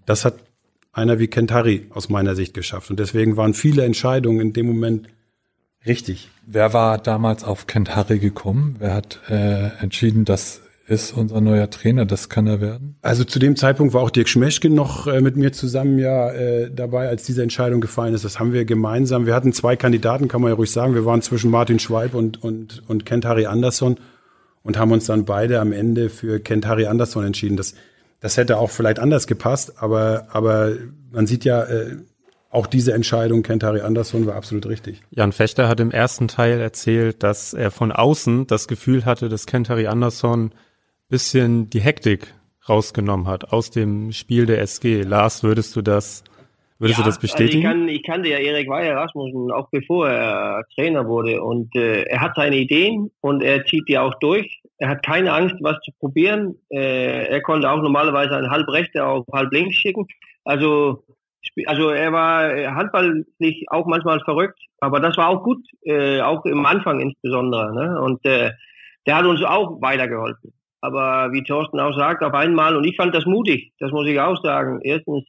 Das 0.06 0.24
hat 0.24 0.38
einer 0.90 1.18
wie 1.18 1.28
Kentari 1.28 1.88
aus 1.90 2.08
meiner 2.08 2.34
Sicht 2.34 2.54
geschafft. 2.54 2.88
Und 2.88 2.98
deswegen 2.98 3.36
waren 3.36 3.52
viele 3.52 3.84
Entscheidungen 3.84 4.40
in 4.40 4.52
dem 4.54 4.64
Moment 4.64 5.08
richtig. 5.84 6.30
Wer 6.46 6.72
war 6.72 6.96
damals 6.96 7.44
auf 7.44 7.66
Kentari 7.66 8.20
gekommen? 8.20 8.76
Wer 8.78 8.94
hat 8.94 9.20
äh, 9.28 9.82
entschieden, 9.82 10.24
dass 10.24 10.62
ist 10.88 11.12
unser 11.16 11.40
neuer 11.40 11.68
Trainer, 11.68 12.06
das 12.06 12.28
kann 12.28 12.46
er 12.46 12.60
werden? 12.60 12.96
Also 13.02 13.24
zu 13.24 13.38
dem 13.38 13.56
Zeitpunkt 13.56 13.92
war 13.92 14.02
auch 14.02 14.10
Dirk 14.10 14.28
Schmeschke 14.28 14.70
noch 14.70 15.06
äh, 15.06 15.20
mit 15.20 15.36
mir 15.36 15.52
zusammen 15.52 15.98
ja 15.98 16.30
äh, 16.30 16.70
dabei, 16.70 17.08
als 17.08 17.24
diese 17.24 17.42
Entscheidung 17.42 17.80
gefallen 17.80 18.14
ist. 18.14 18.24
Das 18.24 18.38
haben 18.38 18.52
wir 18.52 18.64
gemeinsam. 18.64 19.26
Wir 19.26 19.34
hatten 19.34 19.52
zwei 19.52 19.74
Kandidaten, 19.74 20.28
kann 20.28 20.40
man 20.40 20.50
ja 20.50 20.54
ruhig 20.56 20.70
sagen. 20.70 20.94
Wir 20.94 21.04
waren 21.04 21.22
zwischen 21.22 21.50
Martin 21.50 21.80
Schweib 21.80 22.14
und, 22.14 22.42
und, 22.42 22.82
und 22.86 23.04
Kent-Harry 23.04 23.46
Andersson 23.46 23.96
und 24.62 24.78
haben 24.78 24.92
uns 24.92 25.06
dann 25.06 25.24
beide 25.24 25.60
am 25.60 25.72
Ende 25.72 26.08
für 26.08 26.38
Kent-Harry 26.38 26.86
Andersson 26.86 27.24
entschieden. 27.24 27.56
Das, 27.56 27.74
das 28.20 28.36
hätte 28.36 28.58
auch 28.58 28.70
vielleicht 28.70 29.00
anders 29.00 29.26
gepasst, 29.26 29.74
aber, 29.82 30.28
aber 30.30 30.72
man 31.10 31.26
sieht 31.26 31.44
ja, 31.44 31.64
äh, 31.64 31.96
auch 32.50 32.68
diese 32.68 32.94
Entscheidung, 32.94 33.42
Kent-Harry 33.42 33.80
Andersson, 33.80 34.24
war 34.26 34.36
absolut 34.36 34.66
richtig. 34.66 35.02
Jan 35.10 35.32
Fechter 35.32 35.68
hat 35.68 35.80
im 35.80 35.90
ersten 35.90 36.28
Teil 36.28 36.60
erzählt, 36.60 37.22
dass 37.22 37.52
er 37.52 37.70
von 37.70 37.92
außen 37.92 38.46
das 38.46 38.66
Gefühl 38.68 39.04
hatte, 39.04 39.28
dass 39.28 39.46
Kent-Harry 39.46 39.88
Andersson 39.88 40.52
bisschen 41.08 41.70
die 41.70 41.80
Hektik 41.80 42.34
rausgenommen 42.68 43.28
hat 43.28 43.52
aus 43.52 43.70
dem 43.70 44.12
Spiel 44.12 44.46
der 44.46 44.60
SG. 44.60 45.02
Lars, 45.02 45.42
würdest 45.42 45.76
du 45.76 45.82
das, 45.82 46.24
würdest 46.78 46.98
ja, 46.98 47.04
du 47.04 47.10
das 47.10 47.18
bestätigen? 47.18 47.66
Also 47.66 47.78
ich, 47.78 47.84
kann, 47.84 47.88
ich 47.88 48.02
kannte 48.02 48.28
ja 48.28 48.38
Erik 48.38 48.68
Weiher 48.68 48.96
Rasmussen 48.96 49.50
auch 49.52 49.68
bevor 49.70 50.08
er 50.08 50.64
Trainer 50.74 51.06
wurde 51.06 51.42
und 51.42 51.74
äh, 51.76 52.02
er 52.02 52.20
hat 52.20 52.32
seine 52.36 52.56
Ideen 52.56 53.10
und 53.20 53.42
er 53.42 53.64
zieht 53.66 53.88
die 53.88 53.98
auch 53.98 54.14
durch. 54.20 54.60
Er 54.78 54.88
hat 54.88 55.04
keine 55.04 55.32
Angst, 55.32 55.56
was 55.60 55.78
zu 55.84 55.92
probieren. 55.98 56.56
Äh, 56.70 57.28
er 57.28 57.40
konnte 57.42 57.70
auch 57.70 57.80
normalerweise 57.80 58.36
einen 58.36 58.50
halb 58.50 58.68
rechte 58.68 59.06
auf 59.06 59.26
halb 59.32 59.52
links 59.52 59.76
schicken. 59.76 60.06
Also 60.44 61.04
also 61.66 61.90
er 61.90 62.12
war 62.12 62.52
äh, 62.52 62.66
handballlich 62.66 63.66
auch 63.68 63.86
manchmal 63.86 64.20
verrückt, 64.20 64.58
aber 64.80 65.00
das 65.00 65.16
war 65.16 65.28
auch 65.28 65.42
gut, 65.42 65.64
äh, 65.82 66.20
auch 66.20 66.44
im 66.44 66.66
Anfang 66.66 67.00
insbesondere. 67.00 67.72
Ne? 67.72 68.00
Und 68.02 68.24
äh, 68.24 68.50
der 69.06 69.16
hat 69.16 69.24
uns 69.24 69.42
auch 69.44 69.80
weitergeholfen. 69.80 70.52
Aber 70.86 71.32
wie 71.32 71.42
Thorsten 71.42 71.80
auch 71.80 71.96
sagt, 71.96 72.22
auf 72.22 72.32
einmal, 72.32 72.76
und 72.76 72.84
ich 72.84 72.94
fand 72.94 73.12
das 73.12 73.26
mutig, 73.26 73.72
das 73.80 73.90
muss 73.90 74.06
ich 74.06 74.20
auch 74.20 74.40
sagen. 74.40 74.78
Erstens 74.84 75.24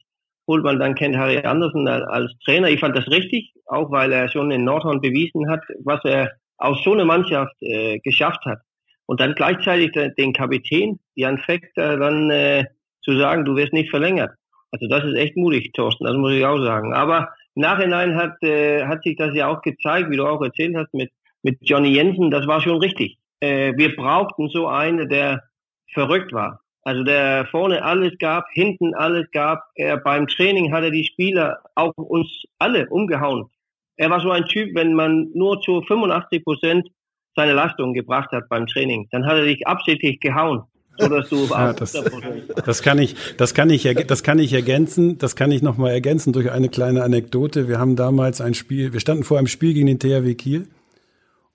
holt 0.46 0.62
man 0.62 0.78
dann 0.78 0.94
kennt 0.94 1.16
Harry 1.16 1.38
Andersen 1.38 1.88
als 1.88 2.32
Trainer. 2.44 2.68
Ich 2.68 2.78
fand 2.78 2.96
das 2.96 3.08
richtig, 3.08 3.52
auch 3.66 3.90
weil 3.90 4.12
er 4.12 4.28
schon 4.28 4.52
in 4.52 4.62
Nordhorn 4.62 5.00
bewiesen 5.00 5.50
hat, 5.50 5.60
was 5.82 5.98
er 6.04 6.30
aus 6.58 6.84
so 6.84 6.92
einer 6.92 7.04
Mannschaft 7.04 7.56
äh, 7.60 7.98
geschafft 7.98 8.44
hat. 8.46 8.60
Und 9.06 9.20
dann 9.20 9.34
gleichzeitig 9.34 9.90
den 10.16 10.32
Kapitän, 10.32 11.00
Jan 11.16 11.38
Fechter, 11.38 11.96
dann 11.96 12.30
äh, 12.30 12.64
zu 13.02 13.18
sagen, 13.18 13.44
du 13.44 13.56
wirst 13.56 13.72
nicht 13.72 13.90
verlängert. 13.90 14.30
Also 14.70 14.86
das 14.86 15.02
ist 15.02 15.16
echt 15.16 15.36
mutig, 15.36 15.72
Thorsten, 15.72 16.04
das 16.04 16.16
muss 16.16 16.34
ich 16.34 16.44
auch 16.44 16.58
sagen. 16.58 16.94
Aber 16.94 17.30
im 17.56 17.62
Nachhinein 17.62 18.14
hat, 18.14 18.40
äh, 18.44 18.84
hat 18.84 19.02
sich 19.02 19.16
das 19.16 19.34
ja 19.34 19.48
auch 19.48 19.62
gezeigt, 19.62 20.08
wie 20.08 20.18
du 20.18 20.24
auch 20.24 20.40
erzählt 20.40 20.76
hast, 20.76 20.94
mit, 20.94 21.10
mit 21.42 21.58
Johnny 21.62 21.88
Jensen, 21.88 22.30
das 22.30 22.46
war 22.46 22.60
schon 22.60 22.78
richtig. 22.78 23.18
Äh, 23.40 23.72
wir 23.76 23.96
brauchten 23.96 24.48
so 24.50 24.68
einen, 24.68 25.08
der 25.08 25.47
verrückt 25.92 26.32
war. 26.32 26.60
Also 26.82 27.02
der 27.02 27.46
vorne 27.50 27.82
alles 27.82 28.12
gab, 28.18 28.46
hinten 28.52 28.94
alles 28.94 29.30
gab. 29.32 29.64
Er 29.74 29.98
beim 29.98 30.26
Training 30.26 30.72
hat 30.72 30.84
er 30.84 30.90
die 30.90 31.04
Spieler 31.04 31.58
auch 31.74 31.92
uns 31.96 32.28
alle 32.58 32.88
umgehauen. 32.88 33.50
Er 33.96 34.10
war 34.10 34.20
so 34.20 34.30
ein 34.30 34.44
Typ, 34.44 34.74
wenn 34.74 34.94
man 34.94 35.30
nur 35.34 35.60
zu 35.60 35.82
85 35.82 36.44
Prozent 36.44 36.88
seine 37.34 37.52
Leistung 37.52 37.92
gebracht 37.94 38.30
hat 38.32 38.48
beim 38.48 38.66
Training, 38.66 39.08
dann 39.10 39.26
hat 39.26 39.36
er 39.36 39.44
dich 39.44 39.66
absichtlich 39.66 40.18
gehauen. 40.20 40.62
Oder 41.00 41.22
du 41.22 41.46
ja, 41.46 41.72
das, 41.72 41.92
das 41.92 42.82
kann 42.82 42.98
ich, 42.98 43.14
das 43.36 43.54
kann 43.54 43.70
ich, 43.70 43.82
das 44.06 44.22
kann 44.24 44.38
ich 44.40 44.52
ergänzen, 44.52 45.18
das 45.18 45.36
kann 45.36 45.52
ich 45.52 45.62
nochmal 45.62 45.92
ergänzen 45.92 46.32
durch 46.32 46.50
eine 46.50 46.68
kleine 46.68 47.04
Anekdote. 47.04 47.68
Wir 47.68 47.78
haben 47.78 47.94
damals 47.94 48.40
ein 48.40 48.54
Spiel, 48.54 48.92
wir 48.92 48.98
standen 48.98 49.22
vor 49.22 49.38
einem 49.38 49.46
Spiel 49.46 49.74
gegen 49.74 49.86
den 49.86 50.00
THW 50.00 50.34
Kiel 50.34 50.66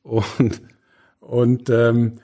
und 0.04 0.62
und 1.20 1.70
ähm, 1.70 2.20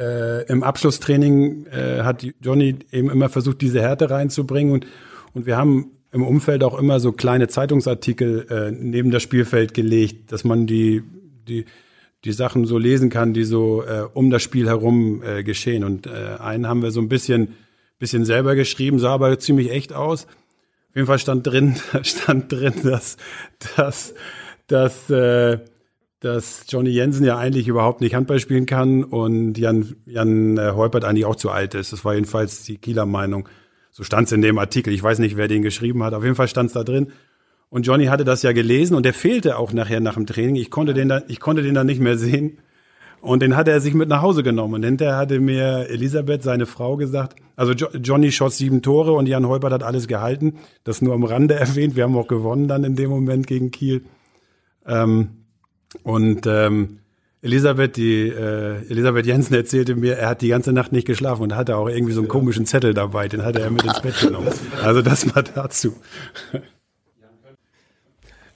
äh, 0.00 0.42
im 0.46 0.62
Abschlusstraining 0.62 1.66
äh, 1.66 2.02
hat 2.02 2.26
Johnny 2.40 2.76
eben 2.90 3.10
immer 3.10 3.28
versucht, 3.28 3.60
diese 3.60 3.82
Härte 3.82 4.10
reinzubringen 4.10 4.72
und, 4.72 4.86
und 5.34 5.46
wir 5.46 5.56
haben 5.56 5.90
im 6.12 6.26
Umfeld 6.26 6.64
auch 6.64 6.78
immer 6.78 6.98
so 6.98 7.12
kleine 7.12 7.48
Zeitungsartikel 7.48 8.46
äh, 8.50 8.70
neben 8.72 9.10
das 9.10 9.22
Spielfeld 9.22 9.74
gelegt, 9.74 10.32
dass 10.32 10.42
man 10.42 10.66
die, 10.66 11.02
die, 11.46 11.66
die 12.24 12.32
Sachen 12.32 12.64
so 12.66 12.78
lesen 12.78 13.10
kann, 13.10 13.34
die 13.34 13.44
so 13.44 13.84
äh, 13.84 14.06
um 14.12 14.30
das 14.30 14.42
Spiel 14.42 14.66
herum 14.66 15.22
äh, 15.22 15.44
geschehen. 15.44 15.84
Und 15.84 16.06
äh, 16.06 16.36
einen 16.40 16.66
haben 16.66 16.82
wir 16.82 16.90
so 16.90 17.00
ein 17.00 17.08
bisschen, 17.08 17.54
bisschen 17.98 18.24
selber 18.24 18.54
geschrieben, 18.54 18.98
sah 18.98 19.12
aber 19.14 19.38
ziemlich 19.38 19.70
echt 19.70 19.92
aus. 19.92 20.24
Auf 20.24 20.96
jeden 20.96 21.06
Fall 21.06 21.20
stand 21.20 21.46
drin, 21.46 21.76
stand 22.02 22.50
drin, 22.50 22.74
dass, 22.82 23.16
dass, 23.76 24.14
dass 24.66 25.10
äh, 25.10 25.58
dass 26.20 26.66
Johnny 26.68 26.90
Jensen 26.90 27.24
ja 27.24 27.38
eigentlich 27.38 27.66
überhaupt 27.66 28.02
nicht 28.02 28.14
Handball 28.14 28.38
spielen 28.38 28.66
kann 28.66 29.04
und 29.04 29.56
Jan, 29.56 29.96
Jan 30.04 30.58
äh, 30.58 30.70
eigentlich 30.70 31.24
auch 31.24 31.36
zu 31.36 31.50
alt 31.50 31.74
ist. 31.74 31.92
Das 31.92 32.04
war 32.04 32.14
jedenfalls 32.14 32.62
die 32.62 32.76
Kieler 32.76 33.06
Meinung. 33.06 33.48
So 33.90 34.04
stand 34.04 34.26
es 34.26 34.32
in 34.32 34.42
dem 34.42 34.58
Artikel. 34.58 34.92
Ich 34.92 35.02
weiß 35.02 35.18
nicht, 35.18 35.36
wer 35.36 35.48
den 35.48 35.62
geschrieben 35.62 36.02
hat. 36.02 36.12
Auf 36.14 36.22
jeden 36.22 36.36
Fall 36.36 36.48
stand 36.48 36.68
es 36.68 36.74
da 36.74 36.84
drin. 36.84 37.12
Und 37.70 37.86
Johnny 37.86 38.06
hatte 38.06 38.24
das 38.24 38.42
ja 38.42 38.52
gelesen 38.52 38.96
und 38.96 39.04
der 39.04 39.14
fehlte 39.14 39.56
auch 39.56 39.72
nachher 39.72 40.00
nach 40.00 40.14
dem 40.14 40.26
Training. 40.26 40.56
Ich 40.56 40.70
konnte 40.70 40.92
den 40.92 41.08
da, 41.08 41.22
ich 41.28 41.40
konnte 41.40 41.62
den 41.62 41.74
dann 41.74 41.86
nicht 41.86 42.00
mehr 42.00 42.18
sehen. 42.18 42.58
Und 43.22 43.42
den 43.42 43.56
hatte 43.56 43.70
er 43.70 43.80
sich 43.80 43.94
mit 43.94 44.08
nach 44.08 44.22
Hause 44.22 44.42
genommen. 44.42 44.74
Und 44.74 44.82
hinterher 44.82 45.16
hatte 45.16 45.40
mir 45.40 45.88
Elisabeth, 45.88 46.42
seine 46.42 46.66
Frau, 46.66 46.96
gesagt, 46.96 47.36
also 47.54 47.72
jo 47.72 47.88
Johnny 48.02 48.32
schoss 48.32 48.56
sieben 48.58 48.82
Tore 48.82 49.12
und 49.12 49.26
Jan 49.26 49.46
Holpert 49.46 49.72
hat 49.72 49.82
alles 49.82 50.08
gehalten. 50.08 50.58
Das 50.84 51.00
nur 51.00 51.14
am 51.14 51.24
Rande 51.24 51.54
erwähnt. 51.56 51.96
Wir 51.96 52.04
haben 52.04 52.16
auch 52.16 52.28
gewonnen 52.28 52.68
dann 52.68 52.84
in 52.84 52.96
dem 52.96 53.10
Moment 53.10 53.46
gegen 53.46 53.70
Kiel. 53.70 54.04
Ähm, 54.86 55.39
und 56.02 56.46
ähm, 56.46 57.00
Elisabeth, 57.42 57.96
die 57.96 58.28
äh, 58.28 58.86
Elisabeth 58.90 59.26
Jensen 59.26 59.54
erzählte 59.54 59.94
mir, 59.94 60.16
er 60.16 60.28
hat 60.28 60.42
die 60.42 60.48
ganze 60.48 60.72
Nacht 60.72 60.92
nicht 60.92 61.06
geschlafen 61.06 61.42
und 61.42 61.56
hatte 61.56 61.76
auch 61.76 61.88
irgendwie 61.88 62.12
so 62.12 62.20
einen 62.20 62.28
komischen 62.28 62.66
Zettel 62.66 62.92
dabei, 62.92 63.28
den 63.28 63.44
hatte 63.44 63.60
er 63.60 63.70
mit 63.70 63.82
ins 63.82 64.00
Bett 64.00 64.20
genommen. 64.20 64.48
Also 64.82 65.00
das 65.00 65.34
war 65.34 65.42
dazu. 65.42 65.94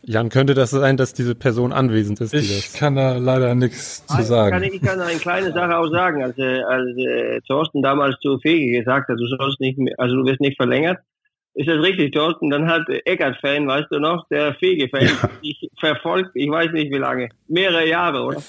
Jan, 0.07 0.29
könnte 0.29 0.53
das 0.53 0.71
sein, 0.71 0.99
dass 0.99 1.15
diese 1.15 1.35
Person 1.35 1.73
anwesend 1.73 2.21
ist? 2.21 2.35
Ich 2.35 2.75
kann 2.75 2.95
da 2.95 3.17
leider 3.17 3.55
nichts 3.55 4.05
zu 4.07 4.23
sagen. 4.23 4.51
Kann, 4.51 4.63
ich 4.63 4.83
kann 4.83 5.01
eine 5.01 5.19
kleine 5.19 5.51
Sache 5.53 5.79
auch 5.79 5.89
sagen. 5.91 6.23
Als, 6.23 6.39
als 6.39 6.97
äh, 6.99 7.41
Thorsten 7.49 7.81
damals 7.81 8.17
zu 8.21 8.39
Fege 8.39 8.81
gesagt 8.81 9.09
hat, 9.09 9.17
du 9.19 9.27
sollst 9.27 9.61
nicht, 9.61 9.79
mehr, 9.79 9.95
also 9.97 10.15
du 10.15 10.27
wirst 10.27 10.41
nicht 10.41 10.59
verlängert, 10.59 10.99
ist 11.55 11.69
das 11.69 11.83
richtig, 11.83 12.13
Thorsten? 12.13 12.51
Dann 12.51 12.69
hat 12.69 12.83
Eckert-Fan, 12.89 13.67
weißt 13.67 13.87
du 13.91 14.01
noch, 14.01 14.27
der 14.29 14.55
Fege-Fan, 14.55 15.07
ja. 15.07 15.31
ich 15.41 15.71
verfolgt, 15.79 16.31
ich 16.35 16.51
weiß 16.51 16.73
nicht 16.73 16.93
wie 16.93 16.99
lange, 16.99 17.29
mehrere 17.49 17.87
Jahre, 17.87 18.23
oder? 18.23 18.43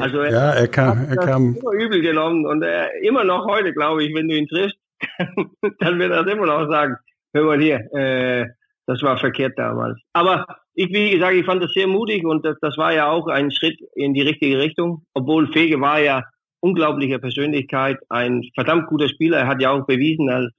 Also 0.00 0.18
er, 0.18 0.32
ja, 0.32 0.50
er 0.50 0.68
kam, 0.68 1.06
er 1.08 1.16
kam. 1.16 1.56
Immer 1.56 1.72
übel 1.72 2.02
genommen 2.02 2.46
und 2.46 2.62
er, 2.62 2.92
immer 3.02 3.24
noch 3.24 3.46
heute, 3.46 3.72
glaube 3.72 4.04
ich, 4.04 4.14
wenn 4.14 4.28
du 4.28 4.36
ihn 4.36 4.48
triffst, 4.48 4.76
dann 5.78 5.98
wird 5.98 6.10
er 6.10 6.24
das 6.24 6.32
immer 6.32 6.46
noch 6.46 6.68
sagen, 6.68 6.96
hör 7.32 7.44
mal 7.44 7.60
hier, 7.60 7.78
äh, 7.94 8.46
das 8.86 9.00
war 9.02 9.16
verkehrt 9.18 9.56
damals. 9.56 10.00
Aber 10.12 10.44
ich, 10.74 10.88
wie 10.92 11.10
gesagt, 11.10 11.34
ich 11.34 11.46
fand 11.46 11.62
das 11.62 11.72
sehr 11.72 11.86
mutig 11.86 12.24
und 12.24 12.44
das, 12.44 12.56
das 12.60 12.76
war 12.76 12.92
ja 12.92 13.08
auch 13.08 13.28
ein 13.28 13.52
Schritt 13.52 13.78
in 13.94 14.14
die 14.14 14.22
richtige 14.22 14.58
Richtung, 14.58 15.04
obwohl 15.14 15.52
Fege 15.52 15.80
war 15.80 16.00
ja 16.00 16.24
unglaubliche 16.60 17.18
Persönlichkeit, 17.18 17.98
ein 18.08 18.42
verdammt 18.54 18.88
guter 18.88 19.08
Spieler. 19.08 19.38
Er 19.38 19.46
hat 19.46 19.62
ja 19.62 19.70
auch 19.70 19.86
bewiesen 19.86 20.28
als 20.28 20.52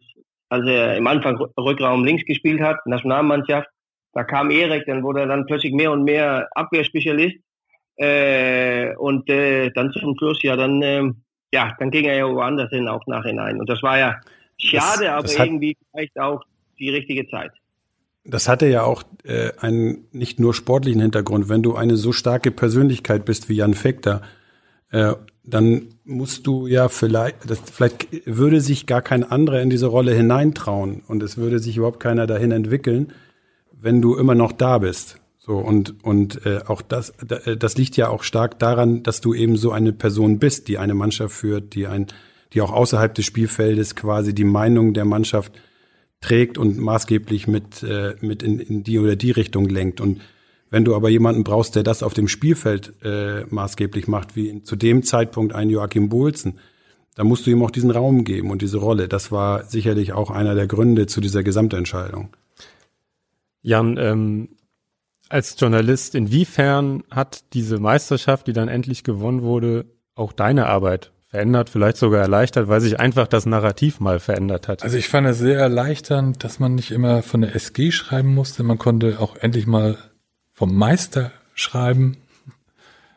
als 0.51 0.67
er 0.67 0.97
im 0.97 1.07
Anfang 1.07 1.37
Rückraum 1.57 2.03
links 2.03 2.25
gespielt 2.25 2.61
hat, 2.61 2.85
Nationalmannschaft. 2.85 3.67
Da 4.13 4.23
kam 4.23 4.51
Erik, 4.51 4.85
dann 4.85 5.03
wurde 5.03 5.21
er 5.21 5.27
dann 5.27 5.45
plötzlich 5.45 5.73
mehr 5.73 5.91
und 5.91 6.03
mehr 6.03 6.49
Abwehrspezialist. 6.55 7.37
Äh, 7.95 8.95
und 8.95 9.29
äh, 9.29 9.69
dann 9.71 9.91
zum 9.91 10.15
Schluss 10.17 10.41
ja 10.43 10.55
dann 10.55 10.81
äh, 10.81 11.11
ja, 11.53 11.75
dann 11.79 11.91
ging 11.91 12.05
er 12.05 12.17
ja 12.17 12.27
woanders 12.27 12.69
hin, 12.69 12.87
auch 12.87 13.05
nachhinein. 13.07 13.59
Und 13.59 13.69
das 13.69 13.83
war 13.83 13.99
ja 13.99 14.19
schade, 14.57 15.05
das, 15.05 15.23
das 15.23 15.35
aber 15.35 15.45
irgendwie 15.45 15.77
vielleicht 15.91 16.19
auch 16.19 16.43
die 16.79 16.89
richtige 16.89 17.27
Zeit. 17.27 17.51
Das 18.23 18.47
hatte 18.47 18.67
ja 18.67 18.83
auch 18.83 19.03
äh, 19.23 19.51
einen 19.59 20.07
nicht 20.11 20.39
nur 20.39 20.53
sportlichen 20.53 21.01
Hintergrund. 21.01 21.49
Wenn 21.49 21.63
du 21.63 21.75
eine 21.75 21.97
so 21.97 22.11
starke 22.11 22.51
Persönlichkeit 22.51 23.25
bist 23.25 23.49
wie 23.49 23.55
Jan 23.55 23.73
Fekter, 23.73 24.21
äh, 24.91 25.13
dann 25.43 25.87
musst 26.03 26.45
du 26.45 26.67
ja 26.67 26.87
vielleicht, 26.89 27.49
das, 27.49 27.59
vielleicht 27.59 28.07
würde 28.25 28.61
sich 28.61 28.85
gar 28.85 29.01
kein 29.01 29.23
anderer 29.23 29.61
in 29.61 29.69
diese 29.69 29.87
Rolle 29.87 30.13
hineintrauen 30.13 31.01
und 31.07 31.23
es 31.23 31.37
würde 31.37 31.59
sich 31.59 31.77
überhaupt 31.77 31.99
keiner 31.99 32.27
dahin 32.27 32.51
entwickeln, 32.51 33.13
wenn 33.71 34.01
du 34.01 34.15
immer 34.15 34.35
noch 34.35 34.51
da 34.51 34.77
bist. 34.77 35.17
So 35.39 35.57
und 35.57 36.03
und 36.03 36.45
äh, 36.45 36.59
auch 36.67 36.83
das 36.83 37.09
äh, 37.27 37.57
das 37.57 37.75
liegt 37.75 37.97
ja 37.97 38.09
auch 38.09 38.21
stark 38.21 38.59
daran, 38.59 39.01
dass 39.01 39.21
du 39.21 39.33
eben 39.33 39.57
so 39.57 39.71
eine 39.71 39.91
Person 39.91 40.37
bist, 40.37 40.67
die 40.67 40.77
eine 40.77 40.93
Mannschaft 40.93 41.35
führt, 41.35 41.73
die 41.73 41.87
ein 41.87 42.05
die 42.53 42.61
auch 42.61 42.71
außerhalb 42.71 43.15
des 43.15 43.25
Spielfeldes 43.25 43.95
quasi 43.95 44.35
die 44.35 44.43
Meinung 44.43 44.93
der 44.93 45.05
Mannschaft 45.05 45.53
trägt 46.19 46.59
und 46.59 46.77
maßgeblich 46.77 47.47
mit 47.47 47.81
äh, 47.81 48.13
mit 48.21 48.43
in, 48.43 48.59
in 48.59 48.83
die 48.83 48.99
oder 48.99 49.15
die 49.15 49.31
Richtung 49.31 49.67
lenkt 49.67 49.99
und 49.99 50.21
wenn 50.71 50.85
du 50.85 50.95
aber 50.95 51.09
jemanden 51.09 51.43
brauchst, 51.43 51.75
der 51.75 51.83
das 51.83 52.01
auf 52.01 52.13
dem 52.13 52.27
Spielfeld 52.27 52.93
äh, 53.03 53.43
maßgeblich 53.49 54.07
macht, 54.07 54.35
wie 54.35 54.63
zu 54.63 54.75
dem 54.75 55.03
Zeitpunkt 55.03 55.53
ein 55.53 55.69
Joachim 55.69 56.09
Bohlsen, 56.09 56.59
dann 57.15 57.27
musst 57.27 57.45
du 57.45 57.51
ihm 57.51 57.61
auch 57.61 57.71
diesen 57.71 57.91
Raum 57.91 58.23
geben 58.23 58.49
und 58.51 58.61
diese 58.61 58.77
Rolle. 58.77 59.09
Das 59.09 59.31
war 59.31 59.65
sicherlich 59.65 60.13
auch 60.13 60.31
einer 60.31 60.55
der 60.55 60.67
Gründe 60.67 61.07
zu 61.07 61.19
dieser 61.19 61.43
Gesamtentscheidung. 61.43 62.29
Jan, 63.61 63.97
ähm, 63.97 64.49
als 65.27 65.55
Journalist, 65.59 66.15
inwiefern 66.15 67.03
hat 67.11 67.53
diese 67.53 67.77
Meisterschaft, 67.77 68.47
die 68.47 68.53
dann 68.53 68.69
endlich 68.69 69.03
gewonnen 69.03 69.43
wurde, 69.43 69.85
auch 70.15 70.31
deine 70.31 70.67
Arbeit 70.67 71.11
verändert, 71.27 71.69
vielleicht 71.69 71.97
sogar 71.97 72.21
erleichtert, 72.21 72.69
weil 72.69 72.81
sich 72.81 72.99
einfach 72.99 73.27
das 73.27 73.45
Narrativ 73.45 73.99
mal 73.99 74.19
verändert 74.19 74.67
hat? 74.67 74.83
Also 74.83 74.97
ich 74.97 75.09
fand 75.09 75.27
es 75.27 75.39
sehr 75.39 75.59
erleichternd, 75.59 76.43
dass 76.43 76.59
man 76.59 76.75
nicht 76.75 76.91
immer 76.91 77.23
von 77.23 77.41
der 77.41 77.55
SG 77.55 77.91
schreiben 77.91 78.33
musste. 78.33 78.63
Man 78.63 78.77
konnte 78.77 79.19
auch 79.19 79.35
endlich 79.37 79.67
mal 79.67 79.97
vom 80.61 80.77
Meister 80.77 81.31
schreiben. 81.55 82.17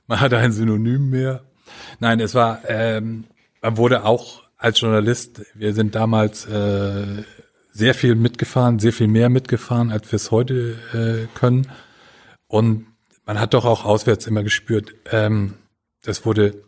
Man 0.07 0.18
hatte 0.18 0.38
ein 0.38 0.51
Synonym 0.51 1.11
mehr. 1.11 1.42
Nein, 2.01 2.18
es 2.20 2.34
war, 2.34 2.61
ähm, 2.66 3.24
man 3.61 3.76
wurde 3.76 4.07
auch 4.07 4.45
als 4.57 4.80
Journalist, 4.80 5.42
wir 5.53 5.74
sind 5.74 5.95
damals 5.95 6.47
äh, 6.47 7.22
sehr 7.70 7.92
viel 7.92 8.14
mitgefahren, 8.14 8.78
sehr 8.78 8.95
viel 8.95 9.09
mehr 9.09 9.28
mitgefahren, 9.28 9.92
als 9.92 10.11
wir 10.11 10.16
es 10.16 10.30
heute 10.30 10.78
äh, 10.95 11.38
können. 11.38 11.70
Und 12.47 12.86
man 13.26 13.38
hat 13.38 13.53
doch 13.53 13.66
auch 13.66 13.84
auswärts 13.84 14.26
immer 14.26 14.42
gespürt, 14.42 14.95
ähm, 15.12 15.53
das 16.03 16.24
wurde 16.24 16.62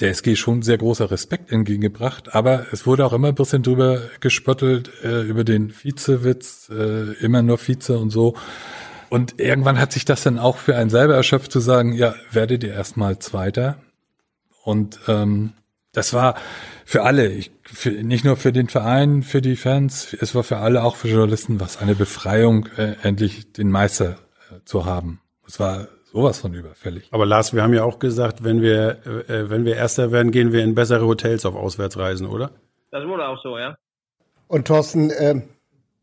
der 0.00 0.10
SG 0.10 0.34
schon 0.34 0.62
sehr 0.62 0.78
großer 0.78 1.12
Respekt 1.12 1.52
entgegengebracht, 1.52 2.34
aber 2.34 2.66
es 2.72 2.88
wurde 2.88 3.06
auch 3.06 3.12
immer 3.12 3.28
ein 3.28 3.36
bisschen 3.36 3.62
drüber 3.62 4.00
gespöttelt, 4.18 4.90
äh, 5.04 5.22
über 5.22 5.44
den 5.44 5.72
Vizewitz, 5.72 6.68
äh, 6.70 7.12
immer 7.24 7.42
nur 7.42 7.58
Vize 7.58 7.96
und 7.96 8.10
so. 8.10 8.34
Und 9.12 9.38
irgendwann 9.38 9.78
hat 9.78 9.92
sich 9.92 10.06
das 10.06 10.22
dann 10.22 10.38
auch 10.38 10.56
für 10.56 10.74
einen 10.74 10.88
selber 10.88 11.14
erschöpft 11.14 11.52
zu 11.52 11.60
sagen, 11.60 11.92
ja, 11.92 12.14
werdet 12.30 12.64
ihr 12.64 12.72
erstmal 12.72 13.18
Zweiter. 13.18 13.76
Und 14.64 15.00
ähm, 15.06 15.52
das 15.92 16.14
war 16.14 16.34
für 16.86 17.02
alle, 17.02 17.28
ich, 17.28 17.50
für, 17.62 17.90
nicht 17.90 18.24
nur 18.24 18.38
für 18.38 18.52
den 18.52 18.70
Verein, 18.70 19.22
für 19.22 19.42
die 19.42 19.56
Fans, 19.56 20.16
es 20.18 20.34
war 20.34 20.44
für 20.44 20.56
alle, 20.56 20.82
auch 20.82 20.96
für 20.96 21.08
Journalisten, 21.08 21.60
was 21.60 21.76
eine 21.76 21.94
Befreiung, 21.94 22.70
äh, 22.78 22.94
endlich 23.02 23.52
den 23.52 23.70
Meister 23.70 24.16
zu 24.64 24.86
haben. 24.86 25.20
Es 25.46 25.60
war 25.60 25.88
sowas 26.10 26.38
von 26.38 26.54
überfällig. 26.54 27.10
Aber 27.10 27.26
Lars, 27.26 27.52
wir 27.52 27.62
haben 27.62 27.74
ja 27.74 27.84
auch 27.84 27.98
gesagt, 27.98 28.44
wenn 28.44 28.62
wir, 28.62 29.06
äh, 29.28 29.50
wenn 29.50 29.66
wir 29.66 29.76
Erster 29.76 30.10
werden, 30.10 30.32
gehen 30.32 30.52
wir 30.52 30.64
in 30.64 30.74
bessere 30.74 31.04
Hotels 31.04 31.44
auf 31.44 31.54
Auswärtsreisen, 31.54 32.26
oder? 32.26 32.52
Das 32.90 33.06
wurde 33.06 33.28
auch 33.28 33.42
so, 33.42 33.58
ja. 33.58 33.76
Und 34.48 34.68
Thorsten, 34.68 35.10
äh, 35.10 35.42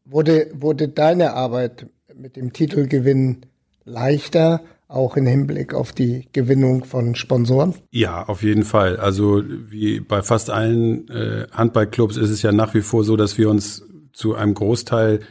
wurde, 0.06 0.52
wurde 0.54 0.90
deine 0.90 1.34
Arbeit 1.34 1.88
mit 2.20 2.36
dem 2.36 2.52
Titelgewinn 2.52 3.38
leichter, 3.86 4.62
auch 4.88 5.16
im 5.16 5.26
Hinblick 5.26 5.74
auf 5.74 5.94
die 5.94 6.28
Gewinnung 6.34 6.84
von 6.84 7.16
Sponsoren? 7.16 7.76
Ja, 7.92 8.28
auf 8.28 8.44
jeden 8.44 8.64
Fall. 8.64 8.98
Also 8.98 9.44
wie 9.46 10.00
bei 10.00 10.22
fast 10.22 10.50
allen 10.50 11.08
äh, 11.10 11.48
Handballclubs 11.52 12.18
ist 12.18 12.30
es 12.30 12.42
ja 12.42 12.52
nach 12.52 12.74
wie 12.74 12.82
vor 12.82 13.04
so, 13.04 13.16
dass 13.16 13.38
wir 13.38 13.50
uns 13.50 13.84
zu 14.12 14.36
einem 14.36 14.54
Großteil 14.54 15.22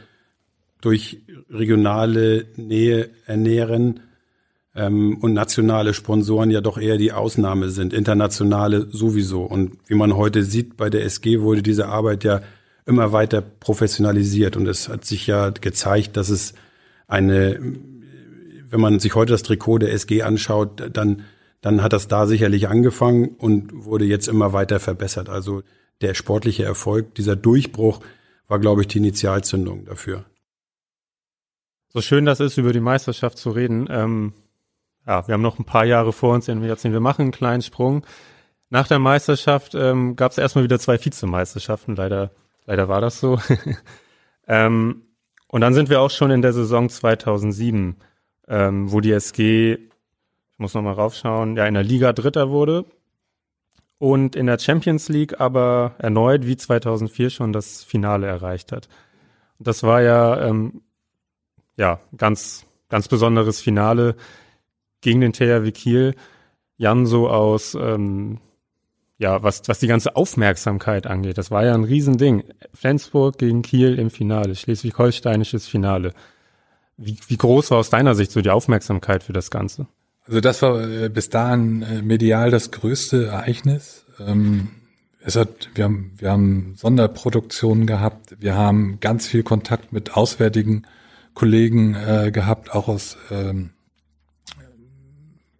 durch 0.81 1.21
regionale 1.49 2.45
Nähe 2.55 3.09
ernähren 3.25 3.99
ähm, 4.73 5.17
und 5.17 5.33
nationale 5.33 5.93
Sponsoren 5.93 6.49
ja 6.49 6.61
doch 6.61 6.79
eher 6.79 6.97
die 6.97 7.11
Ausnahme 7.11 7.69
sind, 7.69 7.93
internationale 7.93 8.87
sowieso. 8.89 9.43
Und 9.43 9.77
wie 9.87 9.95
man 9.95 10.15
heute 10.15 10.43
sieht, 10.43 10.77
bei 10.77 10.89
der 10.89 11.03
SG 11.03 11.41
wurde 11.41 11.61
diese 11.61 11.87
Arbeit 11.87 12.23
ja 12.23 12.41
immer 12.85 13.11
weiter 13.11 13.41
professionalisiert 13.41 14.57
und 14.57 14.67
es 14.67 14.89
hat 14.89 15.05
sich 15.05 15.27
ja 15.27 15.49
gezeigt, 15.49 16.17
dass 16.17 16.29
es 16.29 16.55
eine, 17.09 17.59
wenn 18.69 18.79
man 18.79 18.99
sich 18.99 19.15
heute 19.15 19.33
das 19.33 19.43
Trikot 19.43 19.79
der 19.79 19.91
SG 19.91 20.21
anschaut, 20.21 20.89
dann, 20.93 21.23
dann 21.59 21.83
hat 21.83 21.91
das 21.91 22.07
da 22.07 22.27
sicherlich 22.27 22.69
angefangen 22.69 23.29
und 23.29 23.85
wurde 23.85 24.05
jetzt 24.05 24.27
immer 24.27 24.53
weiter 24.53 24.79
verbessert. 24.79 25.27
Also 25.27 25.63
der 26.01 26.13
sportliche 26.13 26.63
Erfolg, 26.63 27.15
dieser 27.15 27.35
Durchbruch 27.35 27.99
war, 28.47 28.59
glaube 28.59 28.81
ich, 28.81 28.87
die 28.87 28.99
Initialzündung 28.99 29.85
dafür. 29.85 30.25
So 31.89 32.01
schön 32.01 32.25
das 32.25 32.39
ist, 32.39 32.57
über 32.57 32.71
die 32.71 32.79
Meisterschaft 32.79 33.37
zu 33.37 33.49
reden. 33.49 33.87
Ähm, 33.89 34.33
ja, 35.07 35.27
wir 35.27 35.33
haben 35.33 35.41
noch 35.41 35.57
ein 35.57 35.65
paar 35.65 35.85
Jahre 35.85 36.13
vor 36.13 36.35
uns, 36.35 36.47
in 36.47 36.63
jetzt 36.63 36.83
wir 36.83 36.99
machen 36.99 37.23
einen 37.23 37.31
kleinen 37.31 37.63
Sprung. 37.63 38.05
Nach 38.69 38.87
der 38.87 38.99
Meisterschaft 38.99 39.73
ähm, 39.73 40.15
gab 40.15 40.31
es 40.31 40.37
erstmal 40.37 40.63
wieder 40.63 40.77
zwei 40.77 41.03
Vizemeisterschaften. 41.03 41.95
Leider, 41.95 42.29
leider 42.65 42.87
war 42.87 43.01
das 43.01 43.19
so. 43.19 43.39
ähm, 44.47 45.08
und 45.49 45.61
dann 45.61 45.73
sind 45.73 45.89
wir 45.89 45.99
auch 46.01 46.11
schon 46.11 46.31
in 46.31 46.41
der 46.41 46.53
Saison 46.53 46.89
2007, 46.89 47.97
ähm, 48.47 48.91
wo 48.91 49.01
die 49.01 49.11
SG, 49.11 49.73
ich 49.73 50.59
muss 50.59 50.73
nochmal 50.73 50.93
raufschauen, 50.93 51.57
ja 51.57 51.65
in 51.65 51.73
der 51.73 51.83
Liga 51.83 52.13
Dritter 52.13 52.49
wurde 52.49 52.85
und 53.97 54.35
in 54.35 54.45
der 54.45 54.59
Champions 54.59 55.09
League 55.09 55.39
aber 55.41 55.95
erneut 55.97 56.45
wie 56.45 56.55
2004 56.55 57.29
schon 57.31 57.51
das 57.51 57.83
Finale 57.83 58.27
erreicht 58.27 58.71
hat. 58.71 58.87
Das 59.59 59.83
war 59.83 60.01
ja 60.01 60.39
ähm, 60.47 60.81
ja, 61.77 61.99
ganz, 62.15 62.65
ganz 62.89 63.07
besonderes 63.07 63.59
Finale 63.59 64.15
gegen 65.01 65.21
den 65.21 65.33
THW 65.33 65.71
Kiel. 65.71 66.15
Jan 66.77 67.05
so 67.05 67.29
aus, 67.29 67.73
ähm, 67.73 68.39
ja, 69.19 69.43
was, 69.43 69.61
was 69.67 69.79
die 69.79 69.87
ganze 69.87 70.15
Aufmerksamkeit 70.15 71.05
angeht. 71.05 71.37
Das 71.37 71.51
war 71.51 71.65
ja 71.65 71.73
ein 71.73 71.83
Riesending. 71.83 72.45
Flensburg 72.73 73.37
gegen 73.37 73.61
Kiel 73.61 73.99
im 73.99 74.09
Finale, 74.09 74.55
schleswig-holsteinisches 74.55 75.67
Finale. 75.67 76.13
Wie, 76.97 77.17
wie 77.27 77.37
groß 77.37 77.69
war 77.71 77.79
aus 77.79 77.89
deiner 77.89 78.15
Sicht 78.15 78.31
so 78.31 78.41
die 78.41 78.49
Aufmerksamkeit 78.49 79.23
für 79.23 79.33
das 79.33 79.51
Ganze? 79.51 79.87
Also 80.25 80.39
das 80.39 80.61
war 80.61 80.81
äh, 80.81 81.09
bis 81.09 81.29
dahin 81.29 81.81
äh, 81.81 82.01
medial 82.01 82.49
das 82.49 82.71
größte 82.71 83.27
Ereignis. 83.27 84.05
Ähm, 84.25 84.69
es 85.21 85.35
hat, 85.35 85.69
wir 85.75 85.83
haben, 85.83 86.13
wir 86.17 86.31
haben 86.31 86.75
Sonderproduktionen 86.77 87.87
gehabt. 87.87 88.37
Wir 88.39 88.55
haben 88.55 88.99
ganz 89.01 89.27
viel 89.27 89.43
Kontakt 89.43 89.91
mit 89.91 90.15
auswärtigen 90.15 90.87
Kollegen 91.33 91.93
äh, 91.95 92.31
gehabt, 92.31 92.73
auch 92.73 92.87
aus 92.87 93.17
ähm, 93.31 93.71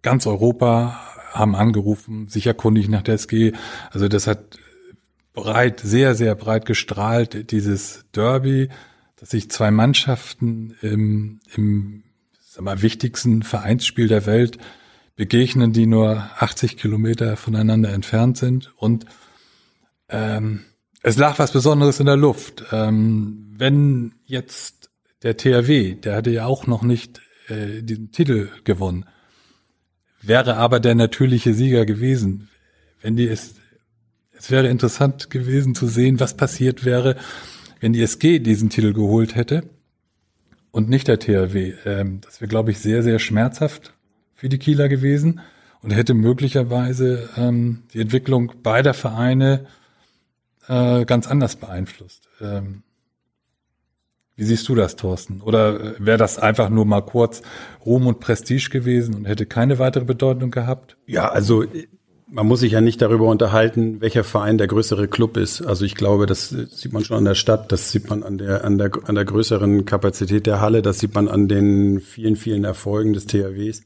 ganz 0.02 0.26
Europa, 0.26 0.98
haben 1.30 1.54
angerufen, 1.54 2.26
sich 2.26 2.46
erkundigt 2.46 2.88
nach 2.88 3.02
der 3.02 3.14
SG. 3.14 3.52
Also 3.90 4.08
das 4.08 4.26
hat 4.26 4.58
breit, 5.32 5.80
sehr, 5.80 6.14
sehr 6.14 6.34
breit 6.34 6.66
gestrahlt, 6.66 7.50
dieses 7.52 8.04
Derby, 8.12 8.68
dass 9.16 9.30
sich 9.30 9.50
zwei 9.50 9.70
Mannschaften 9.70 10.76
im, 10.82 11.40
im 11.54 12.04
sag 12.40 12.64
mal, 12.64 12.82
wichtigsten 12.82 13.42
Vereinsspiel 13.42 14.08
der 14.08 14.26
Welt 14.26 14.58
begegnen, 15.16 15.72
die 15.72 15.86
nur 15.86 16.30
80 16.38 16.76
Kilometer 16.76 17.36
voneinander 17.36 17.92
entfernt 17.92 18.38
sind. 18.38 18.72
Und 18.76 19.04
ähm, 20.08 20.64
es 21.02 21.16
lag 21.16 21.38
was 21.38 21.52
Besonderes 21.52 22.00
in 22.00 22.06
der 22.06 22.16
Luft. 22.16 22.64
Ähm, 22.72 23.54
wenn 23.56 24.14
jetzt 24.24 24.90
der 25.22 25.36
THW, 25.36 25.94
der 25.94 26.16
hatte 26.16 26.30
ja 26.30 26.46
auch 26.46 26.66
noch 26.66 26.82
nicht 26.82 27.20
äh, 27.48 27.82
diesen 27.82 28.12
Titel 28.12 28.48
gewonnen, 28.64 29.06
wäre 30.20 30.56
aber 30.56 30.80
der 30.80 30.94
natürliche 30.94 31.54
Sieger 31.54 31.86
gewesen. 31.86 32.48
Wenn 33.02 33.16
die 33.16 33.28
es, 33.28 33.54
es 34.36 34.50
wäre 34.50 34.68
interessant 34.68 35.30
gewesen 35.30 35.74
zu 35.74 35.86
sehen, 35.86 36.20
was 36.20 36.36
passiert 36.36 36.84
wäre, 36.84 37.16
wenn 37.80 37.92
die 37.92 38.02
SG 38.02 38.38
diesen 38.38 38.70
Titel 38.70 38.92
geholt 38.92 39.34
hätte 39.34 39.64
und 40.70 40.88
nicht 40.88 41.08
der 41.08 41.18
THW. 41.18 41.74
Ähm, 41.84 42.20
das 42.20 42.40
wäre, 42.40 42.48
glaube 42.48 42.70
ich, 42.70 42.78
sehr, 42.78 43.02
sehr 43.02 43.18
schmerzhaft 43.18 43.94
für 44.34 44.48
die 44.48 44.58
Kieler 44.58 44.88
gewesen 44.88 45.40
und 45.82 45.90
hätte 45.90 46.14
möglicherweise 46.14 47.28
ähm, 47.36 47.82
die 47.94 48.00
Entwicklung 48.00 48.52
beider 48.62 48.94
Vereine 48.94 49.66
äh, 50.68 51.04
ganz 51.04 51.26
anders 51.26 51.56
beeinflusst. 51.56 52.28
Wie 54.40 54.44
siehst 54.44 54.66
du 54.70 54.74
das, 54.74 54.96
Thorsten? 54.96 55.42
Oder 55.42 55.78
äh, 55.78 55.94
wäre 55.98 56.16
das 56.16 56.38
einfach 56.38 56.70
nur 56.70 56.86
mal 56.86 57.02
kurz 57.02 57.42
Ruhm 57.84 58.06
und 58.06 58.20
Prestige 58.20 58.70
gewesen 58.70 59.14
und 59.14 59.26
hätte 59.26 59.44
keine 59.44 59.78
weitere 59.78 60.06
Bedeutung 60.06 60.50
gehabt? 60.50 60.96
Ja, 61.06 61.28
also 61.28 61.64
man 62.26 62.46
muss 62.46 62.60
sich 62.60 62.72
ja 62.72 62.80
nicht 62.80 63.02
darüber 63.02 63.26
unterhalten, 63.26 64.00
welcher 64.00 64.24
Verein 64.24 64.56
der 64.56 64.66
größere 64.66 65.08
Club 65.08 65.36
ist. 65.36 65.60
Also 65.60 65.84
ich 65.84 65.94
glaube, 65.94 66.24
das 66.24 66.48
sieht 66.48 66.94
man 66.94 67.04
schon 67.04 67.18
an 67.18 67.26
der 67.26 67.34
Stadt, 67.34 67.70
das 67.70 67.92
sieht 67.92 68.08
man 68.08 68.22
an 68.22 68.38
der, 68.38 68.64
an 68.64 68.78
der, 68.78 68.90
an 69.04 69.14
der 69.14 69.26
größeren 69.26 69.84
Kapazität 69.84 70.46
der 70.46 70.62
Halle, 70.62 70.80
das 70.80 71.00
sieht 71.00 71.14
man 71.14 71.28
an 71.28 71.46
den 71.46 72.00
vielen, 72.00 72.36
vielen 72.36 72.64
Erfolgen 72.64 73.12
des 73.12 73.26
THWs. 73.26 73.82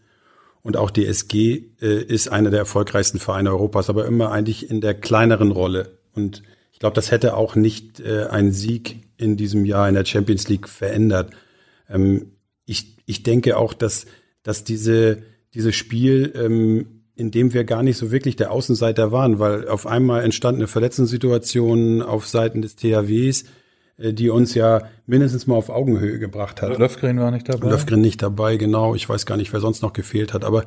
Und 0.62 0.76
auch 0.76 0.92
die 0.92 1.06
SG 1.06 1.64
äh, 1.82 2.00
ist 2.00 2.28
einer 2.28 2.50
der 2.50 2.60
erfolgreichsten 2.60 3.18
Vereine 3.18 3.50
Europas, 3.50 3.90
aber 3.90 4.06
immer 4.06 4.30
eigentlich 4.30 4.70
in 4.70 4.80
der 4.80 4.94
kleineren 4.94 5.50
Rolle. 5.50 5.98
Und 6.14 6.44
glaube, 6.84 6.96
das 6.96 7.10
hätte 7.10 7.34
auch 7.34 7.56
nicht 7.56 8.00
äh, 8.00 8.26
ein 8.26 8.52
Sieg 8.52 9.08
in 9.16 9.38
diesem 9.38 9.64
Jahr 9.64 9.88
in 9.88 9.94
der 9.94 10.04
Champions 10.04 10.48
League 10.48 10.68
verändert. 10.68 11.30
Ähm, 11.88 12.32
ich, 12.66 12.98
ich 13.06 13.22
denke 13.22 13.56
auch, 13.56 13.72
dass, 13.72 14.04
dass 14.42 14.64
diese, 14.64 15.22
dieses 15.54 15.74
Spiel 15.74 16.34
ähm, 16.36 17.06
in 17.16 17.30
dem 17.30 17.54
wir 17.54 17.64
gar 17.64 17.82
nicht 17.82 17.96
so 17.96 18.10
wirklich 18.10 18.36
der 18.36 18.50
Außenseiter 18.50 19.12
waren, 19.12 19.38
weil 19.38 19.66
auf 19.66 19.86
einmal 19.86 20.24
entstand 20.24 20.56
eine 20.56 20.66
Verletzungssituation 20.66 22.02
auf 22.02 22.26
Seiten 22.26 22.60
des 22.60 22.76
THWs, 22.76 23.44
äh, 23.96 24.12
die 24.12 24.28
uns 24.28 24.54
ja 24.54 24.82
mindestens 25.06 25.46
mal 25.46 25.54
auf 25.54 25.70
Augenhöhe 25.70 26.18
gebracht 26.18 26.60
hat. 26.60 26.76
Löfgren 26.76 27.18
war 27.18 27.30
nicht 27.30 27.48
dabei. 27.48 27.70
Löfgren 27.70 28.02
nicht 28.02 28.20
dabei, 28.20 28.58
genau. 28.58 28.94
Ich 28.94 29.08
weiß 29.08 29.24
gar 29.24 29.38
nicht, 29.38 29.54
wer 29.54 29.60
sonst 29.60 29.80
noch 29.80 29.94
gefehlt 29.94 30.34
hat, 30.34 30.44
aber 30.44 30.66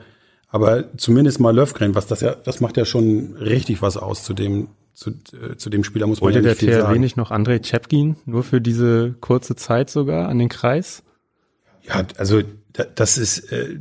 aber 0.49 0.97
zumindest 0.97 1.39
mal 1.39 1.53
Löfgren, 1.53 1.93
was 1.93 2.07
das 2.07 2.21
ja, 2.21 2.33
das 2.33 2.59
macht 2.59 2.75
ja 2.77 2.85
schon 2.85 3.35
richtig 3.35 3.83
was 3.83 3.97
aus 3.97 4.23
zu 4.23 4.33
dem 4.33 4.69
zu, 4.97 5.11
äh, 5.11 5.55
zu 5.57 5.69
dem 5.69 5.83
Spieler 5.83 6.07
muss 6.07 6.21
man 6.21 6.33
ja 6.33 6.39
nicht 6.41 6.47
der 6.49 6.55
viel 6.55 6.69
THW 6.69 6.81
sagen. 6.81 6.99
nicht 7.01 7.17
noch 7.17 7.29
Andrei 7.29 7.59
Chepkin 7.59 8.15
nur 8.25 8.41
für 8.43 8.59
diese 8.59 9.13
kurze 9.21 9.55
Zeit 9.55 9.91
sogar 9.91 10.27
an 10.27 10.39
den 10.39 10.49
Kreis? 10.49 11.03
Ja, 11.83 12.03
also 12.17 12.41
da- 12.73 12.85
das 12.95 13.19
ist, 13.19 13.51
äh, 13.51 13.77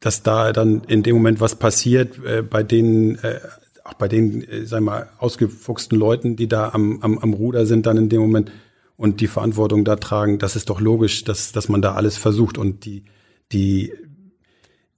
dass 0.00 0.24
da 0.24 0.52
dann 0.52 0.82
in 0.88 1.04
dem 1.04 1.14
Moment 1.14 1.40
was 1.40 1.54
passiert 1.54 2.18
äh, 2.24 2.42
bei 2.42 2.64
den, 2.64 3.14
äh, 3.22 3.38
auch 3.84 3.94
bei 3.94 4.08
den, 4.08 4.42
äh, 4.42 4.66
sagen 4.66 4.84
wir 4.86 4.90
mal, 4.90 5.08
ausgefuchsten 5.18 5.96
Leuten, 5.96 6.34
die 6.34 6.48
da 6.48 6.70
am, 6.70 7.00
am, 7.00 7.18
am 7.18 7.32
Ruder 7.32 7.64
sind 7.64 7.86
dann 7.86 7.96
in 7.96 8.08
dem 8.08 8.20
Moment 8.20 8.50
und 8.96 9.20
die 9.20 9.28
Verantwortung 9.28 9.84
da 9.84 9.94
tragen, 9.94 10.40
das 10.40 10.56
ist 10.56 10.68
doch 10.68 10.80
logisch, 10.80 11.22
dass, 11.22 11.52
dass 11.52 11.68
man 11.68 11.80
da 11.80 11.94
alles 11.94 12.16
versucht 12.16 12.58
und 12.58 12.84
die, 12.86 13.04
die, 13.52 13.92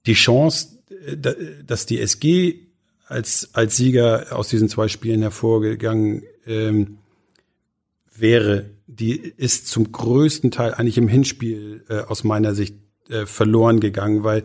die 0.07 0.13
Chance, 0.13 0.79
äh, 1.05 1.15
da- 1.15 1.35
dass 1.63 1.85
die 1.85 1.99
SG 1.99 2.65
als, 3.09 3.49
als 3.53 3.75
Sieger 3.75 4.27
aus 4.31 4.49
diesen 4.49 4.69
zwei 4.69 4.87
Spielen 4.87 5.21
hervorgegangen 5.21 6.23
ähm, 6.45 6.99
wäre, 8.15 8.69
die 8.85 9.17
ist 9.17 9.67
zum 9.67 9.91
größten 9.91 10.51
Teil 10.51 10.75
eigentlich 10.75 10.97
im 10.97 11.07
Hinspiel 11.07 11.83
äh, 11.89 12.01
aus 12.01 12.23
meiner 12.23 12.53
Sicht 12.53 12.75
äh, 13.09 13.25
verloren 13.25 13.79
gegangen, 13.79 14.23
weil 14.23 14.43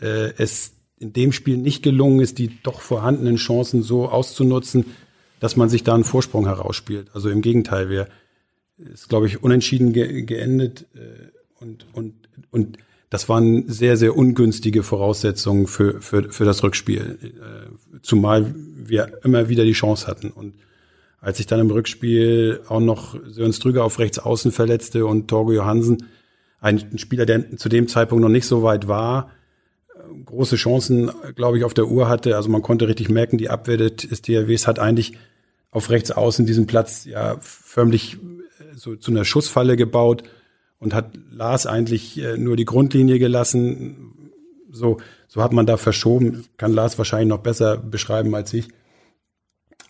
äh, 0.00 0.32
es 0.36 0.72
in 0.98 1.12
dem 1.12 1.32
Spiel 1.32 1.56
nicht 1.56 1.82
gelungen 1.82 2.20
ist, 2.20 2.38
die 2.38 2.58
doch 2.62 2.80
vorhandenen 2.80 3.36
Chancen 3.36 3.82
so 3.82 4.08
auszunutzen, 4.08 4.84
dass 5.38 5.56
man 5.56 5.68
sich 5.68 5.84
da 5.84 5.94
einen 5.94 6.04
Vorsprung 6.04 6.46
herausspielt. 6.46 7.08
Also 7.14 7.30
im 7.30 7.40
Gegenteil, 7.40 7.88
wir 7.88 8.08
ist, 8.78 9.08
glaube 9.08 9.28
ich, 9.28 9.42
unentschieden 9.44 9.92
ge 9.92 10.22
geendet 10.22 10.86
äh, 10.94 11.30
und, 11.60 11.86
und, 11.92 12.14
und 12.50 12.78
das 13.12 13.28
waren 13.28 13.68
sehr, 13.68 13.98
sehr 13.98 14.16
ungünstige 14.16 14.82
Voraussetzungen 14.82 15.66
für, 15.66 16.00
für, 16.00 16.32
für 16.32 16.46
das 16.46 16.62
Rückspiel, 16.62 17.18
äh, 17.22 17.98
zumal 18.00 18.54
wir 18.56 19.18
immer 19.22 19.50
wieder 19.50 19.66
die 19.66 19.72
Chance 19.72 20.06
hatten. 20.06 20.30
Und 20.30 20.54
als 21.20 21.36
sich 21.36 21.46
dann 21.46 21.60
im 21.60 21.70
Rückspiel 21.70 22.62
auch 22.68 22.80
noch 22.80 23.14
Sören 23.26 23.52
Strüger 23.52 23.84
auf 23.84 23.98
rechts 23.98 24.18
außen 24.18 24.50
verletzte 24.50 25.04
und 25.04 25.28
Torgo 25.28 25.52
Johansen, 25.52 26.06
ein 26.62 26.96
Spieler, 26.96 27.26
der 27.26 27.54
zu 27.58 27.68
dem 27.68 27.86
Zeitpunkt 27.86 28.22
noch 28.22 28.30
nicht 28.30 28.46
so 28.46 28.62
weit 28.62 28.88
war, 28.88 29.30
große 30.24 30.56
Chancen, 30.56 31.10
glaube 31.34 31.58
ich, 31.58 31.64
auf 31.64 31.74
der 31.74 31.88
Uhr 31.88 32.08
hatte. 32.08 32.34
Also 32.34 32.48
man 32.48 32.62
konnte 32.62 32.88
richtig 32.88 33.10
merken, 33.10 33.36
die 33.36 33.50
Abwehr 33.50 33.76
des 33.76 34.22
DRWs 34.22 34.66
hat 34.66 34.78
eigentlich 34.78 35.18
auf 35.70 35.90
rechts 35.90 36.12
außen 36.12 36.46
diesen 36.46 36.66
Platz 36.66 37.04
ja 37.04 37.36
förmlich 37.40 38.14
äh, 38.14 38.74
so 38.74 38.96
zu 38.96 39.10
einer 39.10 39.26
Schussfalle 39.26 39.76
gebaut 39.76 40.22
und 40.82 40.94
hat 40.94 41.12
Lars 41.30 41.66
eigentlich 41.66 42.20
äh, 42.20 42.36
nur 42.36 42.56
die 42.56 42.64
Grundlinie 42.64 43.18
gelassen. 43.18 44.32
So, 44.70 44.98
so 45.28 45.42
hat 45.42 45.52
man 45.52 45.64
da 45.64 45.76
verschoben. 45.76 46.44
Kann 46.56 46.72
Lars 46.72 46.98
wahrscheinlich 46.98 47.28
noch 47.28 47.38
besser 47.38 47.76
beschreiben 47.76 48.34
als 48.34 48.52
ich. 48.52 48.68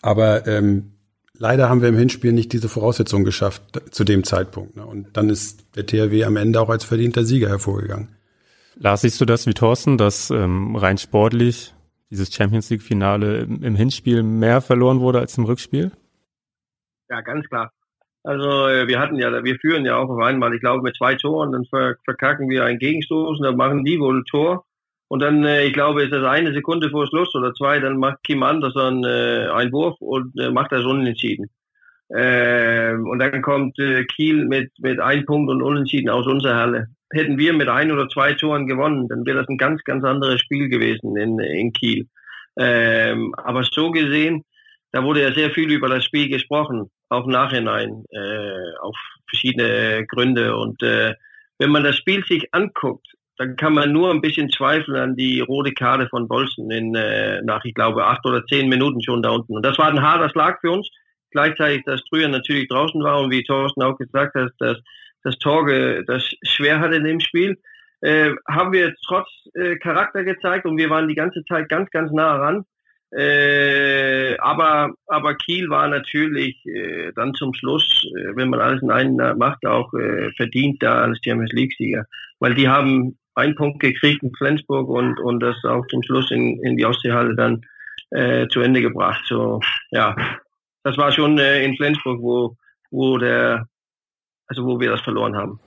Aber 0.01 0.45
ähm, 0.45 0.91
leider 1.35 1.67
haben 1.67 1.81
wir 1.81 1.89
im 1.89 1.97
Hinspiel 1.97 2.31
nicht 2.31 2.53
diese 2.53 2.69
Voraussetzungen 2.69 3.25
geschafft 3.25 3.63
zu 3.89 4.03
dem 4.03 4.23
Zeitpunkt. 4.23 4.75
Ne? 4.75 4.85
Und 4.85 5.17
dann 5.17 5.29
ist 5.29 5.65
der 5.75 5.87
THW 5.87 6.25
am 6.25 6.35
Ende 6.35 6.61
auch 6.61 6.69
als 6.69 6.83
verdienter 6.83 7.23
Sieger 7.23 7.49
hervorgegangen. 7.49 8.09
Lars, 8.75 9.01
siehst 9.01 9.19
du 9.19 9.25
das 9.25 9.47
wie 9.47 9.53
Thorsten, 9.53 9.97
dass 9.97 10.29
ähm, 10.29 10.75
rein 10.75 10.97
sportlich 10.97 11.73
dieses 12.11 12.31
Champions 12.31 12.69
League 12.69 12.83
Finale 12.83 13.39
im, 13.39 13.63
im 13.63 13.75
Hinspiel 13.75 14.21
mehr 14.21 14.61
verloren 14.61 14.99
wurde 14.99 15.19
als 15.19 15.37
im 15.37 15.45
Rückspiel? 15.45 15.91
Ja, 17.09 17.21
ganz 17.21 17.47
klar. 17.47 17.71
Also 18.23 18.67
äh, 18.67 18.87
wir 18.87 18.99
hatten 18.99 19.17
ja, 19.17 19.43
wir 19.43 19.55
führen 19.59 19.85
ja 19.85 19.97
auch 19.97 20.09
auf 20.09 20.21
einmal, 20.23 20.53
ich 20.53 20.61
glaube 20.61 20.81
mit 20.81 20.95
zwei 20.95 21.15
Toren, 21.15 21.51
dann 21.51 21.65
ver 21.65 21.95
verkacken 22.05 22.49
wir 22.49 22.63
einen 22.63 22.79
Gegenstoß 22.79 23.39
und 23.39 23.43
dann 23.43 23.57
machen 23.57 23.83
die 23.83 23.99
wohl 23.99 24.19
ein 24.19 24.25
Tor. 24.25 24.65
Und 25.09 25.21
dann, 25.21 25.43
äh, 25.45 25.65
ich 25.65 25.73
glaube, 25.73 26.03
ist 26.03 26.13
das 26.13 26.23
eine 26.23 26.53
Sekunde 26.53 26.89
vor 26.89 27.05
Schluss 27.07 27.35
oder 27.35 27.53
zwei, 27.53 27.79
dann 27.79 27.97
macht 27.97 28.23
Kim 28.23 28.41
Anderson 28.41 29.03
äh, 29.03 29.49
einen 29.53 29.71
Wurf 29.73 29.97
und 29.99 30.39
äh, 30.39 30.49
macht 30.49 30.71
das 30.71 30.85
unentschieden. 30.85 31.49
Ähm, 32.15 33.07
und 33.07 33.19
dann 33.19 33.41
kommt 33.41 33.77
Kiel 34.15 34.45
mit, 34.45 34.71
mit 34.79 34.99
ein 34.99 35.25
Punkt 35.25 35.51
und 35.51 35.61
unentschieden 35.61 36.09
aus 36.09 36.27
unserer 36.27 36.55
Halle. 36.55 36.87
Hätten 37.11 37.37
wir 37.37 37.53
mit 37.53 37.67
ein 37.67 37.91
oder 37.91 38.07
zwei 38.09 38.33
Toren 38.33 38.67
gewonnen, 38.67 39.07
dann 39.07 39.25
wäre 39.25 39.39
das 39.39 39.49
ein 39.49 39.57
ganz, 39.57 39.83
ganz 39.83 40.03
anderes 40.03 40.39
Spiel 40.41 40.69
gewesen 40.69 41.15
in, 41.17 41.39
in 41.39 41.73
Kiel. 41.73 42.07
Ähm, 42.57 43.33
aber 43.35 43.63
so 43.63 43.91
gesehen, 43.91 44.43
da 44.91 45.03
wurde 45.03 45.21
ja 45.21 45.33
sehr 45.33 45.51
viel 45.51 45.71
über 45.71 45.89
das 45.89 46.05
Spiel 46.05 46.29
gesprochen, 46.29 46.89
auch 47.13 47.27
nachhinein, 47.27 48.03
äh, 48.11 48.77
auf 48.81 48.95
verschiedene 49.29 50.05
Gründe. 50.07 50.55
Und 50.55 50.81
äh, 50.83 51.13
wenn 51.59 51.71
man 51.71 51.83
das 51.83 51.97
Spiel 51.97 52.23
sich 52.25 52.47
anguckt, 52.53 53.07
dann 53.37 53.55
kann 53.55 53.73
man 53.73 53.91
nur 53.91 54.11
ein 54.11 54.21
bisschen 54.21 54.49
zweifeln 54.49 54.97
an 54.97 55.15
die 55.15 55.39
rote 55.39 55.73
Karte 55.73 56.07
von 56.09 56.27
Bolzen 56.27 56.69
in, 56.69 56.93
äh, 56.95 57.41
nach, 57.41 57.65
ich 57.65 57.73
glaube, 57.73 58.05
acht 58.05 58.25
oder 58.25 58.45
zehn 58.45 58.69
Minuten 58.69 59.01
schon 59.01 59.23
da 59.23 59.31
unten. 59.31 59.55
Und 59.55 59.65
das 59.65 59.77
war 59.77 59.87
ein 59.87 60.01
harter 60.01 60.29
Schlag 60.29 60.59
für 60.61 60.71
uns. 60.71 60.89
Gleichzeitig, 61.31 61.83
dass 61.85 62.03
Trüger 62.03 62.27
natürlich 62.27 62.67
draußen 62.67 63.01
war 63.03 63.21
und 63.21 63.31
wie 63.31 63.43
Thorsten 63.43 63.81
auch 63.81 63.97
gesagt 63.97 64.35
hat, 64.35 64.51
dass 64.59 64.77
das 65.23 65.37
Torge 65.39 66.03
das 66.05 66.29
schwer 66.43 66.79
hatte 66.79 66.95
in 66.95 67.05
dem 67.05 67.19
Spiel, 67.19 67.57
äh, 68.01 68.31
haben 68.47 68.73
wir 68.73 68.93
trotz 69.07 69.29
äh, 69.55 69.77
Charakter 69.77 70.23
gezeigt 70.23 70.65
und 70.65 70.77
wir 70.77 70.89
waren 70.89 71.07
die 71.07 71.15
ganze 71.15 71.43
Zeit 71.45 71.69
ganz, 71.69 71.89
ganz 71.89 72.11
nah 72.11 72.35
ran. 72.35 72.65
Äh, 73.15 74.37
aber, 74.39 74.93
aber 75.07 75.35
Kiel 75.35 75.69
war 75.69 75.87
natürlich 75.87 76.65
äh, 76.65 77.11
dann 77.15 77.33
zum 77.35 77.53
Schluss, 77.53 78.07
äh, 78.17 78.35
wenn 78.35 78.49
man 78.49 78.59
alles 78.59 78.81
in 78.81 78.89
einen 78.89 79.37
macht, 79.37 79.65
auch 79.65 79.93
äh, 79.93 80.31
verdient 80.35 80.81
da 80.81 81.03
als 81.03 81.19
Champions 81.23 81.51
League-Sieger. 81.51 82.05
Weil 82.39 82.55
die 82.55 82.67
haben 82.67 83.17
einen 83.35 83.55
Punkt 83.55 83.79
gekriegt 83.79 84.23
in 84.23 84.33
Flensburg 84.35 84.89
und, 84.89 85.19
und 85.19 85.39
das 85.41 85.55
auch 85.63 85.85
zum 85.87 86.01
Schluss 86.03 86.31
in, 86.31 86.59
in 86.63 86.77
die 86.77 86.85
Ostseehalle 86.85 87.35
dann 87.35 87.65
äh, 88.09 88.47
zu 88.47 88.61
Ende 88.61 88.81
gebracht. 88.81 89.23
So, 89.27 89.59
ja, 89.91 90.15
das 90.83 90.97
war 90.97 91.11
schon 91.11 91.37
äh, 91.37 91.63
in 91.63 91.75
Flensburg, 91.75 92.19
wo, 92.21 92.57
wo 92.91 93.17
der, 93.17 93.67
also 94.47 94.65
wo 94.65 94.79
wir 94.79 94.91
das 94.91 95.01
verloren 95.01 95.35
haben. 95.35 95.59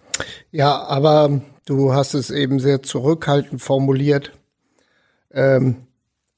Ja, 0.51 0.82
aber 0.88 1.40
du 1.66 1.92
hast 1.92 2.14
es 2.14 2.30
eben 2.30 2.59
sehr 2.59 2.82
zurückhaltend 2.82 3.61
formuliert. 3.61 4.32
Ähm, 5.32 5.86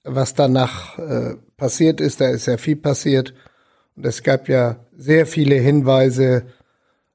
was 0.04 0.34
danach 0.34 0.98
äh, 0.98 1.36
passiert 1.56 2.00
ist, 2.00 2.20
da 2.20 2.28
ist 2.28 2.46
ja 2.46 2.56
viel 2.56 2.76
passiert. 2.76 3.34
Und 3.96 4.06
es 4.06 4.22
gab 4.22 4.48
ja 4.48 4.84
sehr 4.96 5.26
viele 5.26 5.56
Hinweise 5.56 6.46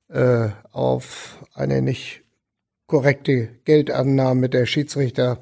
äh, 0.09 0.49
auf 0.71 1.43
eine 1.53 1.81
nicht 1.81 2.23
korrekte 2.87 3.49
Geldannahme 3.65 4.49
der 4.49 4.65
Schiedsrichter 4.65 5.39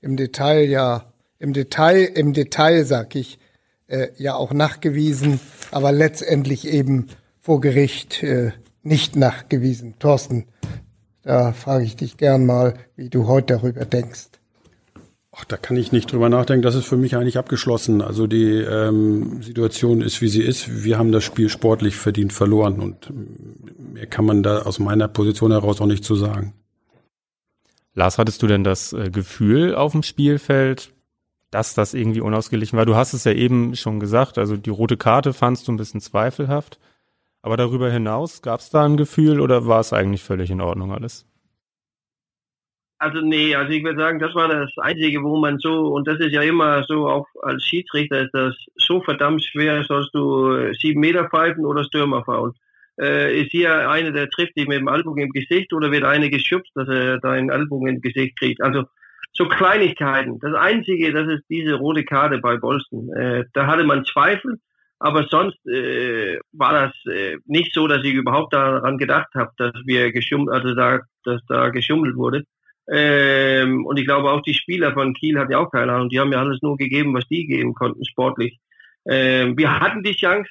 im 0.00 0.16
Detail 0.16 0.64
ja 0.68 1.12
im 1.38 1.52
Detail 1.52 2.04
im 2.04 2.32
Detail 2.32 2.84
sag 2.84 3.14
ich 3.14 3.38
äh, 3.86 4.08
ja 4.16 4.34
auch 4.34 4.52
nachgewiesen, 4.52 5.40
aber 5.70 5.92
letztendlich 5.92 6.66
eben 6.66 7.08
vor 7.38 7.60
Gericht 7.60 8.22
äh, 8.22 8.52
nicht 8.82 9.16
nachgewiesen. 9.16 9.94
Thorsten, 9.98 10.46
da 11.22 11.52
frage 11.52 11.84
ich 11.84 11.96
dich 11.96 12.16
gern 12.16 12.46
mal, 12.46 12.74
wie 12.96 13.08
du 13.08 13.26
heute 13.26 13.54
darüber 13.54 13.84
denkst. 13.84 14.39
Ach, 15.40 15.44
da 15.46 15.56
kann 15.56 15.76
ich 15.78 15.90
nicht 15.90 16.12
drüber 16.12 16.28
nachdenken. 16.28 16.62
Das 16.62 16.74
ist 16.74 16.84
für 16.84 16.98
mich 16.98 17.16
eigentlich 17.16 17.38
abgeschlossen. 17.38 18.02
Also 18.02 18.26
die 18.26 18.56
ähm, 18.56 19.42
Situation 19.42 20.02
ist, 20.02 20.20
wie 20.20 20.28
sie 20.28 20.42
ist. 20.42 20.84
Wir 20.84 20.98
haben 20.98 21.12
das 21.12 21.24
Spiel 21.24 21.48
sportlich 21.48 21.96
verdient 21.96 22.34
verloren 22.34 22.78
und 22.80 23.10
mehr 23.94 24.06
kann 24.06 24.26
man 24.26 24.42
da 24.42 24.62
aus 24.62 24.78
meiner 24.78 25.08
Position 25.08 25.50
heraus 25.52 25.80
auch 25.80 25.86
nicht 25.86 26.04
zu 26.04 26.14
sagen. 26.14 26.52
Lars, 27.94 28.18
hattest 28.18 28.42
du 28.42 28.48
denn 28.48 28.64
das 28.64 28.92
äh, 28.92 29.10
Gefühl 29.10 29.74
auf 29.74 29.92
dem 29.92 30.02
Spielfeld, 30.02 30.92
dass 31.50 31.74
das 31.74 31.94
irgendwie 31.94 32.20
unausgeglichen 32.20 32.76
war? 32.76 32.84
Du 32.84 32.94
hast 32.94 33.14
es 33.14 33.24
ja 33.24 33.32
eben 33.32 33.74
schon 33.76 33.98
gesagt, 33.98 34.36
also 34.36 34.58
die 34.58 34.70
rote 34.70 34.98
Karte 34.98 35.32
fandst 35.32 35.66
du 35.66 35.72
ein 35.72 35.78
bisschen 35.78 36.02
zweifelhaft. 36.02 36.78
Aber 37.40 37.56
darüber 37.56 37.90
hinaus, 37.90 38.42
gab 38.42 38.60
es 38.60 38.68
da 38.68 38.84
ein 38.84 38.98
Gefühl 38.98 39.40
oder 39.40 39.66
war 39.66 39.80
es 39.80 39.94
eigentlich 39.94 40.22
völlig 40.22 40.50
in 40.50 40.60
Ordnung 40.60 40.92
alles? 40.92 41.24
Also 43.02 43.22
nee, 43.22 43.54
also 43.54 43.72
ich 43.72 43.82
würde 43.82 43.98
sagen, 43.98 44.18
das 44.18 44.34
war 44.34 44.48
das 44.48 44.70
Einzige, 44.76 45.22
wo 45.22 45.38
man 45.38 45.58
so, 45.58 45.86
und 45.94 46.06
das 46.06 46.20
ist 46.20 46.32
ja 46.32 46.42
immer 46.42 46.84
so, 46.84 47.08
auch 47.08 47.26
als 47.40 47.64
Schiedsrichter 47.64 48.20
ist 48.20 48.34
das 48.34 48.54
so 48.76 49.00
verdammt 49.00 49.42
schwer, 49.42 49.82
sollst 49.84 50.14
du 50.14 50.70
sieben 50.74 51.00
Meter 51.00 51.26
pfeifen 51.30 51.64
oder 51.64 51.82
Stürmer 51.82 52.22
faulen. 52.24 52.52
Äh, 53.00 53.40
ist 53.40 53.52
hier 53.52 53.88
einer, 53.88 54.12
der 54.12 54.28
trifft 54.28 54.54
dich 54.54 54.68
mit 54.68 54.78
dem 54.78 54.88
Ellbogen 54.88 55.22
im 55.22 55.30
Gesicht 55.30 55.72
oder 55.72 55.90
wird 55.90 56.04
einer 56.04 56.28
geschubst, 56.28 56.72
dass 56.74 56.88
er 56.88 57.18
deinen 57.20 57.48
Ellbogen 57.48 57.88
im 57.88 58.00
Gesicht 58.02 58.38
kriegt. 58.38 58.60
Also 58.60 58.84
so 59.32 59.48
Kleinigkeiten. 59.48 60.38
Das 60.38 60.52
Einzige, 60.52 61.10
das 61.14 61.26
ist 61.26 61.44
diese 61.48 61.76
rote 61.76 62.04
Karte 62.04 62.36
bei 62.36 62.58
Bolsten. 62.58 63.10
Äh, 63.14 63.44
da 63.54 63.66
hatte 63.66 63.84
man 63.84 64.04
Zweifel, 64.04 64.58
aber 64.98 65.26
sonst 65.30 65.56
äh, 65.66 66.38
war 66.52 66.72
das 66.74 67.14
äh, 67.14 67.38
nicht 67.46 67.72
so, 67.72 67.88
dass 67.88 68.04
ich 68.04 68.12
überhaupt 68.12 68.52
daran 68.52 68.98
gedacht 68.98 69.32
habe, 69.34 69.52
dass 69.56 69.72
wir 69.86 70.12
geschummelt, 70.12 70.50
also 70.50 70.74
da, 70.74 71.00
dass 71.24 71.40
da 71.48 71.70
geschummelt 71.70 72.14
wurde. 72.16 72.44
Ähm, 72.92 73.86
und 73.86 73.98
ich 73.98 74.04
glaube 74.04 74.32
auch 74.32 74.42
die 74.42 74.54
Spieler 74.54 74.92
von 74.92 75.14
Kiel 75.14 75.38
hatten 75.38 75.52
ja 75.52 75.58
auch 75.58 75.70
keine 75.70 75.92
Ahnung. 75.92 76.08
Die 76.08 76.18
haben 76.18 76.32
ja 76.32 76.40
alles 76.40 76.60
nur 76.62 76.76
gegeben, 76.76 77.14
was 77.14 77.26
die 77.28 77.46
geben 77.46 77.74
konnten, 77.74 78.04
sportlich. 78.04 78.58
Ähm, 79.08 79.56
wir 79.56 79.78
hatten 79.78 80.02
die 80.02 80.16
Chance, 80.16 80.50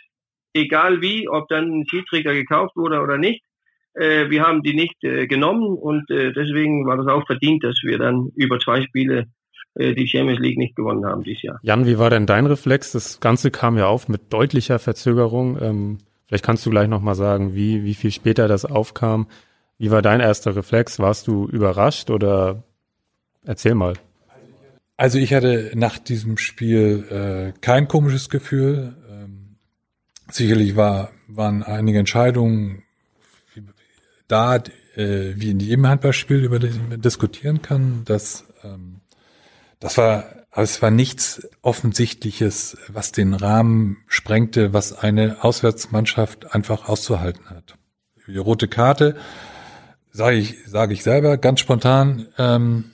egal 0.53 1.01
wie, 1.01 1.27
ob 1.27 1.49
dann 1.49 1.71
ein 1.71 1.87
Schiedsrichter 1.87 2.33
gekauft 2.33 2.75
wurde 2.75 3.01
oder 3.01 3.17
nicht. 3.17 3.43
Äh, 3.93 4.29
wir 4.29 4.43
haben 4.43 4.63
die 4.63 4.73
nicht 4.73 5.03
äh, 5.03 5.27
genommen 5.27 5.77
und 5.77 6.09
äh, 6.09 6.31
deswegen 6.31 6.85
war 6.85 6.97
das 6.97 7.07
auch 7.07 7.25
verdient, 7.25 7.63
dass 7.63 7.81
wir 7.83 7.97
dann 7.97 8.31
über 8.35 8.59
zwei 8.59 8.81
Spiele 8.83 9.25
äh, 9.75 9.93
die 9.93 10.07
Champions 10.07 10.39
League 10.39 10.57
nicht 10.57 10.75
gewonnen 10.75 11.05
haben 11.05 11.23
dieses 11.23 11.43
Jahr. 11.43 11.59
Jan, 11.63 11.85
wie 11.85 11.99
war 11.99 12.09
denn 12.09 12.25
dein 12.25 12.45
Reflex? 12.45 12.91
Das 12.93 13.19
Ganze 13.19 13.51
kam 13.51 13.77
ja 13.77 13.87
auf 13.87 14.07
mit 14.07 14.31
deutlicher 14.31 14.79
Verzögerung. 14.79 15.57
Ähm, 15.61 15.97
vielleicht 16.27 16.45
kannst 16.45 16.65
du 16.65 16.69
gleich 16.69 16.87
nochmal 16.87 17.15
sagen, 17.15 17.55
wie, 17.55 17.83
wie 17.83 17.95
viel 17.95 18.11
später 18.11 18.47
das 18.47 18.63
aufkam. 18.63 19.27
Wie 19.79 19.91
war 19.91 20.01
dein 20.01 20.19
erster 20.19 20.55
Reflex? 20.55 20.99
Warst 20.99 21.27
du 21.27 21.47
überrascht 21.47 22.09
oder 22.09 22.63
erzähl 23.45 23.75
mal. 23.75 23.93
Also 24.97 25.17
ich 25.17 25.33
hatte 25.33 25.71
nach 25.73 25.97
diesem 25.97 26.37
Spiel 26.37 27.05
äh, 27.55 27.59
kein 27.61 27.87
komisches 27.87 28.29
Gefühl. 28.29 28.97
Ähm, 29.09 29.55
sicherlich 30.29 30.75
war, 30.75 31.11
waren 31.27 31.63
einige 31.63 31.97
Entscheidungen 31.97 32.83
da, 34.27 34.57
äh, 34.57 35.33
wie 35.35 35.51
in 35.51 35.61
jedem 35.61 35.87
Handballspiel, 35.87 36.43
über 36.43 36.59
das 36.59 36.75
man 36.89 36.99
diskutieren 37.01 37.61
kann. 37.61 38.01
Das, 38.03 38.43
ähm, 38.65 38.99
das 39.79 39.97
war, 39.97 40.25
aber 40.51 40.63
es 40.63 40.81
war 40.81 40.91
nichts 40.91 41.47
Offensichtliches, 41.61 42.77
was 42.89 43.13
den 43.13 43.33
Rahmen 43.33 44.03
sprengte, 44.07 44.73
was 44.73 44.91
eine 44.91 45.41
Auswärtsmannschaft 45.41 46.53
einfach 46.53 46.89
auszuhalten 46.89 47.49
hat. 47.49 47.75
Die 48.27 48.37
rote 48.37 48.67
Karte 48.67 49.15
sage 50.11 50.37
ich, 50.37 50.57
sage 50.65 50.93
ich 50.93 51.03
selber 51.03 51.37
ganz 51.37 51.59
spontan, 51.59 52.27
ähm, 52.37 52.91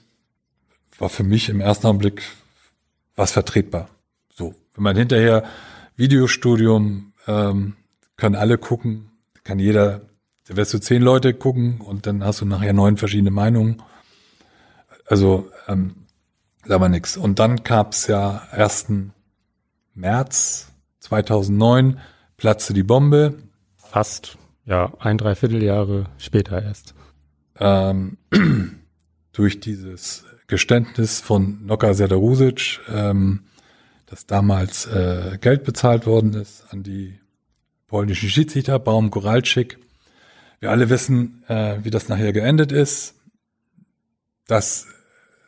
war 0.97 1.09
für 1.09 1.23
mich 1.23 1.49
im 1.49 1.59
ersten 1.59 1.87
Augenblick 1.87 2.23
was 3.15 3.31
vertretbar. 3.31 3.89
So, 4.33 4.55
wenn 4.73 4.83
man 4.83 4.95
hinterher 4.95 5.43
Videostudium 5.95 7.13
ähm, 7.27 7.75
können 8.17 8.35
alle 8.35 8.57
gucken, 8.57 9.11
kann 9.43 9.59
jeder, 9.59 10.01
da 10.47 10.57
wirst 10.57 10.73
du 10.73 10.79
zehn 10.79 11.01
Leute 11.01 11.33
gucken 11.33 11.81
und 11.81 12.07
dann 12.07 12.23
hast 12.23 12.41
du 12.41 12.45
nachher 12.45 12.73
neun 12.73 12.97
verschiedene 12.97 13.31
Meinungen. 13.31 13.81
Also 15.05 15.49
ähm, 15.67 15.95
sag 16.65 16.79
mal 16.79 16.89
nix. 16.89 17.17
Und 17.17 17.39
dann 17.39 17.63
gab's 17.63 18.07
ja 18.07 18.47
1. 18.51 18.87
März 19.93 20.71
2009 20.99 21.99
platzte 22.37 22.73
die 22.73 22.83
Bombe. 22.83 23.35
Fast, 23.77 24.37
ja, 24.65 24.91
ein 24.99 25.17
Dreivierteljahre 25.17 26.07
später 26.17 26.61
erst 26.61 26.94
ähm, 27.59 28.17
durch 29.31 29.59
dieses 29.59 30.25
Geständnis 30.47 31.19
von 31.19 31.65
Noka 31.65 31.93
Sederusic, 31.93 32.79
ähm, 32.89 33.41
dass 34.05 34.25
damals 34.25 34.85
äh, 34.85 35.37
Geld 35.41 35.63
bezahlt 35.63 36.05
worden 36.05 36.33
ist 36.33 36.65
an 36.69 36.83
die 36.83 37.19
polnischen 37.87 38.29
Schiedsrichter, 38.29 38.77
Baum 38.79 39.09
Goralczyk. 39.09 39.77
Wir 40.59 40.71
alle 40.71 40.89
wissen, 40.89 41.43
äh, 41.47 41.79
wie 41.83 41.89
das 41.89 42.09
nachher 42.09 42.33
geendet 42.33 42.71
ist. 42.71 43.15
Das 44.47 44.87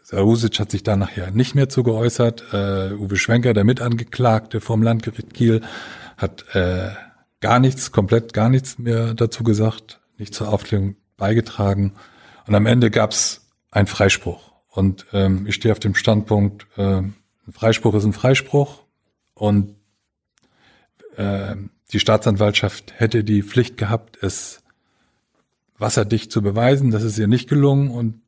Sarusic 0.04 0.60
hat 0.60 0.72
sich 0.72 0.84
da 0.84 0.96
nachher 0.96 1.32
nicht 1.32 1.54
mehr 1.54 1.70
zu 1.70 1.84
geäußert. 1.84 2.54
Äh, 2.54 2.94
Uwe 2.94 3.18
Schwenker, 3.18 3.54
der 3.54 3.64
Mitangeklagte 3.64 4.62
vom 4.62 4.82
Landgericht 4.82 5.34
Kiel, 5.34 5.62
hat 6.18 6.46
äh, 6.56 6.90
gar 7.42 7.60
nichts, 7.60 7.92
komplett 7.92 8.34
gar 8.34 8.50
nichts 8.50 8.80
mehr 8.80 9.14
dazu 9.14 9.44
gesagt, 9.44 10.00
nicht 10.18 10.34
zur 10.34 10.50
Aufklärung 10.52 10.96
beigetragen. 11.18 11.94
Und 12.46 12.56
am 12.56 12.66
Ende 12.66 12.90
gab 12.92 13.12
es 13.12 13.48
einen 13.72 13.88
Freispruch. 13.88 14.54
Und 14.70 15.06
ähm, 15.12 15.48
ich 15.48 15.56
stehe 15.56 15.72
auf 15.72 15.80
dem 15.80 15.96
Standpunkt, 15.96 16.68
äh, 16.78 17.02
ein 17.02 17.16
Freispruch 17.52 17.96
ist 17.96 18.06
ein 18.06 18.14
Freispruch. 18.14 18.84
Und 19.34 19.76
äh, 21.16 21.56
die 21.92 22.00
Staatsanwaltschaft 22.00 22.94
hätte 22.98 23.24
die 23.24 23.44
Pflicht 23.44 23.78
gehabt, 23.78 24.22
es 24.22 24.62
wasserdicht 25.78 26.32
zu 26.32 26.42
beweisen. 26.42 26.92
Das 26.92 27.04
ist 27.04 27.18
ihr 27.18 27.28
nicht 27.28 27.50
gelungen. 27.50 27.90
Und 27.90 28.22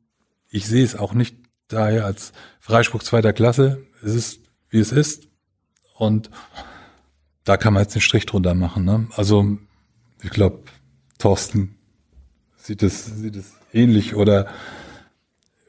ich 0.48 0.66
sehe 0.66 0.84
es 0.84 0.96
auch 0.96 1.14
nicht 1.14 1.36
daher 1.68 2.04
als 2.04 2.32
Freispruch 2.58 3.02
zweiter 3.02 3.32
Klasse. 3.32 3.86
Es 4.02 4.14
ist, 4.14 4.40
wie 4.68 4.78
es 4.78 4.92
ist. 4.92 5.28
Und 5.94 6.30
da 7.44 7.56
kann 7.56 7.74
man 7.74 7.82
jetzt 7.82 7.94
einen 7.94 8.02
Strich 8.02 8.26
drunter 8.26 8.54
machen. 8.54 8.84
Ne? 8.84 9.08
Also 9.14 9.58
ich 10.22 10.30
glaube, 10.30 10.64
Thorsten 11.18 11.76
sieht 12.62 12.82
es, 12.82 13.06
sieht 13.06 13.36
es 13.36 13.52
ähnlich 13.72 14.14
oder 14.14 14.46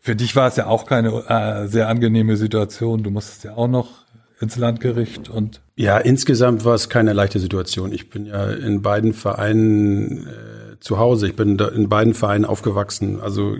für 0.01 0.15
dich 0.15 0.35
war 0.35 0.47
es 0.47 0.55
ja 0.55 0.65
auch 0.65 0.85
keine 0.85 1.09
äh, 1.27 1.67
sehr 1.67 1.87
angenehme 1.87 2.35
Situation. 2.35 3.03
Du 3.03 3.11
musstest 3.11 3.43
ja 3.43 3.53
auch 3.53 3.67
noch 3.67 4.05
ins 4.39 4.57
Landgericht 4.57 5.29
und 5.29 5.61
ja, 5.75 5.99
insgesamt 5.99 6.65
war 6.65 6.73
es 6.73 6.89
keine 6.89 7.13
leichte 7.13 7.39
Situation. 7.39 7.91
Ich 7.93 8.09
bin 8.09 8.25
ja 8.25 8.51
in 8.51 8.81
beiden 8.81 9.13
Vereinen 9.13 10.27
äh, 10.27 10.79
zu 10.79 10.97
Hause. 10.97 11.27
Ich 11.27 11.35
bin 11.35 11.59
in 11.59 11.89
beiden 11.89 12.15
Vereinen 12.15 12.45
aufgewachsen. 12.45 13.21
Also 13.21 13.55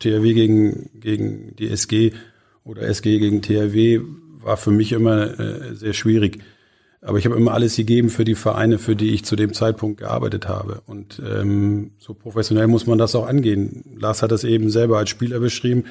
THW 0.00 0.34
gegen 0.34 0.90
gegen 0.98 1.54
die 1.56 1.70
SG 1.70 2.12
oder 2.64 2.82
SG 2.82 3.20
gegen 3.20 3.42
THW 3.42 4.00
war 4.40 4.56
für 4.56 4.72
mich 4.72 4.92
immer 4.92 5.38
äh, 5.38 5.74
sehr 5.74 5.92
schwierig. 5.92 6.42
Aber 7.06 7.18
ich 7.18 7.26
habe 7.26 7.36
immer 7.36 7.52
alles 7.52 7.76
gegeben 7.76 8.08
für 8.08 8.24
die 8.24 8.34
Vereine, 8.34 8.78
für 8.78 8.96
die 8.96 9.12
ich 9.12 9.26
zu 9.26 9.36
dem 9.36 9.52
Zeitpunkt 9.52 10.00
gearbeitet 10.00 10.48
habe. 10.48 10.80
Und 10.86 11.20
ähm, 11.22 11.92
so 11.98 12.14
professionell 12.14 12.66
muss 12.66 12.86
man 12.86 12.96
das 12.96 13.14
auch 13.14 13.26
angehen. 13.26 13.84
Lars 13.98 14.22
hat 14.22 14.32
das 14.32 14.42
eben 14.42 14.70
selber 14.70 14.96
als 14.96 15.10
Spieler 15.10 15.38
beschrieben. 15.38 15.84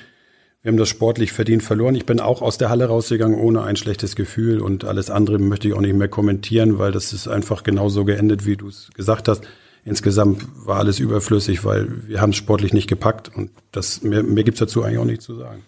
Wir 0.63 0.71
haben 0.71 0.77
das 0.77 0.89
sportlich 0.89 1.31
verdient 1.31 1.61
verloren. 1.61 1.93
Ich 1.93 2.07
bin 2.07 2.19
auch 2.19 2.41
aus 2.41 2.57
der 2.57 2.69
Halle 2.69 2.85
rausgegangen 2.85 3.37
ohne 3.37 3.61
ein 3.61 3.75
schlechtes 3.75 4.15
Gefühl 4.15 4.59
und 4.59 4.85
alles 4.85 5.11
andere 5.11 5.37
möchte 5.37 5.67
ich 5.67 5.75
auch 5.75 5.81
nicht 5.81 5.93
mehr 5.95 6.07
kommentieren, 6.07 6.79
weil 6.79 6.91
das 6.91 7.13
ist 7.13 7.27
einfach 7.27 7.61
genauso 7.61 8.05
geendet, 8.05 8.47
wie 8.47 8.57
du 8.57 8.69
es 8.69 8.89
gesagt 8.95 9.27
hast. 9.27 9.43
Insgesamt 9.85 10.47
war 10.65 10.77
alles 10.77 10.99
überflüssig, 10.99 11.63
weil 11.63 12.07
wir 12.07 12.21
haben 12.21 12.31
es 12.31 12.37
sportlich 12.37 12.73
nicht 12.73 12.87
gepackt 12.87 13.29
und 13.35 13.51
das 13.71 14.01
mehr, 14.01 14.23
mehr 14.23 14.45
gibt's 14.45 14.61
dazu 14.61 14.81
eigentlich 14.81 14.99
auch 14.99 15.05
nicht 15.05 15.21
zu 15.21 15.35
sagen. 15.35 15.61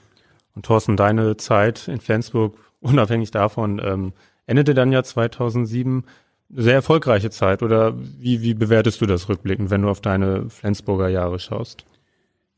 Und 0.56 0.66
Thorsten, 0.66 0.98
deine 0.98 1.38
Zeit 1.38 1.88
in 1.88 2.00
Flensburg, 2.00 2.56
unabhängig 2.80 3.30
davon, 3.30 3.80
ähm, 3.84 4.14
endete 4.48 4.74
dann 4.74 4.91
ja 4.91 5.04
2007 5.04 6.04
sehr 6.50 6.76
erfolgreiche 6.76 7.30
Zeit 7.30 7.64
oder 7.64 7.96
wie, 7.98 8.41
wie 8.41 8.54
bewertest 8.54 9.02
du 9.02 9.06
das 9.06 9.28
rückblickend, 9.30 9.70
wenn 9.70 9.82
du 9.82 9.89
auf 9.89 10.02
deine 10.02 10.50
Flensburger 10.50 11.10
Jahre 11.10 11.39
schaust? 11.39 11.86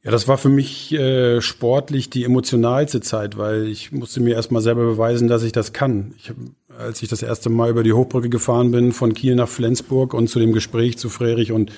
Ja, 0.04 0.12
das 0.12 0.28
war 0.28 0.38
für 0.38 0.50
mich 0.50 0.94
äh, 0.94 1.42
sportlich 1.42 2.10
die 2.10 2.24
emotionalste 2.24 3.02
Zeit, 3.02 3.38
weil 3.38 3.68
ich 3.68 3.92
musste 3.92 4.22
mir 4.22 4.36
erstmal 4.36 4.62
selber 4.62 4.86
beweisen, 4.86 5.28
dass 5.28 5.44
ich 5.44 5.52
das 5.52 5.74
kann. 5.74 6.14
Ich, 6.18 6.32
als 6.78 7.02
ich 7.02 7.10
das 7.10 7.24
erste 7.24 7.50
Mal 7.50 7.72
über 7.72 7.84
die 7.84 7.94
Hochbrücke 7.94 8.30
gefahren 8.30 8.72
bin 8.72 8.92
von 8.92 9.14
Kiel 9.14 9.36
nach 9.36 9.50
Flensburg 9.50 10.14
und 10.14 10.30
zu 10.30 10.40
dem 10.40 10.54
Gespräch 10.54 10.98
zu 10.98 11.10
Frerich 11.10 11.52
und 11.52 11.72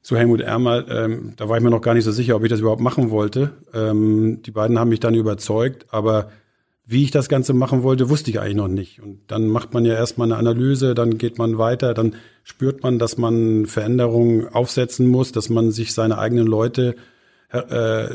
zu 0.00 0.16
Helmut 0.16 0.40
Ermer, 0.40 0.88
ähm, 0.88 1.34
da 1.36 1.48
war 1.48 1.56
ich 1.56 1.62
mir 1.62 1.70
noch 1.70 1.80
gar 1.80 1.94
nicht 1.94 2.04
so 2.04 2.12
sicher, 2.12 2.36
ob 2.36 2.44
ich 2.44 2.50
das 2.50 2.60
überhaupt 2.60 2.80
machen 2.80 3.10
wollte. 3.10 3.52
Ähm, 3.72 4.42
die 4.42 4.50
beiden 4.50 4.78
haben 4.78 4.90
mich 4.90 5.00
dann 5.00 5.14
überzeugt, 5.14 5.86
aber 5.90 6.30
wie 6.86 7.02
ich 7.02 7.10
das 7.10 7.28
Ganze 7.28 7.54
machen 7.54 7.82
wollte, 7.82 8.10
wusste 8.10 8.30
ich 8.30 8.40
eigentlich 8.40 8.56
noch 8.56 8.68
nicht. 8.68 9.00
Und 9.00 9.20
dann 9.28 9.48
macht 9.48 9.72
man 9.72 9.84
ja 9.84 9.94
erstmal 9.94 10.28
eine 10.30 10.36
Analyse, 10.36 10.94
dann 10.94 11.16
geht 11.16 11.38
man 11.38 11.56
weiter, 11.56 11.94
dann 11.94 12.14
spürt 12.42 12.82
man, 12.82 12.98
dass 12.98 13.16
man 13.16 13.66
Veränderungen 13.66 14.48
aufsetzen 14.48 15.06
muss, 15.06 15.32
dass 15.32 15.48
man 15.48 15.70
sich 15.70 15.94
seine 15.94 16.18
eigenen 16.18 16.46
Leute 16.46 16.94
äh, 17.50 18.08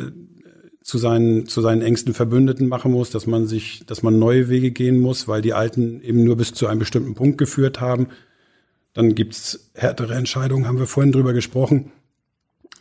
zu 0.84 0.97
seinen, 0.97 1.47
zu 1.47 1.61
seinen 1.61 1.82
engsten 1.82 2.13
Verbündeten 2.13 2.67
machen 2.67 2.91
muss, 2.91 3.09
dass 3.09 3.26
man 3.26 3.47
sich, 3.47 3.86
dass 3.88 4.03
man 4.03 4.20
neue 4.20 4.49
Wege 4.49 4.72
gehen 4.72 4.99
muss, 4.99 5.28
weil 5.28 5.41
die 5.41 5.53
alten 5.53 6.01
eben 6.01 6.24
nur 6.24 6.36
bis 6.36 6.53
zu 6.53 6.67
einem 6.67 6.80
bestimmten 6.80 7.15
Punkt 7.15 7.38
geführt 7.38 7.82
haben. 7.82 8.07
Dann 8.93 9.15
gibt's 9.15 9.72
härtere 9.74 10.15
Entscheidungen, 10.15 10.67
haben 10.67 10.80
wir 10.80 10.88
vorhin 10.88 11.11
drüber 11.11 11.34
gesprochen. 11.34 11.91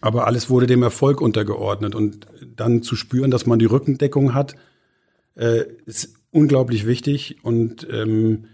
Aber 0.00 0.26
alles 0.26 0.48
wurde 0.48 0.66
dem 0.66 0.82
Erfolg 0.82 1.20
untergeordnet. 1.20 1.94
Und 1.94 2.26
dann 2.56 2.82
zu 2.82 2.94
spüren, 2.94 3.30
dass 3.30 3.46
man 3.46 3.58
die 3.58 3.66
Rückendeckung 3.66 4.32
hat, 4.34 4.54
äh, 5.38 5.64
ist 5.86 6.14
unglaublich 6.30 6.86
wichtig 6.86 7.38
und 7.42 7.86
ähm, 7.90 8.44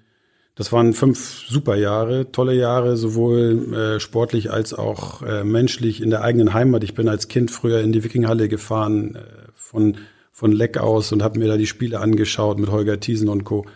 das 0.55 0.71
waren 0.71 0.93
fünf 0.93 1.45
super 1.49 1.75
Jahre, 1.75 2.31
tolle 2.31 2.55
Jahre, 2.55 2.97
sowohl 2.97 3.75
äh, 3.75 4.01
sportlich 4.01 4.53
als 4.53 4.73
auch 4.73 5.23
äh, 5.23 5.43
menschlich 5.43 6.01
in 6.01 6.11
der 6.11 6.23
eigenen 6.23 6.55
Heimat. 6.55 6.85
Ich 6.85 6.95
bin 6.95 7.09
als 7.09 7.27
Kind 7.27 7.51
früher 7.51 7.81
in 7.81 7.91
die 7.91 8.05
Wikinghalle 8.05 8.49
gefahren, 8.49 9.17
äh, 9.17 9.21
von, 9.55 9.97
von 10.31 10.53
Leck 10.53 10.79
aus 10.79 11.11
und 11.11 11.25
habe 11.25 11.41
mir 11.41 11.49
da 11.49 11.57
die 11.57 11.67
Spiele 11.67 11.99
angeschaut 11.99 12.61
mit 12.61 12.71
Holger 12.71 13.01
Thiesen 13.01 13.29
und 13.29 13.43
Co. 13.43 13.67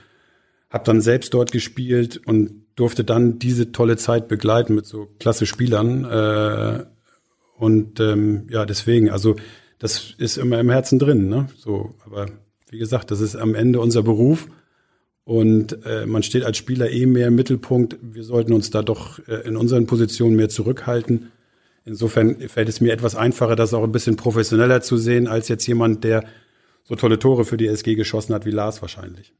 Hab 0.70 0.84
dann 0.84 1.00
selbst 1.00 1.34
dort 1.34 1.50
gespielt 1.50 2.20
und 2.26 2.66
durfte 2.76 3.02
dann 3.02 3.40
diese 3.40 3.72
tolle 3.72 3.96
Zeit 3.96 4.28
begleiten 4.28 4.76
mit 4.76 4.86
so 4.86 5.08
klasse 5.18 5.46
Spielern. 5.46 6.04
Äh, 6.04 6.84
und 7.56 7.98
ähm, 7.98 8.46
ja, 8.50 8.64
deswegen, 8.66 9.10
also 9.10 9.34
das 9.80 10.14
ist 10.18 10.36
immer 10.36 10.60
im 10.60 10.70
Herzen 10.70 11.00
drin, 11.00 11.28
ne? 11.28 11.48
So, 11.56 11.94
aber 12.04 12.28
wie 12.70 12.78
gesagt, 12.78 13.10
das 13.10 13.20
ist 13.20 13.36
am 13.36 13.54
Ende 13.54 13.80
unser 13.80 14.02
Beruf. 14.02 14.48
Und 15.24 15.84
äh, 15.84 16.06
man 16.06 16.22
steht 16.22 16.44
als 16.44 16.56
Spieler 16.56 16.90
eh 16.90 17.04
mehr 17.04 17.28
im 17.28 17.34
Mittelpunkt. 17.34 17.98
Wir 18.00 18.24
sollten 18.24 18.52
uns 18.54 18.70
da 18.70 18.82
doch 18.82 19.18
äh, 19.28 19.46
in 19.46 19.56
unseren 19.56 19.86
Positionen 19.86 20.36
mehr 20.36 20.48
zurückhalten. 20.48 21.30
Insofern 21.84 22.36
fällt 22.48 22.68
es 22.68 22.80
mir 22.80 22.92
etwas 22.92 23.14
einfacher, 23.14 23.56
das 23.56 23.74
auch 23.74 23.82
ein 23.82 23.92
bisschen 23.92 24.16
professioneller 24.16 24.80
zu 24.80 24.96
sehen, 24.96 25.26
als 25.26 25.48
jetzt 25.48 25.66
jemand, 25.66 26.04
der 26.04 26.24
so 26.84 26.96
tolle 26.96 27.18
Tore 27.18 27.44
für 27.44 27.58
die 27.58 27.66
SG 27.66 27.94
geschossen 27.94 28.34
hat 28.34 28.46
wie 28.46 28.50
Lars 28.50 28.80
wahrscheinlich. 28.80 29.34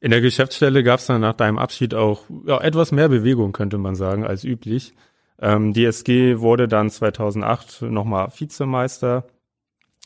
In 0.00 0.10
der 0.10 0.20
Geschäftsstelle 0.20 0.84
gab 0.84 1.00
es 1.00 1.06
dann 1.06 1.20
nach 1.20 1.34
deinem 1.34 1.58
Abschied 1.58 1.94
auch 1.94 2.24
ja, 2.46 2.60
etwas 2.60 2.92
mehr 2.92 3.08
Bewegung, 3.08 3.52
könnte 3.52 3.78
man 3.78 3.96
sagen, 3.96 4.24
als 4.24 4.44
üblich. 4.44 4.92
Ähm, 5.40 5.72
die 5.72 5.84
SG 5.84 6.38
wurde 6.38 6.68
dann 6.68 6.90
2008 6.90 7.82
nochmal 7.82 8.28
Vizemeister. 8.36 9.24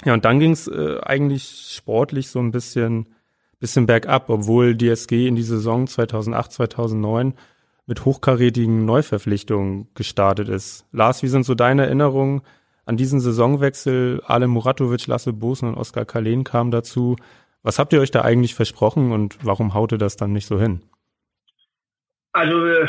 Ja, 0.04 0.14
und 0.14 0.24
dann 0.24 0.40
ging 0.40 0.52
es 0.52 0.66
äh, 0.66 0.98
eigentlich 1.02 1.72
sportlich 1.74 2.28
so 2.28 2.38
ein 2.38 2.52
bisschen, 2.52 3.06
bisschen 3.58 3.86
bergab, 3.86 4.30
obwohl 4.30 4.74
die 4.74 4.88
SG 4.88 5.26
in 5.26 5.36
die 5.36 5.42
Saison 5.42 5.86
2008, 5.86 6.52
2009 6.52 7.34
mit 7.86 8.04
hochkarätigen 8.04 8.84
Neuverpflichtungen 8.84 9.88
gestartet 9.94 10.48
ist. 10.48 10.86
Lars, 10.92 11.22
wie 11.22 11.28
sind 11.28 11.44
so 11.44 11.54
deine 11.54 11.86
Erinnerungen 11.86 12.42
an 12.86 12.96
diesen 12.96 13.20
Saisonwechsel? 13.20 14.22
Ale 14.24 14.46
Muratovic, 14.46 15.06
Lasse 15.06 15.32
Bosen 15.32 15.68
und 15.68 15.76
Oskar 15.76 16.04
Kalen 16.04 16.44
kamen 16.44 16.70
dazu. 16.70 17.16
Was 17.62 17.78
habt 17.78 17.92
ihr 17.92 18.00
euch 18.00 18.10
da 18.10 18.22
eigentlich 18.22 18.54
versprochen 18.54 19.12
und 19.12 19.44
warum 19.44 19.74
haute 19.74 19.98
das 19.98 20.16
dann 20.16 20.32
nicht 20.32 20.46
so 20.46 20.58
hin? 20.58 20.82
Also 22.32 22.64
äh, 22.64 22.88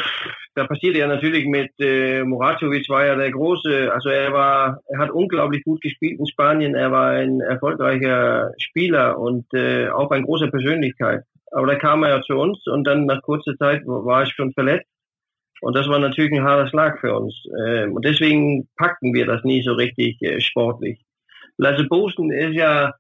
da 0.56 0.66
passiert 0.66 0.98
ja 0.98 1.08
natürlich 1.08 1.46
mit 1.46 1.72
äh, 1.80 2.24
Muratovic 2.24 2.90
war 2.90 3.06
ja 3.06 3.16
der 3.16 3.32
große, 3.32 3.92
also 3.92 4.10
er 4.10 4.34
war, 4.34 4.82
er 4.88 5.00
hat 5.00 5.12
unglaublich 5.12 5.64
gut 5.64 5.82
gespielt 5.82 6.20
in 6.20 6.28
Spanien, 6.28 6.76
er 6.76 6.92
war 6.92 7.12
ein 7.12 7.40
erfolgreicher 7.42 8.52
Spieler 8.58 9.18
und 9.18 9.46
äh, 9.54 9.90
auch 9.90 10.12
eine 10.12 10.26
große 10.26 10.50
Persönlichkeit. 10.50 11.24
Aber 11.52 11.68
da 11.68 11.76
kam 11.76 12.04
er 12.04 12.10
ja 12.10 12.22
zu 12.22 12.34
uns 12.34 12.66
und 12.68 12.86
dann 12.86 13.06
nach 13.06 13.22
kurzer 13.22 13.56
Zeit 13.58 13.84
war 13.86 14.24
ich 14.24 14.30
schon 14.30 14.54
verletzt. 14.54 14.88
Und 15.62 15.76
das 15.76 15.88
war 15.88 16.00
natürlich 16.00 16.32
ein 16.32 16.44
harter 16.44 16.68
Schlag 16.68 17.00
für 17.00 17.14
uns. 17.16 17.36
Ähm, 17.66 17.94
und 17.94 18.04
deswegen 18.04 18.68
packten 18.78 19.14
wir 19.14 19.26
das 19.26 19.44
nie 19.44 19.62
so 19.62 19.74
richtig 19.74 20.22
äh, 20.22 20.42
sportlich. 20.42 21.00
Lasse 21.58 21.84
Bosen 21.84 22.32
ist 22.32 22.56
ja 22.56 22.94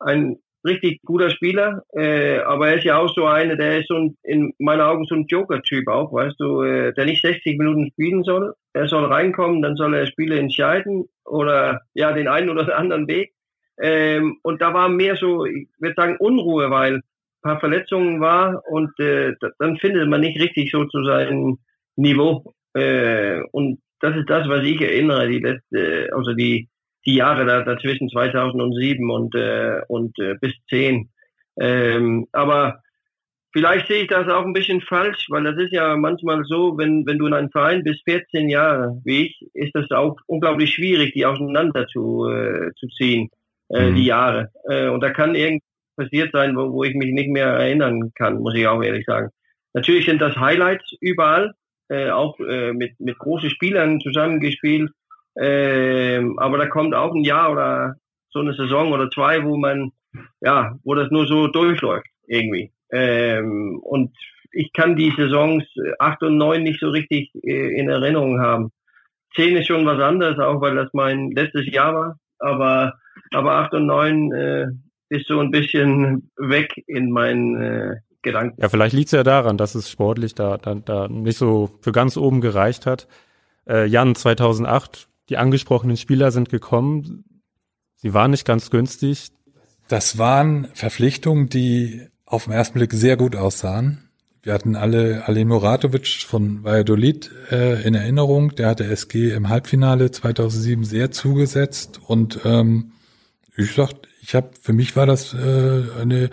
ein 0.00 0.38
richtig 0.64 1.00
guter 1.02 1.30
Spieler, 1.30 1.82
äh, 1.92 2.38
aber 2.40 2.68
er 2.68 2.76
ist 2.76 2.84
ja 2.84 2.98
auch 2.98 3.12
so 3.14 3.26
einer, 3.26 3.56
der 3.56 3.80
ist 3.80 3.88
so 3.88 3.94
ein, 3.94 4.16
in 4.22 4.52
meinen 4.58 4.82
Augen 4.82 5.04
so 5.06 5.14
ein 5.14 5.26
Joker-Typ 5.26 5.88
auch, 5.88 6.12
weißt 6.12 6.36
du, 6.38 6.62
äh, 6.62 6.92
der 6.92 7.06
nicht 7.06 7.22
60 7.22 7.58
Minuten 7.58 7.90
spielen 7.92 8.22
soll. 8.24 8.54
Er 8.72 8.88
soll 8.88 9.04
reinkommen, 9.06 9.62
dann 9.62 9.76
soll 9.76 9.94
er 9.94 10.06
Spiele 10.06 10.38
entscheiden 10.38 11.08
oder 11.24 11.82
ja 11.94 12.12
den 12.12 12.28
einen 12.28 12.50
oder 12.50 12.76
anderen 12.76 13.08
Weg. 13.08 13.32
Ähm, 13.80 14.38
und 14.42 14.60
da 14.60 14.74
war 14.74 14.88
mehr 14.88 15.16
so, 15.16 15.46
ich 15.46 15.68
würde 15.78 15.94
sagen, 15.96 16.16
Unruhe, 16.18 16.70
weil 16.70 17.00
paar 17.42 17.60
Verletzungen 17.60 18.20
war 18.20 18.62
und 18.66 18.98
äh, 19.00 19.34
dann 19.58 19.78
findet 19.78 20.08
man 20.08 20.20
nicht 20.20 20.40
richtig 20.40 20.70
so 20.70 20.84
zu 20.84 21.04
seinem 21.04 21.58
Niveau. 21.96 22.54
Äh, 22.74 23.40
und 23.52 23.80
das 24.00 24.16
ist 24.16 24.28
das, 24.28 24.48
was 24.48 24.64
ich 24.64 24.80
erinnere, 24.80 25.28
die 25.28 25.38
letzte, 25.38 26.10
also 26.14 26.34
die, 26.34 26.68
die 27.06 27.16
Jahre 27.16 27.46
da, 27.46 27.62
dazwischen 27.62 28.08
2007 28.08 29.10
und, 29.10 29.34
äh, 29.34 29.80
und 29.88 30.18
äh, 30.18 30.34
bis 30.40 30.52
10. 30.68 31.08
Ähm, 31.60 32.26
aber 32.32 32.80
vielleicht 33.52 33.88
sehe 33.88 34.02
ich 34.02 34.08
das 34.08 34.28
auch 34.28 34.44
ein 34.44 34.52
bisschen 34.52 34.80
falsch, 34.80 35.26
weil 35.28 35.44
das 35.44 35.56
ist 35.56 35.72
ja 35.72 35.96
manchmal 35.96 36.44
so, 36.44 36.76
wenn, 36.78 37.06
wenn 37.06 37.18
du 37.18 37.26
in 37.26 37.34
einem 37.34 37.50
Verein 37.50 37.82
bist, 37.82 38.02
14 38.04 38.48
Jahre 38.48 39.00
wie 39.04 39.26
ich, 39.26 39.46
ist 39.54 39.74
das 39.74 39.90
auch 39.90 40.16
unglaublich 40.26 40.74
schwierig, 40.74 41.12
die 41.14 41.26
auseinander 41.26 41.86
zu, 41.88 42.26
äh, 42.28 42.70
zu 42.78 42.86
ziehen, 42.88 43.30
äh, 43.70 43.90
mhm. 43.90 43.94
die 43.96 44.04
Jahre. 44.04 44.50
Äh, 44.68 44.88
und 44.88 45.00
da 45.00 45.10
kann 45.10 45.34
irgendwie 45.34 45.64
passiert 45.96 46.32
sein, 46.32 46.56
wo, 46.56 46.72
wo 46.72 46.84
ich 46.84 46.94
mich 46.94 47.12
nicht 47.12 47.28
mehr 47.28 47.48
erinnern 47.48 48.12
kann, 48.14 48.38
muss 48.38 48.54
ich 48.54 48.66
auch 48.66 48.82
ehrlich 48.82 49.04
sagen. 49.06 49.28
Natürlich 49.74 50.06
sind 50.06 50.20
das 50.20 50.36
Highlights 50.36 50.94
überall, 51.00 51.52
äh, 51.88 52.10
auch 52.10 52.38
äh, 52.40 52.72
mit, 52.72 52.98
mit 53.00 53.18
großen 53.18 53.50
Spielern 53.50 54.00
zusammengespielt. 54.00 54.90
Äh, 55.34 56.22
aber 56.36 56.58
da 56.58 56.66
kommt 56.66 56.94
auch 56.94 57.14
ein 57.14 57.24
Jahr 57.24 57.52
oder 57.52 57.96
so 58.30 58.40
eine 58.40 58.54
Saison 58.54 58.92
oder 58.92 59.10
zwei, 59.10 59.44
wo 59.44 59.56
man, 59.56 59.92
ja, 60.40 60.76
wo 60.84 60.94
das 60.94 61.10
nur 61.10 61.26
so 61.26 61.46
durchläuft 61.46 62.06
irgendwie. 62.26 62.72
Ähm, 62.90 63.78
und 63.82 64.12
ich 64.52 64.72
kann 64.72 64.96
die 64.96 65.12
Saisons 65.16 65.64
acht 65.98 66.22
und 66.22 66.36
neun 66.36 66.62
nicht 66.62 66.80
so 66.80 66.90
richtig 66.90 67.30
äh, 67.42 67.78
in 67.78 67.88
Erinnerung 67.88 68.40
haben. 68.40 68.72
Zehn 69.34 69.56
ist 69.56 69.68
schon 69.68 69.86
was 69.86 70.00
anderes, 70.00 70.38
auch 70.38 70.60
weil 70.60 70.74
das 70.74 70.88
mein 70.92 71.30
letztes 71.30 71.66
Jahr 71.72 71.94
war. 71.94 72.18
Aber, 72.38 72.94
aber 73.32 73.52
acht 73.52 73.74
und 73.74 73.86
neun 73.86 74.32
äh, 74.32 74.66
ist 75.08 75.26
so 75.26 75.40
ein 75.40 75.50
bisschen 75.50 76.30
weg 76.36 76.72
in 76.86 77.10
meinen 77.10 77.60
äh, 77.60 77.96
Gedanken. 78.22 78.60
Ja, 78.60 78.68
vielleicht 78.68 78.94
liegt 78.94 79.06
es 79.06 79.12
ja 79.12 79.22
daran, 79.22 79.56
dass 79.56 79.74
es 79.74 79.90
sportlich 79.90 80.34
da, 80.34 80.56
da, 80.56 80.74
da 80.74 81.08
nicht 81.08 81.38
so 81.38 81.70
für 81.80 81.92
ganz 81.92 82.16
oben 82.16 82.40
gereicht 82.40 82.86
hat. 82.86 83.06
Äh, 83.68 83.86
Jan, 83.86 84.14
2008, 84.14 85.08
die 85.30 85.36
angesprochenen 85.36 85.96
Spieler 85.96 86.32
sind 86.32 86.48
gekommen. 86.48 87.24
Sie 87.96 88.12
waren 88.12 88.32
nicht 88.32 88.44
ganz 88.44 88.70
günstig. 88.70 89.30
Das 89.88 90.18
waren 90.18 90.68
Verpflichtungen, 90.74 91.48
die 91.48 92.06
auf 92.26 92.44
den 92.44 92.52
ersten 92.52 92.78
Blick 92.78 92.92
sehr 92.92 93.16
gut 93.16 93.36
aussahen. 93.36 94.10
Wir 94.42 94.54
hatten 94.54 94.76
alle 94.76 95.26
Ali 95.26 95.44
Muratovic 95.44 96.06
von 96.26 96.64
Valladolid 96.64 97.30
äh, 97.50 97.82
in 97.86 97.94
Erinnerung. 97.94 98.54
Der 98.54 98.68
hatte 98.68 98.86
SG 98.86 99.32
im 99.32 99.48
Halbfinale 99.48 100.10
2007 100.10 100.84
sehr 100.84 101.10
zugesetzt 101.10 102.00
und 102.06 102.40
ähm, 102.44 102.92
ich 103.56 103.74
sagte, 103.74 104.08
ich 104.22 104.34
habe, 104.34 104.50
für 104.60 104.72
mich 104.72 104.96
war 104.96 105.06
das 105.06 105.34
äh, 105.34 105.82
eine 106.00 106.30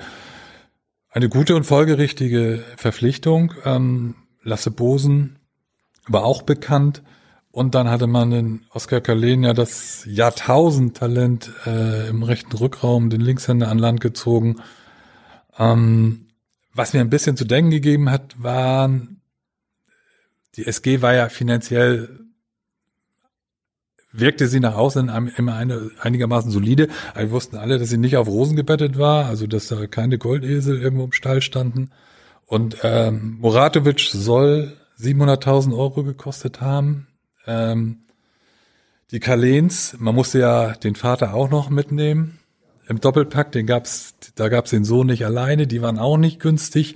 eine 1.10 1.30
gute 1.30 1.56
und 1.56 1.64
folgerichtige 1.64 2.64
Verpflichtung. 2.76 3.54
Ähm, 3.66 4.14
Lasse 4.44 4.70
Bosen 4.70 5.40
war 6.08 6.24
auch 6.24 6.44
bekannt. 6.44 7.02
Und 7.58 7.74
dann 7.74 7.90
hatte 7.90 8.06
man 8.06 8.30
den 8.30 8.66
Oskar 8.72 9.02
Kalen 9.02 9.42
ja 9.42 9.52
das 9.52 10.06
Jahrtausendtalent 10.06 11.52
äh, 11.66 12.08
im 12.08 12.22
rechten 12.22 12.56
Rückraum, 12.56 13.10
den 13.10 13.20
Linkshänder 13.20 13.70
an 13.70 13.80
Land 13.80 14.00
gezogen. 14.00 14.58
Ähm, 15.58 16.28
was 16.76 16.94
mir 16.94 17.02
ein 17.02 17.10
bisschen 17.10 17.36
zu 17.36 17.46
denken 17.46 17.72
gegeben 17.72 18.12
hat, 18.12 18.36
waren, 18.38 19.22
die 20.56 20.68
SG 20.68 21.02
war 21.02 21.16
ja 21.16 21.30
finanziell 21.30 22.28
wirkte 24.12 24.48
sie 24.48 24.60
nach 24.60 24.76
außen 24.76 25.10
immer 25.36 25.56
eine, 25.56 25.90
einigermaßen 26.00 26.52
solide. 26.52 26.90
Aber 27.14 27.22
wir 27.22 27.32
wussten 27.32 27.58
alle, 27.58 27.80
dass 27.80 27.90
sie 27.90 27.98
nicht 27.98 28.18
auf 28.18 28.28
Rosen 28.28 28.56
gebettet 28.56 29.00
war, 29.00 29.26
also 29.26 29.48
dass 29.48 29.68
da 29.68 29.88
keine 29.88 30.20
Goldesel 30.20 30.80
irgendwo 30.80 31.06
im 31.06 31.12
Stall 31.12 31.42
standen. 31.42 31.90
Und 32.46 32.78
ähm, 32.84 33.38
Moratovic 33.40 34.02
soll 34.02 34.78
700.000 35.00 35.76
Euro 35.76 36.04
gekostet 36.04 36.62
haben. 36.62 37.08
Ähm, 37.48 38.00
die 39.12 39.20
Kalens, 39.20 39.96
man 40.00 40.14
musste 40.14 40.40
ja 40.40 40.74
den 40.74 40.96
Vater 40.96 41.34
auch 41.34 41.50
noch 41.50 41.70
mitnehmen. 41.70 42.40
Im 42.88 43.02
Doppelpack, 43.02 43.52
den 43.52 43.66
gab's, 43.66 44.16
da 44.36 44.50
gab's 44.50 44.70
den 44.70 44.86
Sohn 44.86 45.08
nicht 45.08 45.26
alleine, 45.26 45.66
die 45.66 45.82
waren 45.82 45.98
auch 45.98 46.18
nicht 46.18 46.40
günstig. 46.40 46.96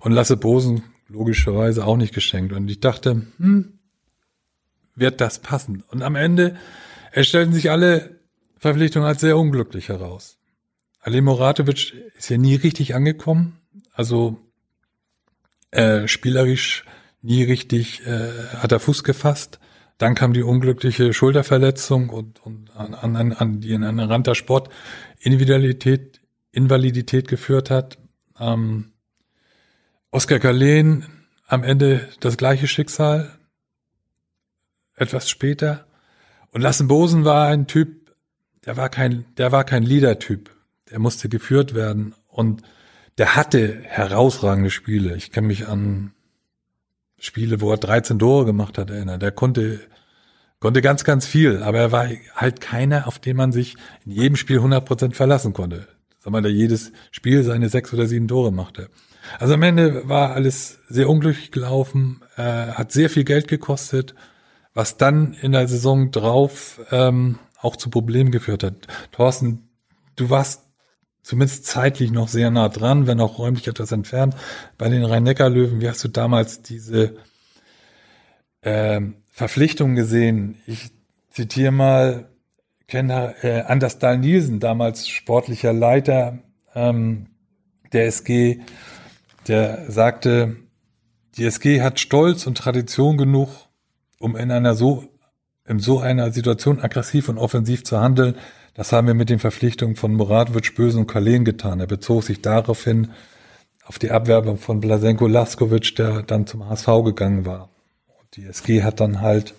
Und 0.00 0.12
Lasse 0.12 0.36
Bosen 0.36 0.82
logischerweise 1.08 1.86
auch 1.86 1.96
nicht 1.96 2.14
geschenkt. 2.14 2.52
Und 2.52 2.68
ich 2.70 2.80
dachte, 2.80 3.26
hm, 3.38 3.78
wird 4.94 5.20
das 5.20 5.38
passen. 5.38 5.84
Und 5.88 6.02
am 6.02 6.16
Ende 6.16 6.56
erstellten 7.12 7.52
sich 7.52 7.70
alle 7.70 8.18
Verpflichtungen 8.58 9.06
als 9.06 9.20
sehr 9.20 9.36
unglücklich 9.36 9.88
heraus. 9.88 10.38
Ali 11.00 11.20
Moratovic 11.20 11.92
ist 12.16 12.30
ja 12.30 12.38
nie 12.38 12.54
richtig 12.54 12.94
angekommen, 12.94 13.58
also 13.92 14.40
äh, 15.72 16.06
spielerisch 16.06 16.84
nie 17.22 17.42
richtig 17.42 18.06
äh, 18.06 18.30
hat 18.58 18.72
er 18.72 18.80
Fuß 18.80 19.02
gefasst. 19.02 19.58
Dann 20.02 20.16
kam 20.16 20.32
die 20.32 20.42
unglückliche 20.42 21.12
Schulterverletzung 21.12 22.10
und, 22.10 22.44
und 22.44 22.76
an, 22.76 23.14
an, 23.14 23.32
an 23.32 23.60
die 23.60 23.70
in 23.72 23.84
einen 23.84 24.00
Rand 24.00 24.26
der 24.26 24.34
Sport 24.34 24.68
Individualität, 25.20 26.20
Invalidität 26.50 27.28
geführt 27.28 27.70
hat. 27.70 27.98
Ähm, 28.36 28.94
Oskar 30.10 30.40
Galen 30.40 31.06
am 31.46 31.62
Ende 31.62 32.08
das 32.18 32.36
gleiche 32.36 32.66
Schicksal, 32.66 33.38
etwas 34.96 35.30
später. 35.30 35.86
Und 36.50 36.62
Lassenbosen 36.62 37.24
war 37.24 37.46
ein 37.46 37.68
Typ, 37.68 38.12
der 38.64 38.76
war 38.76 38.88
kein, 38.88 39.24
der 39.36 39.52
war 39.52 39.62
kein 39.62 39.84
Leader-Typ. 39.84 40.50
Der 40.90 40.98
musste 40.98 41.28
geführt 41.28 41.74
werden 41.74 42.16
und 42.26 42.62
der 43.18 43.36
hatte 43.36 43.78
herausragende 43.84 44.70
Spiele. 44.70 45.14
Ich 45.14 45.30
kann 45.30 45.44
mich 45.44 45.68
an 45.68 46.12
Spiele, 47.24 47.60
wo 47.60 47.70
er 47.70 47.76
13 47.78 48.18
Tore 48.18 48.44
gemacht 48.44 48.78
hat, 48.78 48.90
erinnern. 48.90 49.20
Der 49.20 49.30
konnte 49.30 49.78
konnte 50.58 50.82
ganz, 50.82 51.04
ganz 51.04 51.24
viel, 51.24 51.62
aber 51.62 51.78
er 51.78 51.92
war 51.92 52.08
halt 52.34 52.60
keiner, 52.60 53.06
auf 53.06 53.18
den 53.18 53.36
man 53.36 53.52
sich 53.52 53.76
in 54.04 54.12
jedem 54.12 54.36
Spiel 54.36 54.56
100 54.56 54.84
Prozent 54.84 55.16
verlassen 55.16 55.52
konnte. 55.52 55.88
Sag 56.20 56.32
mal, 56.32 56.42
der 56.42 56.52
jedes 56.52 56.92
Spiel 57.10 57.42
seine 57.42 57.68
sechs 57.68 57.92
oder 57.92 58.06
sieben 58.06 58.28
Tore 58.28 58.52
machte. 58.52 58.88
Also 59.38 59.54
am 59.54 59.62
Ende 59.62 60.08
war 60.08 60.34
alles 60.34 60.78
sehr 60.88 61.08
unglücklich 61.08 61.52
gelaufen, 61.52 62.22
äh, 62.36 62.42
hat 62.42 62.92
sehr 62.92 63.08
viel 63.08 63.24
Geld 63.24 63.46
gekostet, 63.48 64.14
was 64.74 64.96
dann 64.96 65.34
in 65.34 65.52
der 65.52 65.68
Saison 65.68 66.10
drauf 66.10 66.80
ähm, 66.90 67.38
auch 67.60 67.76
zu 67.76 67.90
Problemen 67.90 68.32
geführt 68.32 68.64
hat. 68.64 68.74
Thorsten, 69.12 69.68
du 70.16 70.30
warst 70.30 70.62
zumindest 71.22 71.66
zeitlich 71.66 72.10
noch 72.10 72.28
sehr 72.28 72.50
nah 72.50 72.68
dran, 72.68 73.06
wenn 73.06 73.20
auch 73.20 73.38
räumlich 73.38 73.68
etwas 73.68 73.92
entfernt. 73.92 74.34
Bei 74.78 74.88
den 74.88 75.04
Rhein-Neckar-Löwen, 75.04 75.80
wie 75.80 75.88
hast 75.88 76.02
du 76.04 76.08
damals 76.08 76.62
diese 76.62 77.16
ähm, 78.62 79.14
Verpflichtung 79.30 79.94
gesehen? 79.94 80.60
Ich 80.66 80.90
zitiere 81.30 81.72
mal 81.72 82.28
Kenner, 82.88 83.34
äh, 83.42 83.62
Anders 83.62 83.98
Dahl 83.98 84.18
Nielsen, 84.18 84.60
damals 84.60 85.08
sportlicher 85.08 85.72
Leiter 85.72 86.38
ähm, 86.74 87.28
der 87.92 88.06
SG, 88.06 88.60
der 89.48 89.90
sagte, 89.90 90.56
die 91.36 91.44
SG 91.44 91.80
hat 91.80 92.00
Stolz 92.00 92.46
und 92.46 92.58
Tradition 92.58 93.16
genug, 93.16 93.48
um 94.18 94.36
in 94.36 94.50
einer 94.50 94.74
so, 94.74 95.04
in 95.66 95.78
so 95.78 96.00
einer 96.00 96.32
Situation 96.32 96.80
aggressiv 96.80 97.28
und 97.28 97.38
offensiv 97.38 97.84
zu 97.84 98.00
handeln. 98.00 98.36
Das 98.74 98.92
haben 98.92 99.06
wir 99.06 99.14
mit 99.14 99.28
den 99.28 99.38
Verpflichtungen 99.38 99.96
von 99.96 100.14
Muratwitsch, 100.14 100.74
Bösen 100.74 101.00
und 101.00 101.06
Kalen 101.06 101.44
getan. 101.44 101.80
Er 101.80 101.86
bezog 101.86 102.24
sich 102.24 102.40
daraufhin 102.40 103.10
auf 103.84 103.98
die 103.98 104.10
Abwerbung 104.10 104.58
von 104.58 104.80
Blasenko 104.80 105.26
Laskovic, 105.26 105.96
der 105.96 106.22
dann 106.22 106.46
zum 106.46 106.68
HSV 106.68 106.86
gegangen 107.04 107.44
war. 107.44 107.68
Und 108.20 108.36
die 108.36 108.44
SG 108.44 108.82
hat 108.82 109.00
dann 109.00 109.20
halt 109.20 109.54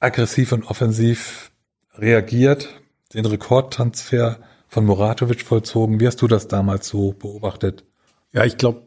aggressiv 0.00 0.52
und 0.52 0.64
offensiv 0.64 1.50
reagiert, 1.94 2.68
den 3.12 3.26
Rekordtransfer 3.26 4.38
von 4.68 4.86
Muratovic 4.86 5.42
vollzogen. 5.42 6.00
Wie 6.00 6.06
hast 6.06 6.22
du 6.22 6.26
das 6.26 6.48
damals 6.48 6.88
so 6.88 7.12
beobachtet? 7.12 7.84
Ja, 8.32 8.44
ich 8.44 8.56
glaube, 8.56 8.86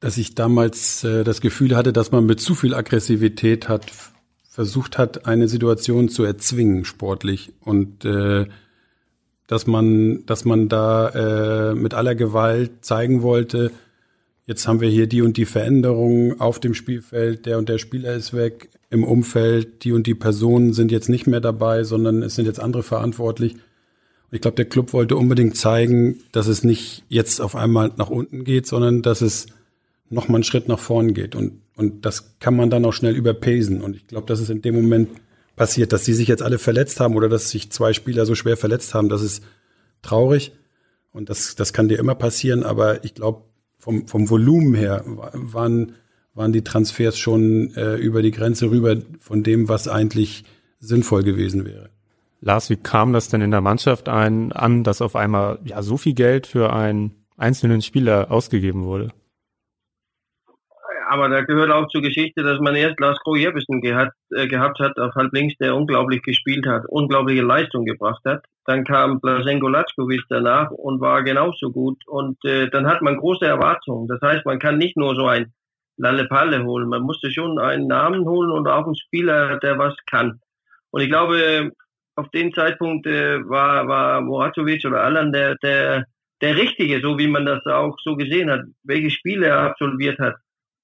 dass 0.00 0.18
ich 0.18 0.34
damals 0.34 1.04
äh, 1.04 1.24
das 1.24 1.40
Gefühl 1.40 1.74
hatte, 1.74 1.92
dass 1.92 2.12
man 2.12 2.26
mit 2.26 2.40
zu 2.40 2.54
viel 2.54 2.74
Aggressivität 2.74 3.68
hat 3.68 3.92
versucht 4.50 4.96
hat, 4.96 5.26
eine 5.26 5.48
Situation 5.48 6.08
zu 6.08 6.24
erzwingen 6.24 6.86
sportlich 6.86 7.52
und 7.60 8.06
äh, 8.06 8.46
dass 9.46 9.66
man, 9.66 10.24
dass 10.26 10.44
man 10.44 10.68
da 10.68 11.70
äh, 11.70 11.74
mit 11.74 11.94
aller 11.94 12.14
Gewalt 12.14 12.84
zeigen 12.84 13.22
wollte, 13.22 13.70
jetzt 14.46 14.66
haben 14.66 14.80
wir 14.80 14.88
hier 14.88 15.06
die 15.06 15.22
und 15.22 15.36
die 15.36 15.44
Veränderungen 15.44 16.40
auf 16.40 16.60
dem 16.60 16.74
Spielfeld, 16.74 17.46
der 17.46 17.58
und 17.58 17.68
der 17.68 17.78
Spieler 17.78 18.14
ist 18.14 18.34
weg, 18.34 18.70
im 18.90 19.04
Umfeld, 19.04 19.84
die 19.84 19.92
und 19.92 20.06
die 20.06 20.14
Personen 20.14 20.72
sind 20.72 20.92
jetzt 20.92 21.08
nicht 21.08 21.26
mehr 21.26 21.40
dabei, 21.40 21.84
sondern 21.84 22.22
es 22.22 22.36
sind 22.36 22.46
jetzt 22.46 22.60
andere 22.60 22.82
verantwortlich. 22.82 23.56
Ich 24.30 24.40
glaube, 24.40 24.56
der 24.56 24.66
Club 24.66 24.92
wollte 24.92 25.16
unbedingt 25.16 25.56
zeigen, 25.56 26.20
dass 26.32 26.46
es 26.46 26.64
nicht 26.64 27.04
jetzt 27.08 27.40
auf 27.40 27.56
einmal 27.56 27.92
nach 27.96 28.10
unten 28.10 28.44
geht, 28.44 28.66
sondern 28.66 29.02
dass 29.02 29.22
es 29.22 29.46
noch 30.10 30.28
mal 30.28 30.36
einen 30.36 30.44
Schritt 30.44 30.68
nach 30.68 30.78
vorn 30.78 31.14
geht. 31.14 31.34
Und, 31.34 31.60
und 31.76 32.04
das 32.04 32.38
kann 32.38 32.56
man 32.56 32.70
dann 32.70 32.84
auch 32.84 32.92
schnell 32.92 33.16
überpacen. 33.16 33.82
Und 33.82 33.96
ich 33.96 34.06
glaube, 34.06 34.26
das 34.26 34.40
ist 34.40 34.50
in 34.50 34.62
dem 34.62 34.74
Moment 34.74 35.08
passiert, 35.56 35.92
dass 35.92 36.04
sie 36.04 36.14
sich 36.14 36.28
jetzt 36.28 36.42
alle 36.42 36.58
verletzt 36.58 37.00
haben 37.00 37.16
oder 37.16 37.28
dass 37.28 37.50
sich 37.50 37.72
zwei 37.72 37.92
Spieler 37.92 38.26
so 38.26 38.34
schwer 38.34 38.56
verletzt 38.56 38.94
haben, 38.94 39.08
das 39.08 39.22
ist 39.22 39.42
traurig. 40.02 40.52
Und 41.12 41.30
das, 41.30 41.56
das 41.56 41.72
kann 41.72 41.88
dir 41.88 41.98
immer 41.98 42.14
passieren. 42.14 42.62
Aber 42.62 43.04
ich 43.04 43.14
glaube, 43.14 43.42
vom, 43.78 44.06
vom 44.06 44.28
Volumen 44.28 44.74
her 44.74 45.02
waren, 45.06 45.94
waren 46.34 46.52
die 46.52 46.62
Transfers 46.62 47.18
schon 47.18 47.74
äh, 47.74 47.96
über 47.96 48.22
die 48.22 48.30
Grenze 48.30 48.70
rüber 48.70 48.96
von 49.18 49.42
dem, 49.42 49.68
was 49.68 49.88
eigentlich 49.88 50.44
sinnvoll 50.78 51.22
gewesen 51.22 51.64
wäre. 51.64 51.88
Lars, 52.40 52.68
wie 52.68 52.76
kam 52.76 53.14
das 53.14 53.28
denn 53.28 53.40
in 53.40 53.50
der 53.50 53.62
Mannschaft 53.62 54.08
ein, 54.08 54.52
an, 54.52 54.84
dass 54.84 55.00
auf 55.00 55.16
einmal 55.16 55.58
ja 55.64 55.82
so 55.82 55.96
viel 55.96 56.12
Geld 56.12 56.46
für 56.46 56.72
einen 56.72 57.12
einzelnen 57.36 57.80
Spieler 57.80 58.30
ausgegeben 58.30 58.84
wurde? 58.84 59.08
Aber 61.08 61.28
da 61.28 61.42
gehört 61.42 61.70
auch 61.70 61.88
zur 61.88 62.02
Geschichte, 62.02 62.42
dass 62.42 62.58
man 62.58 62.74
erst 62.74 62.98
Lars 63.00 63.18
Kroh-Jeppesen 63.20 63.80
gehabt, 63.80 64.16
äh, 64.34 64.46
gehabt 64.48 64.78
hat, 64.80 64.98
auf 64.98 65.14
halb 65.14 65.32
links, 65.32 65.56
der 65.58 65.76
unglaublich 65.76 66.22
gespielt 66.22 66.66
hat, 66.66 66.84
unglaubliche 66.88 67.42
Leistung 67.42 67.84
gebracht 67.84 68.22
hat. 68.24 68.44
Dann 68.64 68.84
kam 68.84 69.20
Blasenko 69.20 69.68
Lackovic 69.68 70.22
danach 70.28 70.70
und 70.70 71.00
war 71.00 71.22
genauso 71.22 71.70
gut. 71.70 72.02
Und 72.06 72.44
äh, 72.44 72.68
dann 72.70 72.88
hat 72.88 73.02
man 73.02 73.16
große 73.16 73.46
Erwartungen. 73.46 74.08
Das 74.08 74.20
heißt, 74.20 74.44
man 74.44 74.58
kann 74.58 74.78
nicht 74.78 74.96
nur 74.96 75.14
so 75.14 75.26
ein 75.26 75.52
Lalle-Palle 75.96 76.64
holen. 76.64 76.88
Man 76.88 77.02
musste 77.02 77.30
schon 77.30 77.58
einen 77.58 77.86
Namen 77.86 78.24
holen 78.24 78.50
und 78.50 78.66
auch 78.66 78.86
einen 78.86 78.96
Spieler, 78.96 79.58
der 79.58 79.78
was 79.78 79.94
kann. 80.10 80.40
Und 80.90 81.02
ich 81.02 81.08
glaube, 81.08 81.70
auf 82.16 82.28
den 82.30 82.52
Zeitpunkt 82.52 83.06
äh, 83.06 83.38
war, 83.48 83.86
war 83.86 84.20
Moratovic 84.20 84.84
oder 84.84 85.02
Alan 85.02 85.32
der, 85.32 85.54
der, 85.62 86.06
der 86.40 86.56
Richtige, 86.56 87.00
so 87.00 87.18
wie 87.18 87.28
man 87.28 87.46
das 87.46 87.64
auch 87.66 87.96
so 88.02 88.16
gesehen 88.16 88.50
hat, 88.50 88.62
welche 88.82 89.10
Spiele 89.10 89.46
er 89.46 89.60
absolviert 89.60 90.18
hat 90.18 90.36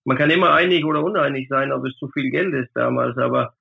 man 0.05 0.17
kann 0.17 0.31
immer 0.31 0.53
einig 0.53 0.85
oder 0.85 1.03
uneinig 1.03 1.49
sein, 1.49 1.73
ob 1.73 1.85
es 1.85 1.97
zu 1.97 2.09
viel 2.09 2.31
Geld 2.31 2.55
ist 2.55 2.71
damals, 2.75 3.17
aber 3.19 3.55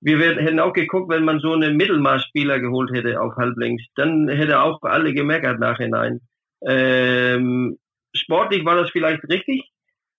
wir 0.00 0.18
hätten 0.18 0.58
auch 0.58 0.72
geguckt, 0.72 1.10
wenn 1.10 1.24
man 1.24 1.38
so 1.38 1.52
einen 1.52 1.76
Mittelmaßspieler 1.76 2.58
geholt 2.58 2.90
hätte 2.92 3.20
auf 3.20 3.36
halblinks, 3.36 3.84
dann 3.94 4.28
hätte 4.28 4.60
auch 4.60 4.82
alle 4.82 5.14
gemeckert 5.14 5.60
nachhinein. 5.60 6.20
Ähm, 6.66 7.78
sportlich 8.14 8.64
war 8.64 8.76
das 8.76 8.90
vielleicht 8.90 9.22
richtig 9.28 9.70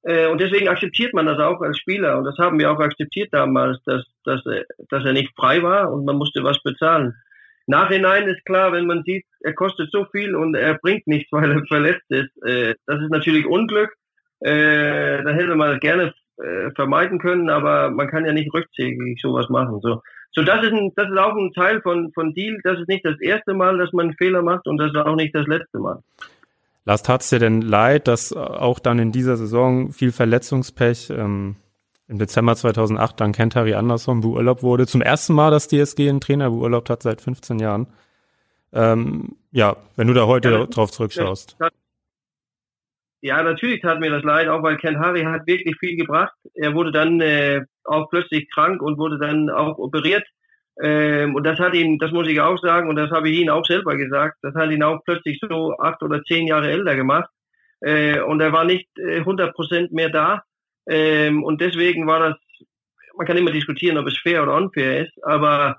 äh, 0.04 0.28
und 0.28 0.40
deswegen 0.40 0.68
akzeptiert 0.68 1.14
man 1.14 1.26
das 1.26 1.40
auch 1.40 1.62
als 1.62 1.78
Spieler 1.78 2.18
und 2.18 2.26
das 2.26 2.38
haben 2.38 2.60
wir 2.60 2.72
auch 2.72 2.80
akzeptiert 2.80 3.30
damals, 3.34 3.82
dass, 3.86 4.06
dass, 4.24 4.42
dass 4.90 5.06
er 5.06 5.14
nicht 5.14 5.34
frei 5.36 5.62
war 5.64 5.92
und 5.92 6.06
man 6.06 6.18
musste 6.18 6.44
was 6.44 6.62
bezahlen. 6.64 7.14
Nachhinein 7.66 8.28
ist 8.28 8.44
klar, 8.46 8.74
wenn 8.74 8.88
man 8.88 9.04
sieht, 9.04 9.26
er 9.40 9.54
kostet 9.54 9.90
so 9.92 10.06
viel 10.12 10.36
und 10.36 10.56
er 10.56 10.76
bringt 10.76 11.08
nichts, 11.08 11.32
weil 11.32 11.52
er 11.52 11.66
verletzt 11.66 12.10
ist. 12.10 12.32
Äh, 12.46 12.76
das 12.86 13.02
ist 13.02 13.12
natürlich 13.12 13.46
Unglück, 13.46 13.94
äh, 14.44 15.24
da 15.24 15.30
hätte 15.32 15.56
man 15.56 15.80
gerne 15.80 16.14
äh, 16.38 16.72
vermeiden 16.76 17.20
können, 17.20 17.50
aber 17.50 17.90
man 17.90 18.08
kann 18.08 18.26
ja 18.26 18.34
nicht 18.34 18.54
rückzügig 18.54 19.20
sowas 19.22 19.50
machen. 19.50 19.80
So, 19.82 20.02
so 20.32 20.44
das 20.44 20.64
ist 20.64 20.74
ein, 20.74 20.92
das 20.96 21.10
ist 21.10 21.18
auch 21.18 21.36
ein 21.36 21.54
Teil 21.54 21.82
von 21.82 22.12
von 22.14 22.34
Deal. 22.34 22.60
Das 22.64 22.80
ist 22.80 22.90
nicht 22.90 23.06
das 23.06 23.20
erste 23.22 23.54
Mal, 23.54 23.78
dass 23.78 23.94
man 23.94 24.08
einen 24.08 24.18
Fehler 24.18 24.42
macht 24.42 24.68
und 24.68 24.78
das 24.78 24.92
ist 24.92 24.98
auch 24.98 25.16
nicht 25.16 25.34
das 25.34 25.48
letzte 25.48 25.80
Mal. 25.80 26.00
Lars, 26.86 27.04
tat 27.04 27.22
es 27.22 27.30
dir 27.30 27.40
denn 27.40 27.62
leid, 27.62 28.08
dass 28.10 28.34
auch 28.34 28.80
dann 28.80 29.00
in 29.00 29.14
dieser 29.14 29.38
Saison 29.38 29.92
viel 29.94 30.12
Verletzungspech 30.12 31.12
ähm, 31.12 31.56
im 32.10 32.20
Dezember 32.20 32.56
2008 32.56 33.22
dann 33.22 33.32
Kentari 33.32 33.76
Andersson 33.76 34.20
beurlaubt 34.20 34.64
wurde? 34.64 34.86
Zum 34.86 35.02
ersten 35.02 35.34
Mal, 35.34 35.52
dass 35.52 35.70
DSG 35.70 36.10
einen 36.10 36.20
Trainer 36.20 36.50
beurlaubt 36.50 36.90
hat 36.90 37.02
seit 37.04 37.22
15 37.22 37.60
Jahren. 37.60 37.88
Ähm, 38.74 39.38
ja, 39.52 39.78
wenn 39.96 40.08
du 40.08 40.14
da 40.14 40.28
heute 40.28 40.52
ja, 40.52 40.66
drauf 40.66 40.92
zurückschaust. 40.92 41.56
Das, 41.60 41.72
ja, 43.24 43.42
natürlich 43.42 43.82
tat 43.82 44.02
mir 44.02 44.12
das 44.12 44.24
leid, 44.24 44.50
auch 44.50 44.62
weil 44.64 44.76
Ken 44.76 45.00
Harry 45.00 45.24
hat 45.24 45.48
wirklich 45.48 45.78
viel 45.80 45.96
gebracht. 45.96 46.34
Er 46.56 46.74
wurde 46.74 46.92
dann 46.92 47.22
äh, 47.22 47.62
auch 47.86 48.10
plötzlich 48.10 48.52
krank 48.52 48.82
und 48.82 48.98
wurde 48.98 49.18
dann 49.18 49.50
auch 49.50 49.78
operiert. 49.78 50.26
Ähm, 50.82 51.34
und 51.34 51.46
das 51.46 51.58
hat 51.58 51.74
ihn, 51.74 52.00
das 52.00 52.12
muss 52.12 52.28
ich 52.28 52.42
auch 52.42 52.58
sagen, 52.58 52.90
und 52.90 52.98
das 52.98 53.12
habe 53.12 53.30
ich 53.30 53.40
Ihnen 53.40 53.50
auch 53.50 53.66
selber 53.66 53.96
gesagt, 53.96 54.40
das 54.42 54.54
hat 54.56 54.72
ihn 54.72 54.84
auch 54.84 55.00
plötzlich 55.06 55.40
so 55.40 55.74
acht 55.80 56.04
oder 56.04 56.22
zehn 56.24 56.48
Jahre 56.48 56.70
älter 56.70 56.98
gemacht. 56.98 57.30
Äh, 57.80 58.20
und 58.20 58.42
er 58.42 58.52
war 58.52 58.66
nicht 58.66 58.90
äh, 58.98 59.20
100 59.20 59.56
Prozent 59.56 59.94
mehr 59.94 60.10
da. 60.10 60.44
Ähm, 60.90 61.46
und 61.46 61.62
deswegen 61.62 62.06
war 62.06 62.20
das, 62.20 62.36
man 63.16 63.26
kann 63.26 63.38
immer 63.38 63.52
diskutieren, 63.52 63.98
ob 63.98 64.08
es 64.08 64.18
fair 64.18 64.44
oder 64.44 64.56
unfair 64.56 65.06
ist, 65.06 65.14
aber 65.24 65.78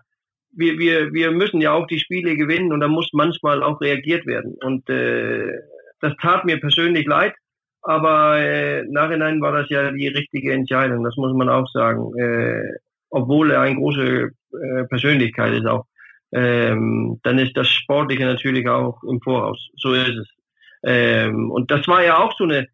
wir, 0.51 0.79
wir, 0.79 1.13
wir 1.13 1.31
müssen 1.31 1.61
ja 1.61 1.73
auch 1.73 1.87
die 1.89 2.01
Spiele 2.01 2.37
gewinnen 2.37 2.73
und 2.73 2.81
da 2.81 2.89
muss 2.89 3.11
manchmal 3.13 3.63
auch 3.63 3.83
reagiert 3.83 4.25
werden. 4.25 4.57
Und 4.63 4.89
äh, 4.89 5.59
das 6.01 6.15
tat 6.21 6.45
mir 6.45 6.61
persönlich 6.61 7.07
leid, 7.07 7.35
aber 7.83 8.39
äh, 8.39 8.85
nachhinein 8.89 9.41
war 9.41 9.53
das 9.53 9.69
ja 9.69 9.91
die 9.91 10.09
richtige 10.09 10.53
Entscheidung, 10.53 11.05
das 11.05 11.17
muss 11.17 11.35
man 11.35 11.49
auch 11.49 11.69
sagen. 11.71 12.17
Äh, 12.19 12.79
obwohl 13.11 13.53
er 13.53 13.61
eine 13.61 13.77
große 13.77 14.31
äh, 14.53 14.85
Persönlichkeit 14.89 15.53
ist 15.53 15.67
auch. 15.67 15.87
Ähm, 16.33 17.21
dann 17.23 17.39
ist 17.39 17.57
das 17.57 17.69
Sportliche 17.69 18.25
natürlich 18.25 18.69
auch 18.69 19.01
im 19.05 19.21
Voraus. 19.21 19.69
So 19.77 19.93
ist 19.93 20.17
es. 20.17 20.29
Ähm, 20.83 21.51
und 21.51 21.71
das 21.71 21.87
war 21.87 22.03
ja 22.03 22.19
auch 22.19 22.37
so 22.37 22.45
eine 22.45 22.67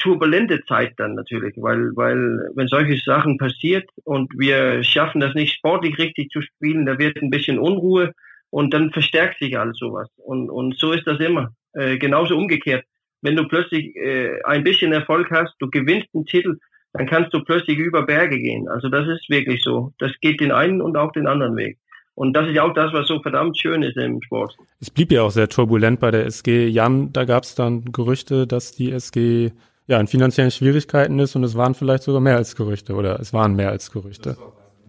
turbulente 0.00 0.64
Zeit 0.64 0.94
dann 0.96 1.14
natürlich, 1.14 1.54
weil, 1.58 1.94
weil 1.94 2.16
wenn 2.54 2.66
solche 2.66 2.96
Sachen 3.04 3.38
passiert 3.38 3.88
und 4.04 4.32
wir 4.36 4.82
schaffen 4.82 5.20
das 5.20 5.34
nicht 5.34 5.54
sportlich 5.54 5.96
richtig 5.98 6.30
zu 6.30 6.42
spielen, 6.42 6.86
da 6.86 6.98
wird 6.98 7.22
ein 7.22 7.30
bisschen 7.30 7.58
Unruhe 7.58 8.12
und 8.52 8.74
dann 8.74 8.92
verstärkt 8.92 9.38
sich 9.38 9.58
alles 9.58 9.78
sowas. 9.78 10.08
Und, 10.16 10.50
und 10.50 10.76
so 10.78 10.92
ist 10.92 11.06
das 11.06 11.18
immer. 11.20 11.54
Äh, 11.72 11.96
genauso 11.96 12.36
umgekehrt. 12.36 12.84
Wenn 13.22 13.34
du 13.34 13.48
plötzlich 13.48 13.96
äh, 13.96 14.42
ein 14.44 14.62
bisschen 14.62 14.92
Erfolg 14.92 15.30
hast, 15.30 15.54
du 15.58 15.70
gewinnst 15.70 16.08
einen 16.14 16.26
Titel, 16.26 16.58
dann 16.92 17.06
kannst 17.06 17.32
du 17.32 17.42
plötzlich 17.42 17.78
über 17.78 18.04
Berge 18.04 18.38
gehen. 18.38 18.68
Also 18.68 18.90
das 18.90 19.08
ist 19.08 19.30
wirklich 19.30 19.62
so. 19.62 19.94
Das 19.98 20.12
geht 20.20 20.40
den 20.40 20.52
einen 20.52 20.82
und 20.82 20.98
auch 20.98 21.12
den 21.12 21.26
anderen 21.26 21.56
Weg. 21.56 21.78
Und 22.14 22.34
das 22.34 22.46
ist 22.46 22.54
ja 22.54 22.64
auch 22.64 22.74
das, 22.74 22.92
was 22.92 23.08
so 23.08 23.22
verdammt 23.22 23.58
schön 23.58 23.82
ist 23.82 23.96
im 23.96 24.20
Sport. 24.20 24.54
Es 24.80 24.90
blieb 24.90 25.12
ja 25.12 25.22
auch 25.22 25.30
sehr 25.30 25.48
turbulent 25.48 25.98
bei 25.98 26.10
der 26.10 26.26
SG. 26.26 26.66
Jan, 26.66 27.10
da 27.14 27.24
gab 27.24 27.44
es 27.44 27.54
dann 27.54 27.86
Gerüchte, 27.86 28.46
dass 28.46 28.72
die 28.72 28.92
SG 28.92 29.52
ja 29.86 29.98
in 29.98 30.08
finanziellen 30.08 30.50
Schwierigkeiten 30.50 31.18
ist 31.20 31.36
und 31.36 31.44
es 31.44 31.56
waren 31.56 31.74
vielleicht 31.74 32.02
sogar 32.02 32.20
mehr 32.20 32.36
als 32.36 32.54
Gerüchte 32.54 32.92
oder 32.92 33.18
es 33.18 33.32
waren 33.32 33.56
mehr 33.56 33.70
als 33.70 33.90
Gerüchte. 33.90 34.36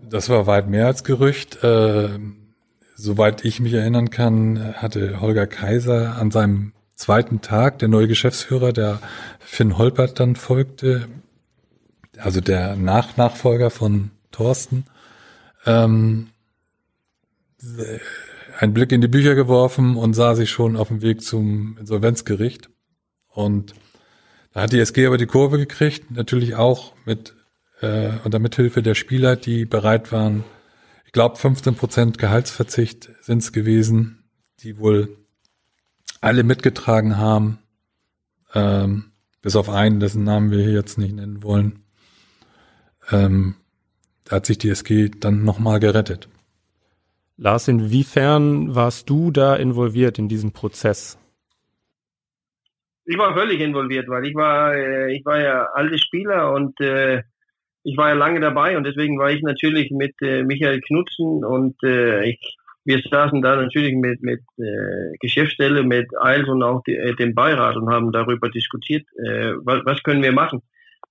Das 0.09 0.29
war 0.29 0.47
weit 0.47 0.67
mehr 0.67 0.87
als 0.87 1.05
Gerücht. 1.05 1.63
Äh, 1.63 2.09
soweit 2.95 3.45
ich 3.45 3.59
mich 3.59 3.73
erinnern 3.73 4.09
kann, 4.09 4.75
hatte 4.75 5.21
Holger 5.21 5.47
Kaiser 5.47 6.17
an 6.17 6.31
seinem 6.31 6.73
zweiten 6.95 7.41
Tag, 7.41 7.79
der 7.79 7.89
neue 7.89 8.07
Geschäftsführer, 8.07 8.71
der 8.73 8.99
Finn 9.39 9.77
Holpert 9.77 10.19
dann 10.19 10.35
folgte, 10.35 11.07
also 12.17 12.41
der 12.41 12.75
Nachnachfolger 12.75 13.69
von 13.69 14.11
Thorsten, 14.31 14.85
ähm, 15.65 16.29
einen 18.59 18.73
Blick 18.73 18.91
in 18.91 19.01
die 19.01 19.07
Bücher 19.07 19.35
geworfen 19.35 19.95
und 19.95 20.13
sah 20.13 20.35
sich 20.35 20.49
schon 20.49 20.75
auf 20.75 20.89
dem 20.89 21.01
Weg 21.01 21.21
zum 21.21 21.77
Insolvenzgericht. 21.79 22.69
Und 23.29 23.73
da 24.53 24.61
hat 24.61 24.73
die 24.73 24.79
SG 24.79 25.07
aber 25.07 25.17
die 25.17 25.25
Kurve 25.25 25.57
gekriegt, 25.57 26.11
natürlich 26.11 26.55
auch 26.55 26.93
mit 27.05 27.33
äh, 27.81 28.11
unter 28.23 28.39
Mithilfe 28.39 28.83
der 28.83 28.95
Spieler, 28.95 29.35
die 29.35 29.65
bereit 29.65 30.11
waren. 30.11 30.43
Ich 31.13 31.15
glaube, 31.15 31.35
15 31.35 31.75
Prozent 31.75 32.17
Gehaltsverzicht 32.17 33.11
sind 33.21 33.37
es 33.37 33.51
gewesen, 33.51 34.23
die 34.61 34.79
wohl 34.79 35.15
alle 36.21 36.43
mitgetragen 36.43 37.17
haben, 37.19 37.59
ähm, 38.55 39.11
bis 39.43 39.55
auf 39.55 39.69
einen, 39.69 39.99
dessen 39.99 40.23
Namen 40.23 40.49
wir 40.49 40.63
hier 40.63 40.73
jetzt 40.73 40.97
nicht 40.97 41.13
nennen 41.13 41.43
wollen. 41.43 41.83
Ähm, 43.11 43.53
da 44.23 44.37
hat 44.37 44.47
sich 44.47 44.57
die 44.57 44.71
SG 44.71 45.09
dann 45.09 45.43
nochmal 45.43 45.79
gerettet. 45.79 46.29
Lars, 47.37 47.67
inwiefern 47.67 48.73
warst 48.73 49.07
du 49.07 49.29
da 49.29 49.55
involviert 49.55 50.17
in 50.17 50.27
diesem 50.27 50.51
Prozess? 50.51 51.19
Ich 53.05 53.19
war 53.19 53.35
völlig 53.35 53.59
involviert, 53.61 54.09
weil 54.09 54.25
ich 54.25 54.33
war, 54.33 54.73
äh, 54.73 55.15
ich 55.15 55.23
war 55.25 55.39
ja 55.39 55.67
alter 55.75 55.99
Spieler 55.99 56.51
und 56.53 56.81
äh, 56.81 57.21
ich 57.83 57.97
war 57.97 58.09
ja 58.09 58.15
lange 58.15 58.39
dabei 58.39 58.77
und 58.77 58.85
deswegen 58.85 59.19
war 59.19 59.31
ich 59.31 59.41
natürlich 59.41 59.91
mit 59.91 60.13
äh, 60.21 60.43
Michael 60.43 60.81
Knutzen 60.81 61.43
und 61.43 61.75
äh, 61.83 62.29
ich, 62.29 62.57
wir 62.85 63.01
saßen 63.01 63.41
da 63.41 63.55
natürlich 63.55 63.93
mit, 63.95 64.21
mit 64.21 64.41
äh, 64.57 65.15
Geschäftsstelle, 65.19 65.83
mit 65.83 66.07
Eils 66.19 66.47
und 66.47 66.63
auch 66.63 66.81
die, 66.83 66.95
äh, 66.95 67.15
dem 67.15 67.35
Beirat 67.35 67.75
und 67.75 67.89
haben 67.89 68.11
darüber 68.11 68.49
diskutiert, 68.49 69.05
äh, 69.23 69.53
was, 69.63 69.85
was 69.85 70.03
können 70.03 70.23
wir 70.23 70.33
machen. 70.33 70.61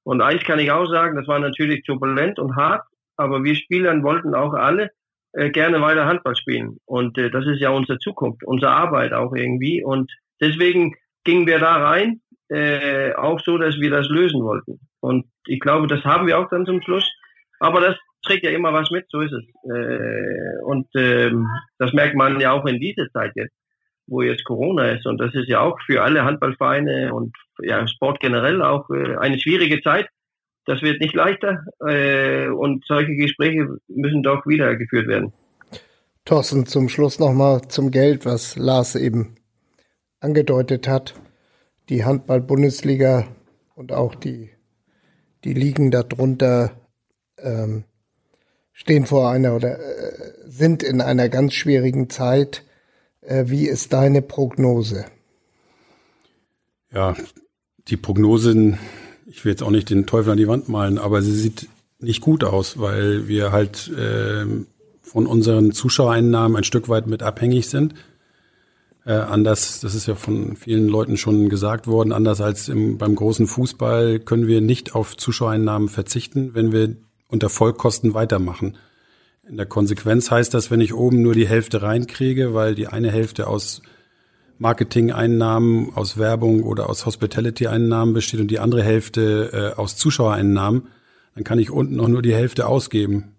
Und 0.05 0.21
eins 0.21 0.43
kann 0.45 0.59
ich 0.59 0.71
auch 0.71 0.87
sagen, 0.87 1.17
das 1.17 1.29
war 1.29 1.39
natürlich 1.39 1.85
turbulent 1.85 2.39
und 2.39 2.57
hart, 2.57 2.85
aber 3.17 3.45
wir 3.45 3.55
Spielern 3.55 4.03
wollten 4.03 4.35
auch 4.35 4.55
alle 4.55 4.91
äh, 5.33 5.51
gerne 5.51 5.81
weiter 5.81 6.07
Handball 6.07 6.37
spielen. 6.37 6.79
Und 6.87 7.17
äh, 7.19 7.31
das 7.31 7.47
ist 7.47 7.61
ja 7.61 7.71
unsere 7.71 7.99
Zukunft, 7.99 8.45
unsere 8.45 8.73
Arbeit 8.73 9.13
auch 9.13 9.35
irgendwie. 9.35 9.85
Und 9.85 10.11
deswegen 10.41 10.95
gingen 11.25 11.47
wir 11.47 11.59
da 11.59 11.77
rein, 11.77 12.21
äh, 12.49 13.15
auch 13.15 13.41
so, 13.41 13.59
dass 13.59 13.79
wir 13.79 13.91
das 13.91 14.09
lösen 14.09 14.43
wollten. 14.43 14.81
Und 15.01 15.27
ich 15.47 15.61
glaube, 15.61 15.87
das 15.87 16.05
haben 16.05 16.27
wir 16.27 16.39
auch 16.39 16.49
dann 16.49 16.67
zum 16.67 16.83
Schluss. 16.83 17.09
Aber 17.61 17.81
das 17.81 17.97
trägt 18.23 18.45
ja 18.45 18.51
immer 18.51 18.73
was 18.73 18.91
mit, 18.91 19.07
so 19.09 19.21
ist 19.21 19.33
es. 19.33 19.45
Äh, 19.71 20.63
und 20.65 20.87
ähm, 20.95 21.49
das 21.79 21.93
merkt 21.93 22.15
man 22.15 22.41
ja 22.41 22.53
auch 22.53 22.67
in 22.67 22.81
dieser 22.81 23.09
Zeit 23.13 23.33
jetzt, 23.35 23.55
wo 24.07 24.23
jetzt 24.23 24.45
Corona 24.45 24.91
ist. 24.91 25.07
Und 25.07 25.19
das 25.19 25.35
ist 25.35 25.49
ja 25.49 25.61
auch 25.61 25.79
für 25.87 26.03
alle 26.03 26.25
Handballvereine 26.25 27.15
und 27.15 27.35
ja, 27.61 27.87
Sport 27.87 28.21
generell 28.21 28.63
auch 28.63 28.89
äh, 28.91 29.17
eine 29.17 29.39
schwierige 29.39 29.81
Zeit. 29.83 30.09
Das 30.65 30.83
wird 30.83 31.01
nicht 31.01 31.15
leichter 31.15 31.65
äh, 31.85 32.49
und 32.49 32.85
solche 32.87 33.17
Gespräche 33.17 33.69
müssen 33.89 34.23
doch 34.23 34.47
wieder 34.47 34.77
geführt 34.77 35.09
werden. 35.09 35.33
Thorsten, 36.25 36.67
zum 36.67 36.89
Schluss 36.89 37.19
nochmal 37.19 37.63
zum 37.63 37.91
Geld, 37.91 38.25
was 38.25 38.57
Lars 38.57 38.95
eben 38.95 39.35
angedeutet 40.21 40.87
hat. 40.87 41.15
Die 41.93 42.05
Handball-Bundesliga 42.05 43.29
und 43.77 43.93
auch 43.93 44.17
die, 44.17 44.51
die 45.45 45.53
Ligen 45.53 45.93
darunter 45.93 46.73
ähm, 47.39 47.85
stehen 48.73 49.07
vor 49.07 49.31
einer 49.31 49.55
oder 49.55 49.79
äh, 49.79 50.33
sind 50.47 50.83
in 50.83 51.01
einer 51.01 51.29
ganz 51.29 51.55
schwierigen 51.55 52.11
Zeit. 52.11 52.65
Äh, 53.21 53.45
wie 53.47 53.69
ist 53.69 53.93
deine 53.93 54.23
Prognose? 54.23 55.05
Ja, 56.91 57.15
die 57.89 57.97
Prognosen 57.97 58.79
ich 59.33 59.45
will 59.45 59.53
jetzt 59.53 59.63
auch 59.63 59.71
nicht 59.71 59.91
den 59.91 60.07
Teufel 60.07 60.31
an 60.33 60.39
die 60.39 60.49
Wand 60.49 60.69
malen, 60.69 60.99
aber 60.99 61.23
sie 61.23 61.35
sieht 61.35 61.69
nicht 61.99 62.21
gut 62.21 62.45
aus, 62.45 62.79
weil 62.79 63.29
wir 63.29 63.53
halt 63.53 63.91
äh, 63.97 64.45
von 65.01 65.27
unseren 65.27 65.73
Zuschauereinnahmen 65.73 66.57
ein 66.57 66.65
Stück 66.65 66.89
weit 66.89 67.07
mit 67.07 67.23
abhängig 67.23 67.69
sind. 67.69 67.95
Äh, 69.05 69.15
anders, 69.15 69.81
das 69.81 69.95
ist 69.95 70.07
ja 70.07 70.15
von 70.15 70.57
vielen 70.57 70.89
Leuten 70.89 71.17
schon 71.17 71.49
gesagt 71.49 71.87
worden, 71.87 72.13
anders 72.13 72.41
als 72.41 72.69
im, 72.69 72.99
beim 72.99 73.15
großen 73.15 73.47
Fußball 73.47 74.21
können 74.21 74.47
wir 74.47 74.61
nicht 74.61 74.95
auf 74.95 75.17
Zuschauereinnahmen 75.17 75.89
verzichten, 75.89 76.55
wenn 76.55 76.73
wir 76.73 76.97
unter 77.27 77.49
Vollkosten 77.49 78.15
weitermachen. 78.15 78.77
In 79.49 79.57
der 79.57 79.67
Konsequenz 79.67 80.31
heißt 80.31 80.55
das, 80.55 80.71
wenn 80.71 80.81
ich 80.81 80.95
oben 80.95 81.21
nur 81.21 81.35
die 81.35 81.49
Hälfte 81.49 81.83
reinkriege, 81.83 82.55
weil 82.55 82.77
die 82.77 82.87
eine 82.87 83.11
Hälfte 83.11 83.49
aus 83.49 83.83
Marketing-Einnahmen 84.59 85.93
aus 85.97 86.17
Werbung 86.17 86.63
oder 86.63 86.89
aus 86.89 87.05
Hospitality-Einnahmen 87.05 88.15
besteht 88.15 88.39
und 88.39 88.49
die 88.49 88.61
andere 88.61 88.85
Hälfte 88.85 89.75
äh, 89.75 89.81
aus 89.81 89.97
Zuschauereinnahmen, 89.97 90.87
dann 91.35 91.43
kann 91.43 91.59
ich 91.59 91.71
unten 91.73 91.97
noch 91.97 92.07
nur 92.07 92.23
die 92.23 92.35
Hälfte 92.35 92.69
ausgeben. 92.69 93.32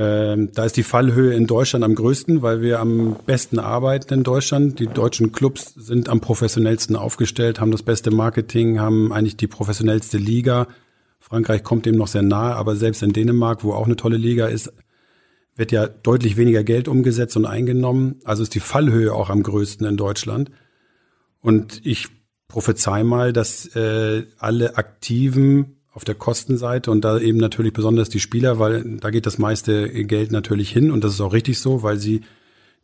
Ähm, 0.00 0.52
da 0.54 0.64
ist 0.64 0.76
die 0.76 0.84
Fallhöhe 0.84 1.34
in 1.34 1.48
Deutschland 1.48 1.84
am 1.84 1.96
größten, 1.96 2.40
weil 2.40 2.62
wir 2.62 2.78
am 2.78 3.16
besten 3.26 3.58
arbeiten 3.58 4.14
in 4.14 4.22
Deutschland. 4.22 4.78
Die 4.78 4.86
deutschen 4.86 5.32
Clubs 5.32 5.74
sind 5.74 6.08
am 6.08 6.20
professionellsten 6.20 6.94
aufgestellt, 6.94 7.60
haben 7.60 7.72
das 7.72 7.82
beste 7.82 8.12
Marketing, 8.12 8.78
haben 8.78 9.12
eigentlich 9.12 9.36
die 9.36 9.48
professionellste 9.48 10.16
Liga. 10.16 10.68
Frankreich 11.18 11.64
kommt 11.64 11.84
dem 11.84 11.96
noch 11.96 12.06
sehr 12.06 12.22
nahe, 12.22 12.54
aber 12.54 12.76
selbst 12.76 13.02
in 13.02 13.12
Dänemark, 13.12 13.64
wo 13.64 13.72
auch 13.72 13.86
eine 13.86 13.96
tolle 13.96 14.18
Liga 14.18 14.46
ist, 14.46 14.72
wird 15.56 15.72
ja 15.72 15.88
deutlich 15.88 16.36
weniger 16.36 16.62
Geld 16.62 16.86
umgesetzt 16.86 17.36
und 17.36 17.44
eingenommen. 17.44 18.20
Also 18.22 18.44
ist 18.44 18.54
die 18.54 18.60
Fallhöhe 18.60 19.12
auch 19.12 19.30
am 19.30 19.42
größten 19.42 19.84
in 19.84 19.96
Deutschland. 19.96 20.52
Und 21.40 21.84
ich 21.84 22.06
prophezei 22.46 23.02
mal, 23.02 23.32
dass 23.32 23.66
äh, 23.74 24.26
alle 24.38 24.76
Aktiven 24.76 25.77
auf 25.92 26.04
der 26.04 26.14
Kostenseite 26.14 26.90
und 26.90 27.02
da 27.02 27.18
eben 27.18 27.38
natürlich 27.38 27.72
besonders 27.72 28.08
die 28.08 28.20
Spieler, 28.20 28.58
weil 28.58 28.98
da 28.98 29.10
geht 29.10 29.26
das 29.26 29.38
meiste 29.38 29.88
Geld 30.04 30.30
natürlich 30.30 30.70
hin 30.70 30.90
und 30.90 31.02
das 31.02 31.14
ist 31.14 31.20
auch 31.20 31.32
richtig 31.32 31.58
so, 31.58 31.82
weil 31.82 31.98
sie 31.98 32.22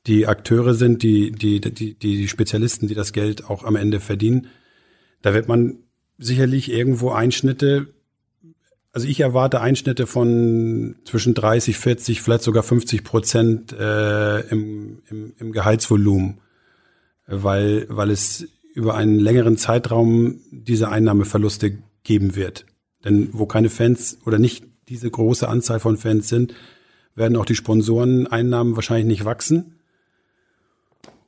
die 0.06 0.26
Akteure 0.26 0.74
sind, 0.74 1.02
die, 1.02 1.30
die, 1.30 1.60
die, 1.60 1.94
die 1.94 2.28
Spezialisten, 2.28 2.88
die 2.88 2.94
das 2.94 3.12
Geld 3.12 3.48
auch 3.48 3.64
am 3.64 3.76
Ende 3.76 4.00
verdienen. 4.00 4.48
Da 5.22 5.32
wird 5.32 5.48
man 5.48 5.78
sicherlich 6.18 6.70
irgendwo 6.70 7.10
Einschnitte 7.10 7.94
also 8.94 9.08
ich 9.08 9.18
erwarte 9.18 9.60
Einschnitte 9.60 10.06
von 10.06 10.94
zwischen 11.04 11.34
30, 11.34 11.76
40, 11.76 12.22
vielleicht 12.22 12.44
sogar 12.44 12.62
50 12.62 13.02
Prozent 13.02 13.72
äh, 13.72 14.40
im, 14.48 15.02
im, 15.10 15.34
im 15.36 15.50
Gehaltsvolumen, 15.50 16.38
weil, 17.26 17.86
weil 17.88 18.10
es 18.10 18.46
über 18.72 18.94
einen 18.94 19.18
längeren 19.18 19.56
Zeitraum 19.56 20.40
diese 20.52 20.90
Einnahmeverluste 20.90 21.78
geben 22.04 22.36
wird. 22.36 22.66
Denn 23.04 23.28
wo 23.32 23.46
keine 23.46 23.70
Fans 23.70 24.18
oder 24.24 24.38
nicht 24.38 24.64
diese 24.88 25.10
große 25.10 25.48
Anzahl 25.48 25.80
von 25.80 25.96
Fans 25.96 26.28
sind, 26.28 26.54
werden 27.14 27.36
auch 27.36 27.46
die 27.46 27.54
Sponsoreneinnahmen 27.54 28.76
wahrscheinlich 28.76 29.06
nicht 29.06 29.24
wachsen. 29.24 29.74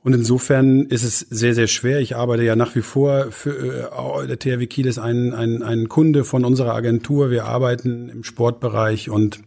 Und 0.03 0.13
insofern 0.13 0.85
ist 0.85 1.03
es 1.03 1.19
sehr, 1.19 1.53
sehr 1.53 1.67
schwer. 1.67 1.99
Ich 1.99 2.15
arbeite 2.15 2.43
ja 2.43 2.55
nach 2.55 2.75
wie 2.75 2.81
vor 2.81 3.31
für 3.31 4.21
äh, 4.21 4.27
der 4.27 4.39
THW 4.39 4.65
Kiel 4.67 4.85
ist 4.85 4.99
ein, 4.99 5.33
ein, 5.33 5.63
ein 5.63 5.89
Kunde 5.89 6.23
von 6.23 6.45
unserer 6.45 6.73
Agentur. 6.75 7.29
Wir 7.29 7.45
arbeiten 7.45 8.09
im 8.09 8.23
Sportbereich 8.23 9.09
und 9.09 9.41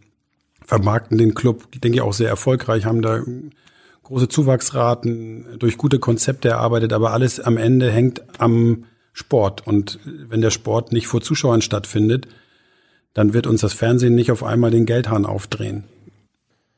vermarkten 0.63 1.17
den 1.17 1.33
Club, 1.33 1.71
denke 1.71 1.97
ich, 1.97 2.01
auch 2.01 2.13
sehr 2.13 2.29
erfolgreich, 2.29 2.85
haben 2.85 3.01
da 3.01 3.23
große 4.03 4.27
Zuwachsraten 4.27 5.45
durch 5.57 5.77
gute 5.77 5.99
Konzepte 5.99 6.49
erarbeitet, 6.49 6.93
aber 6.93 7.11
alles 7.11 7.39
am 7.39 7.57
Ende 7.57 7.89
hängt 7.89 8.21
am 8.39 8.83
Sport. 9.13 9.65
Und 9.65 9.99
wenn 10.05 10.41
der 10.41 10.51
Sport 10.51 10.91
nicht 10.91 11.07
vor 11.07 11.21
Zuschauern 11.21 11.61
stattfindet, 11.61 12.27
dann 13.13 13.33
wird 13.33 13.47
uns 13.47 13.61
das 13.61 13.73
Fernsehen 13.73 14.15
nicht 14.15 14.31
auf 14.31 14.43
einmal 14.43 14.71
den 14.71 14.85
Geldhahn 14.85 15.25
aufdrehen. 15.25 15.83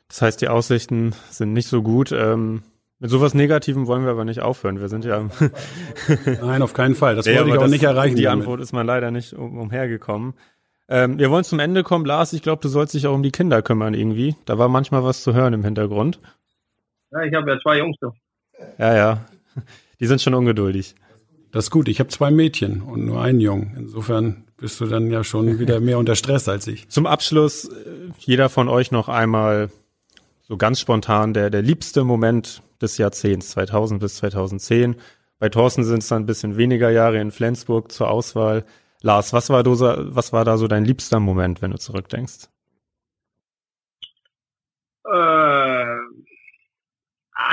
Das 0.08 0.22
heißt, 0.22 0.42
die 0.42 0.48
Aussichten 0.48 1.14
sind 1.30 1.54
nicht 1.54 1.68
so 1.68 1.82
gut. 1.82 2.12
Ähm 2.12 2.64
mit 3.04 3.10
sowas 3.10 3.34
Negativem 3.34 3.86
wollen 3.88 4.06
wir 4.06 4.12
aber 4.12 4.24
nicht 4.24 4.40
aufhören. 4.40 4.80
Wir 4.80 4.88
sind 4.88 5.04
ja. 5.04 5.28
Nein, 6.42 6.62
auf 6.62 6.74
keinen 6.74 6.96
Fall. 6.96 7.18
Das 7.18 7.26
nee, 7.26 7.36
wollte 7.36 7.50
ich 7.50 7.58
auch 7.58 7.64
das, 7.64 7.72
nicht 7.72 7.84
erreichen. 7.84 8.16
Die 8.16 8.24
damit. 8.24 8.44
Antwort 8.44 8.62
ist 8.62 8.72
man 8.72 8.88
leider 8.88 9.12
nicht 9.12 9.34
um, 9.34 9.58
umhergekommen. 9.58 10.36
Ähm, 10.88 11.20
wir 11.20 11.30
wollen 11.30 11.44
zum 11.44 11.60
Ende 11.60 11.84
kommen. 11.84 12.06
Lars, 12.06 12.32
ich 12.32 12.42
glaube, 12.42 12.62
du 12.62 12.70
sollst 12.70 12.94
dich 12.94 13.06
auch 13.06 13.14
um 13.14 13.22
die 13.22 13.32
Kinder 13.34 13.62
kümmern 13.62 13.94
irgendwie. 13.94 14.38
Da 14.46 14.58
war 14.58 14.70
manchmal 14.70 15.04
was 15.04 15.22
zu 15.22 15.34
hören 15.34 15.52
im 15.52 15.66
Hintergrund. 15.66 16.22
Ja, 17.12 17.24
ich 17.24 17.34
habe 17.34 17.52
ja 17.52 17.60
zwei 17.62 17.80
Jungs. 17.80 17.98
So. 18.00 18.14
Ja, 18.78 18.96
ja. 18.96 19.26
Die 20.00 20.06
sind 20.06 20.22
schon 20.22 20.34
ungeduldig. 20.34 20.96
Das 21.54 21.66
ist 21.66 21.72
gut. 21.72 21.88
Ich 21.88 22.00
habe 22.00 22.10
zwei 22.10 22.32
Mädchen 22.32 22.82
und 22.82 23.06
nur 23.06 23.22
einen 23.22 23.40
Jungen. 23.40 23.76
Insofern 23.78 24.44
bist 24.58 24.82
du 24.82 24.88
dann 24.88 25.12
ja 25.12 25.24
schon 25.24 25.60
wieder 25.60 25.80
mehr 25.80 26.00
unter 26.00 26.16
Stress 26.16 26.50
als 26.50 26.66
ich. 26.66 26.90
Zum 26.90 27.06
Abschluss, 27.06 27.66
äh, 27.66 27.72
jeder 28.18 28.50
von 28.50 28.68
euch 28.68 28.90
noch 28.90 29.08
einmal 29.08 29.70
so 30.42 30.58
ganz 30.58 30.80
spontan 30.80 31.36
der, 31.36 31.52
der 31.52 31.62
liebste 31.62 32.04
Moment 32.04 32.64
des 32.82 32.98
Jahrzehnts, 32.98 33.52
2000 33.52 34.00
bis 34.00 34.16
2010. 34.16 34.96
Bei 35.38 35.50
Thorsten 35.50 35.84
sind 35.84 36.00
es 36.00 36.08
dann 36.08 36.24
ein 36.24 36.26
bisschen 36.26 36.58
weniger 36.58 36.90
Jahre 36.90 37.20
in 37.20 37.30
Flensburg 37.30 37.92
zur 37.92 38.10
Auswahl. 38.10 38.66
Lars, 39.02 39.32
was 39.32 39.52
war, 39.52 39.62
du, 39.62 39.80
was 39.80 40.34
war 40.34 40.46
da 40.46 40.58
so 40.58 40.68
dein 40.68 40.86
liebster 40.86 41.20
Moment, 41.20 41.62
wenn 41.62 41.70
du 41.70 41.78
zurückdenkst? 41.78 42.50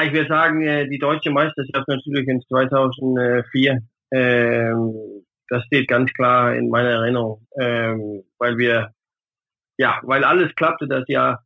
Ich 0.04 0.12
würde 0.12 0.28
sagen, 0.28 0.62
äh, 0.62 0.88
die 0.88 0.98
deutsche 0.98 1.30
Meisterschaft 1.30 1.88
natürlich 1.88 2.28
in 2.28 2.40
2004. 2.42 3.78
Ähm, 4.12 4.94
das 5.48 5.64
steht 5.64 5.88
ganz 5.88 6.12
klar 6.12 6.54
in 6.54 6.68
meiner 6.68 6.90
Erinnerung, 6.90 7.46
ähm, 7.60 8.22
weil 8.38 8.56
wir, 8.58 8.92
ja, 9.78 10.00
weil 10.02 10.24
alles 10.24 10.54
klappte 10.54 10.86
das 10.86 11.04
Jahr 11.08 11.44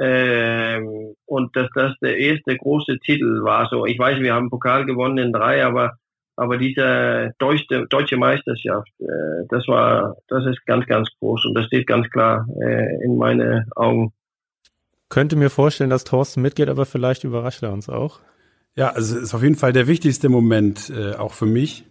ähm, 0.00 1.14
und 1.26 1.54
dass 1.54 1.68
das 1.74 1.94
der 2.00 2.16
erste 2.18 2.56
große 2.56 2.98
Titel 2.98 3.42
war. 3.42 3.68
So, 3.70 3.84
ich 3.84 3.98
weiß, 3.98 4.20
wir 4.20 4.34
haben 4.34 4.50
Pokal 4.50 4.86
gewonnen 4.86 5.18
in 5.18 5.32
drei, 5.32 5.64
aber 5.64 5.96
aber 6.36 6.56
diese 6.56 7.32
deutsche, 7.38 7.86
deutsche 7.88 8.16
Meisterschaft, 8.16 8.88
äh, 9.00 9.46
das 9.50 9.68
war, 9.68 10.16
das 10.28 10.46
ist 10.46 10.64
ganz, 10.66 10.86
ganz 10.86 11.08
groß 11.20 11.44
und 11.46 11.54
das 11.54 11.66
steht 11.66 11.86
ganz 11.86 12.08
klar 12.08 12.46
äh, 12.62 13.04
in 13.04 13.16
meine 13.16 13.66
Augen. 13.76 14.12
Könnte 15.12 15.36
mir 15.36 15.50
vorstellen, 15.50 15.90
dass 15.90 16.04
Thorsten 16.04 16.40
mitgeht, 16.40 16.70
aber 16.70 16.86
vielleicht 16.86 17.22
überrascht 17.22 17.62
er 17.62 17.70
uns 17.70 17.90
auch. 17.90 18.20
Ja, 18.74 18.92
also 18.92 19.18
ist 19.18 19.34
auf 19.34 19.42
jeden 19.42 19.56
Fall 19.56 19.74
der 19.74 19.86
wichtigste 19.86 20.30
Moment, 20.30 20.88
äh, 20.88 21.16
auch 21.16 21.34
für 21.34 21.44
mich. 21.44 21.84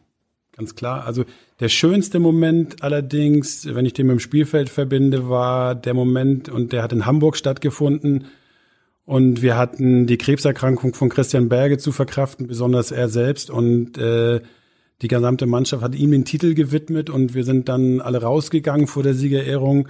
Ganz 0.58 0.74
klar. 0.74 1.06
Also 1.06 1.26
der 1.60 1.70
schönste 1.70 2.20
Moment 2.20 2.82
allerdings, 2.82 3.72
wenn 3.72 3.86
ich 3.86 3.94
den 3.94 4.08
mit 4.08 4.16
dem 4.16 4.20
Spielfeld 4.20 4.70
verbinde, 4.70 5.30
war 5.30 5.76
der 5.76 5.94
Moment, 5.94 6.50
und 6.50 6.74
der 6.74 6.82
hat 6.82 6.94
in 6.94 7.06
Hamburg 7.06 7.38
stattgefunden. 7.38 8.26
Und 9.06 9.44
wir 9.44 9.56
hatten 9.56 10.08
die 10.08 10.18
Krebserkrankung 10.18 10.96
von 10.96 11.10
Christian 11.10 11.48
Berge 11.48 11.78
zu 11.78 11.92
verkraften, 11.92 12.48
besonders 12.48 12.90
er 12.90 13.08
selbst. 13.08 13.52
Und 13.52 14.00
äh, 14.00 14.42
die 15.04 15.08
gesamte 15.08 15.46
Mannschaft 15.46 15.84
hat 15.84 15.94
ihm 15.94 16.10
den 16.10 16.26
Titel 16.26 16.56
gewidmet 16.56 17.12
und 17.12 17.36
wir 17.36 17.44
sind 17.44 17.70
dann 17.70 18.02
alle 18.02 18.24
rausgegangen 18.24 18.88
vor 18.88 19.04
der 19.04 19.14
Siegerehrung 19.14 19.90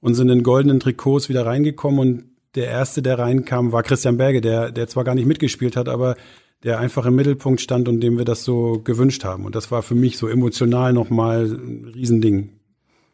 und 0.00 0.14
sind 0.14 0.28
in 0.28 0.44
goldenen 0.44 0.78
Trikots 0.78 1.28
wieder 1.28 1.44
reingekommen 1.44 1.98
und 1.98 2.29
der 2.54 2.66
erste, 2.66 3.02
der 3.02 3.18
reinkam, 3.18 3.72
war 3.72 3.82
Christian 3.82 4.16
Berge, 4.16 4.40
der, 4.40 4.72
der 4.72 4.88
zwar 4.88 5.04
gar 5.04 5.14
nicht 5.14 5.26
mitgespielt 5.26 5.76
hat, 5.76 5.88
aber 5.88 6.16
der 6.62 6.78
einfach 6.78 7.06
im 7.06 7.14
Mittelpunkt 7.14 7.60
stand 7.60 7.88
und 7.88 8.00
dem 8.00 8.18
wir 8.18 8.24
das 8.24 8.44
so 8.44 8.80
gewünscht 8.82 9.24
haben. 9.24 9.46
Und 9.46 9.54
das 9.54 9.70
war 9.70 9.82
für 9.82 9.94
mich 9.94 10.18
so 10.18 10.28
emotional 10.28 10.92
nochmal 10.92 11.46
ein 11.46 11.92
Riesending. 11.94 12.50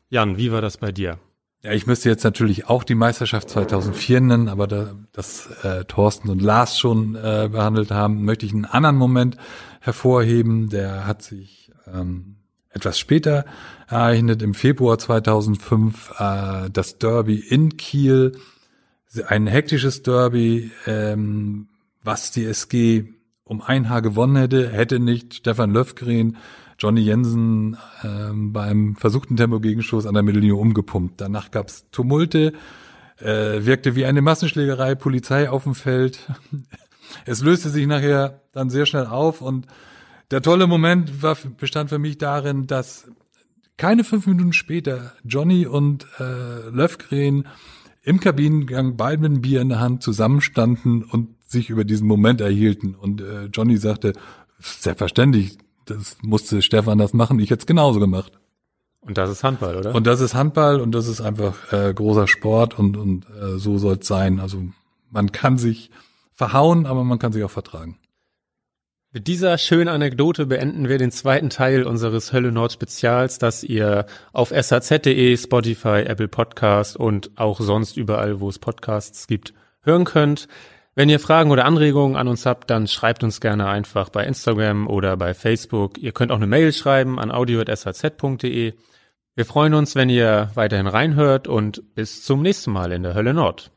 Jan, 0.09 0.37
wie 0.37 0.53
war 0.53 0.61
das 0.61 0.78
bei 0.78 0.91
dir? 0.91 1.18
Ja, 1.62 1.72
ich 1.72 1.87
müsste 1.87 2.09
jetzt 2.09 2.24
natürlich 2.24 2.68
auch 2.68 2.84
die 2.84 2.95
Meisterschaft 2.95 3.51
2004 3.51 4.20
nennen, 4.20 4.49
aber 4.49 4.66
da 4.66 4.95
das 5.12 5.49
äh, 5.64 5.84
Thorsten 5.84 6.28
und 6.28 6.41
Lars 6.43 6.78
schon 6.78 7.14
äh, 7.16 7.49
behandelt 7.51 7.91
haben, 7.91 8.24
möchte 8.24 8.47
ich 8.47 8.53
einen 8.53 8.66
anderen 8.66 8.97
Moment 8.97 9.37
hervorheben. 9.80 10.68
Der 10.68 11.07
hat 11.07 11.22
sich 11.22 11.72
ähm, 11.93 12.37
etwas 12.70 12.99
später 12.99 13.45
ereignet, 13.89 14.43
im 14.43 14.55
Februar 14.55 14.99
2005, 14.99 16.14
äh, 16.18 16.70
das 16.70 16.99
Derby 16.99 17.37
in 17.37 17.76
Kiel 17.76 18.32
ein 19.23 19.47
hektisches 19.47 20.03
Derby, 20.03 20.71
ähm, 20.87 21.69
was 22.03 22.31
die 22.31 22.45
SG 22.45 23.05
um 23.45 23.62
ein 23.62 23.89
Haar 23.89 24.03
gewonnen 24.03 24.37
hätte, 24.37 24.71
hätte 24.71 24.99
nicht 24.99 25.35
Stefan 25.35 25.73
Löfgren 25.73 26.37
Johnny 26.79 27.01
Jensen 27.01 27.77
ähm, 28.05 28.53
beim 28.53 28.97
versuchten 28.97 29.37
Tempo-Gegenstoß 29.37 30.07
an 30.07 30.14
der 30.14 30.23
Mittellinie 30.23 30.57
umgepumpt. 30.57 31.21
Danach 31.21 31.51
gab's 31.51 31.87
Tumulte, 31.91 32.53
äh, 33.19 33.64
wirkte 33.64 33.97
wie 33.97 34.05
eine 34.05 34.21
Massenschlägerei, 34.21 34.95
Polizei 34.95 35.49
auf 35.49 35.64
dem 35.64 35.75
Feld. 35.75 36.19
Es 37.25 37.41
löste 37.41 37.71
sich 37.71 37.87
nachher 37.87 38.43
dann 38.51 38.69
sehr 38.69 38.85
schnell 38.85 39.07
auf 39.07 39.41
und 39.41 39.69
der 40.33 40.43
tolle 40.43 40.67
Moment 40.67 41.23
war, 41.23 41.37
bestand 41.57 41.89
für 41.89 42.01
mich 42.01 42.19
darin, 42.19 42.67
dass 42.67 43.09
keine 43.77 44.03
fünf 44.03 44.27
Minuten 44.27 44.53
später 44.53 45.12
Johnny 45.25 45.67
und 45.67 46.05
äh, 46.19 46.69
Löfgren 46.71 47.47
im 48.07 48.21
Kabinengang 48.21 48.97
beide 48.97 49.21
mit 49.21 49.33
einem 49.33 49.43
Bier 49.43 49.61
in 49.61 49.69
der 49.69 49.81
Hand 49.81 50.03
zusammenstanden 50.03 51.03
und 51.03 51.35
sich 51.45 51.71
über 51.71 51.85
diesen 51.85 52.07
Moment 52.07 52.41
erhielten. 52.41 52.95
Und 52.95 53.21
äh, 53.21 53.47
Johnny 53.47 53.77
sagte, 53.77 54.13
selbstverständlich, 54.61 55.59
das 55.87 56.17
musste 56.23 56.63
Stefan 56.63 56.99
das 56.99 57.15
machen, 57.15 57.41
ich 57.41 57.51
hätte 57.51 57.63
es 57.63 57.67
genauso 57.67 57.99
gemacht. 57.99 58.33
Und 59.01 59.19
das 59.19 59.29
ist 59.29 59.43
Handball, 59.43 59.77
oder? 59.77 59.95
Und 59.95 60.07
das 60.07 60.21
ist 60.21 60.35
Handball 60.35 60.81
und 60.81 60.93
das 60.93 61.09
ist 61.09 61.21
einfach 61.21 61.73
äh, 61.73 61.93
großer 61.93 62.29
Sport 62.29 62.79
und, 62.79 62.97
und 62.97 63.27
äh, 63.31 63.59
so 63.59 63.77
soll 63.79 63.99
es 64.01 64.07
sein. 64.07 64.39
Also 64.39 64.63
man 65.11 65.33
kann 65.33 65.59
sich 65.59 65.91
verhauen, 66.33 66.87
aber 66.87 67.03
man 67.03 67.19
kann 67.19 67.33
sich 67.33 67.43
auch 67.43 67.51
vertragen. 67.51 67.99
Mit 69.17 69.29
dieser 69.29 69.57
schönen 69.57 69.89
Anekdote 69.89 70.45
beenden 70.45 70.91
wir 70.91 70.99
den 70.99 71.11
zweiten 71.11 71.49
Teil 71.49 71.85
unseres 71.85 72.35
Hölle 72.35 72.53
Nord 72.53 72.73
Spezials, 72.73 73.39
das 73.39 73.64
ihr 73.64 74.05
auf 74.35 74.51
saz.de, 74.51 75.35
Spotify, 75.39 76.03
Apple 76.05 76.29
Podcast 76.29 76.99
und 76.99 77.31
auch 77.37 77.59
sonst 77.59 77.97
überall, 77.97 78.41
wo 78.41 78.51
es 78.51 78.59
Podcasts 78.59 79.27
gibt, 79.27 79.55
hören 79.81 80.05
könnt. 80.05 80.49
Wenn 80.95 81.09
ihr 81.09 81.19
Fragen 81.19 81.51
oder 81.51 81.64
Anregungen 81.64 82.14
an 82.14 82.29
uns 82.29 82.45
habt, 82.45 82.69
dann 82.69 82.89
schreibt 82.89 83.25
uns 83.25 83.41
gerne 83.41 83.67
einfach 83.69 84.11
bei 84.11 84.23
Instagram 84.23 84.87
oder 84.87 85.17
bei 85.17 85.33
Facebook. 85.33 85.97
Ihr 85.97 86.12
könnt 86.12 86.31
auch 86.31 86.37
eine 86.37 86.47
Mail 86.47 86.75
schreiben 86.75 87.19
an 87.19 87.31
audio.saz.de. 87.31 88.75
Wir 89.35 89.45
freuen 89.47 89.73
uns, 89.73 89.95
wenn 89.95 90.11
ihr 90.11 90.51
weiterhin 90.53 90.89
reinhört 90.89 91.49
und 91.49 91.95
bis 91.95 92.23
zum 92.23 92.43
nächsten 92.43 92.71
Mal 92.71 92.93
in 92.93 93.03
der 93.03 93.14
Hölle 93.14 93.33
Nord. 93.33 93.71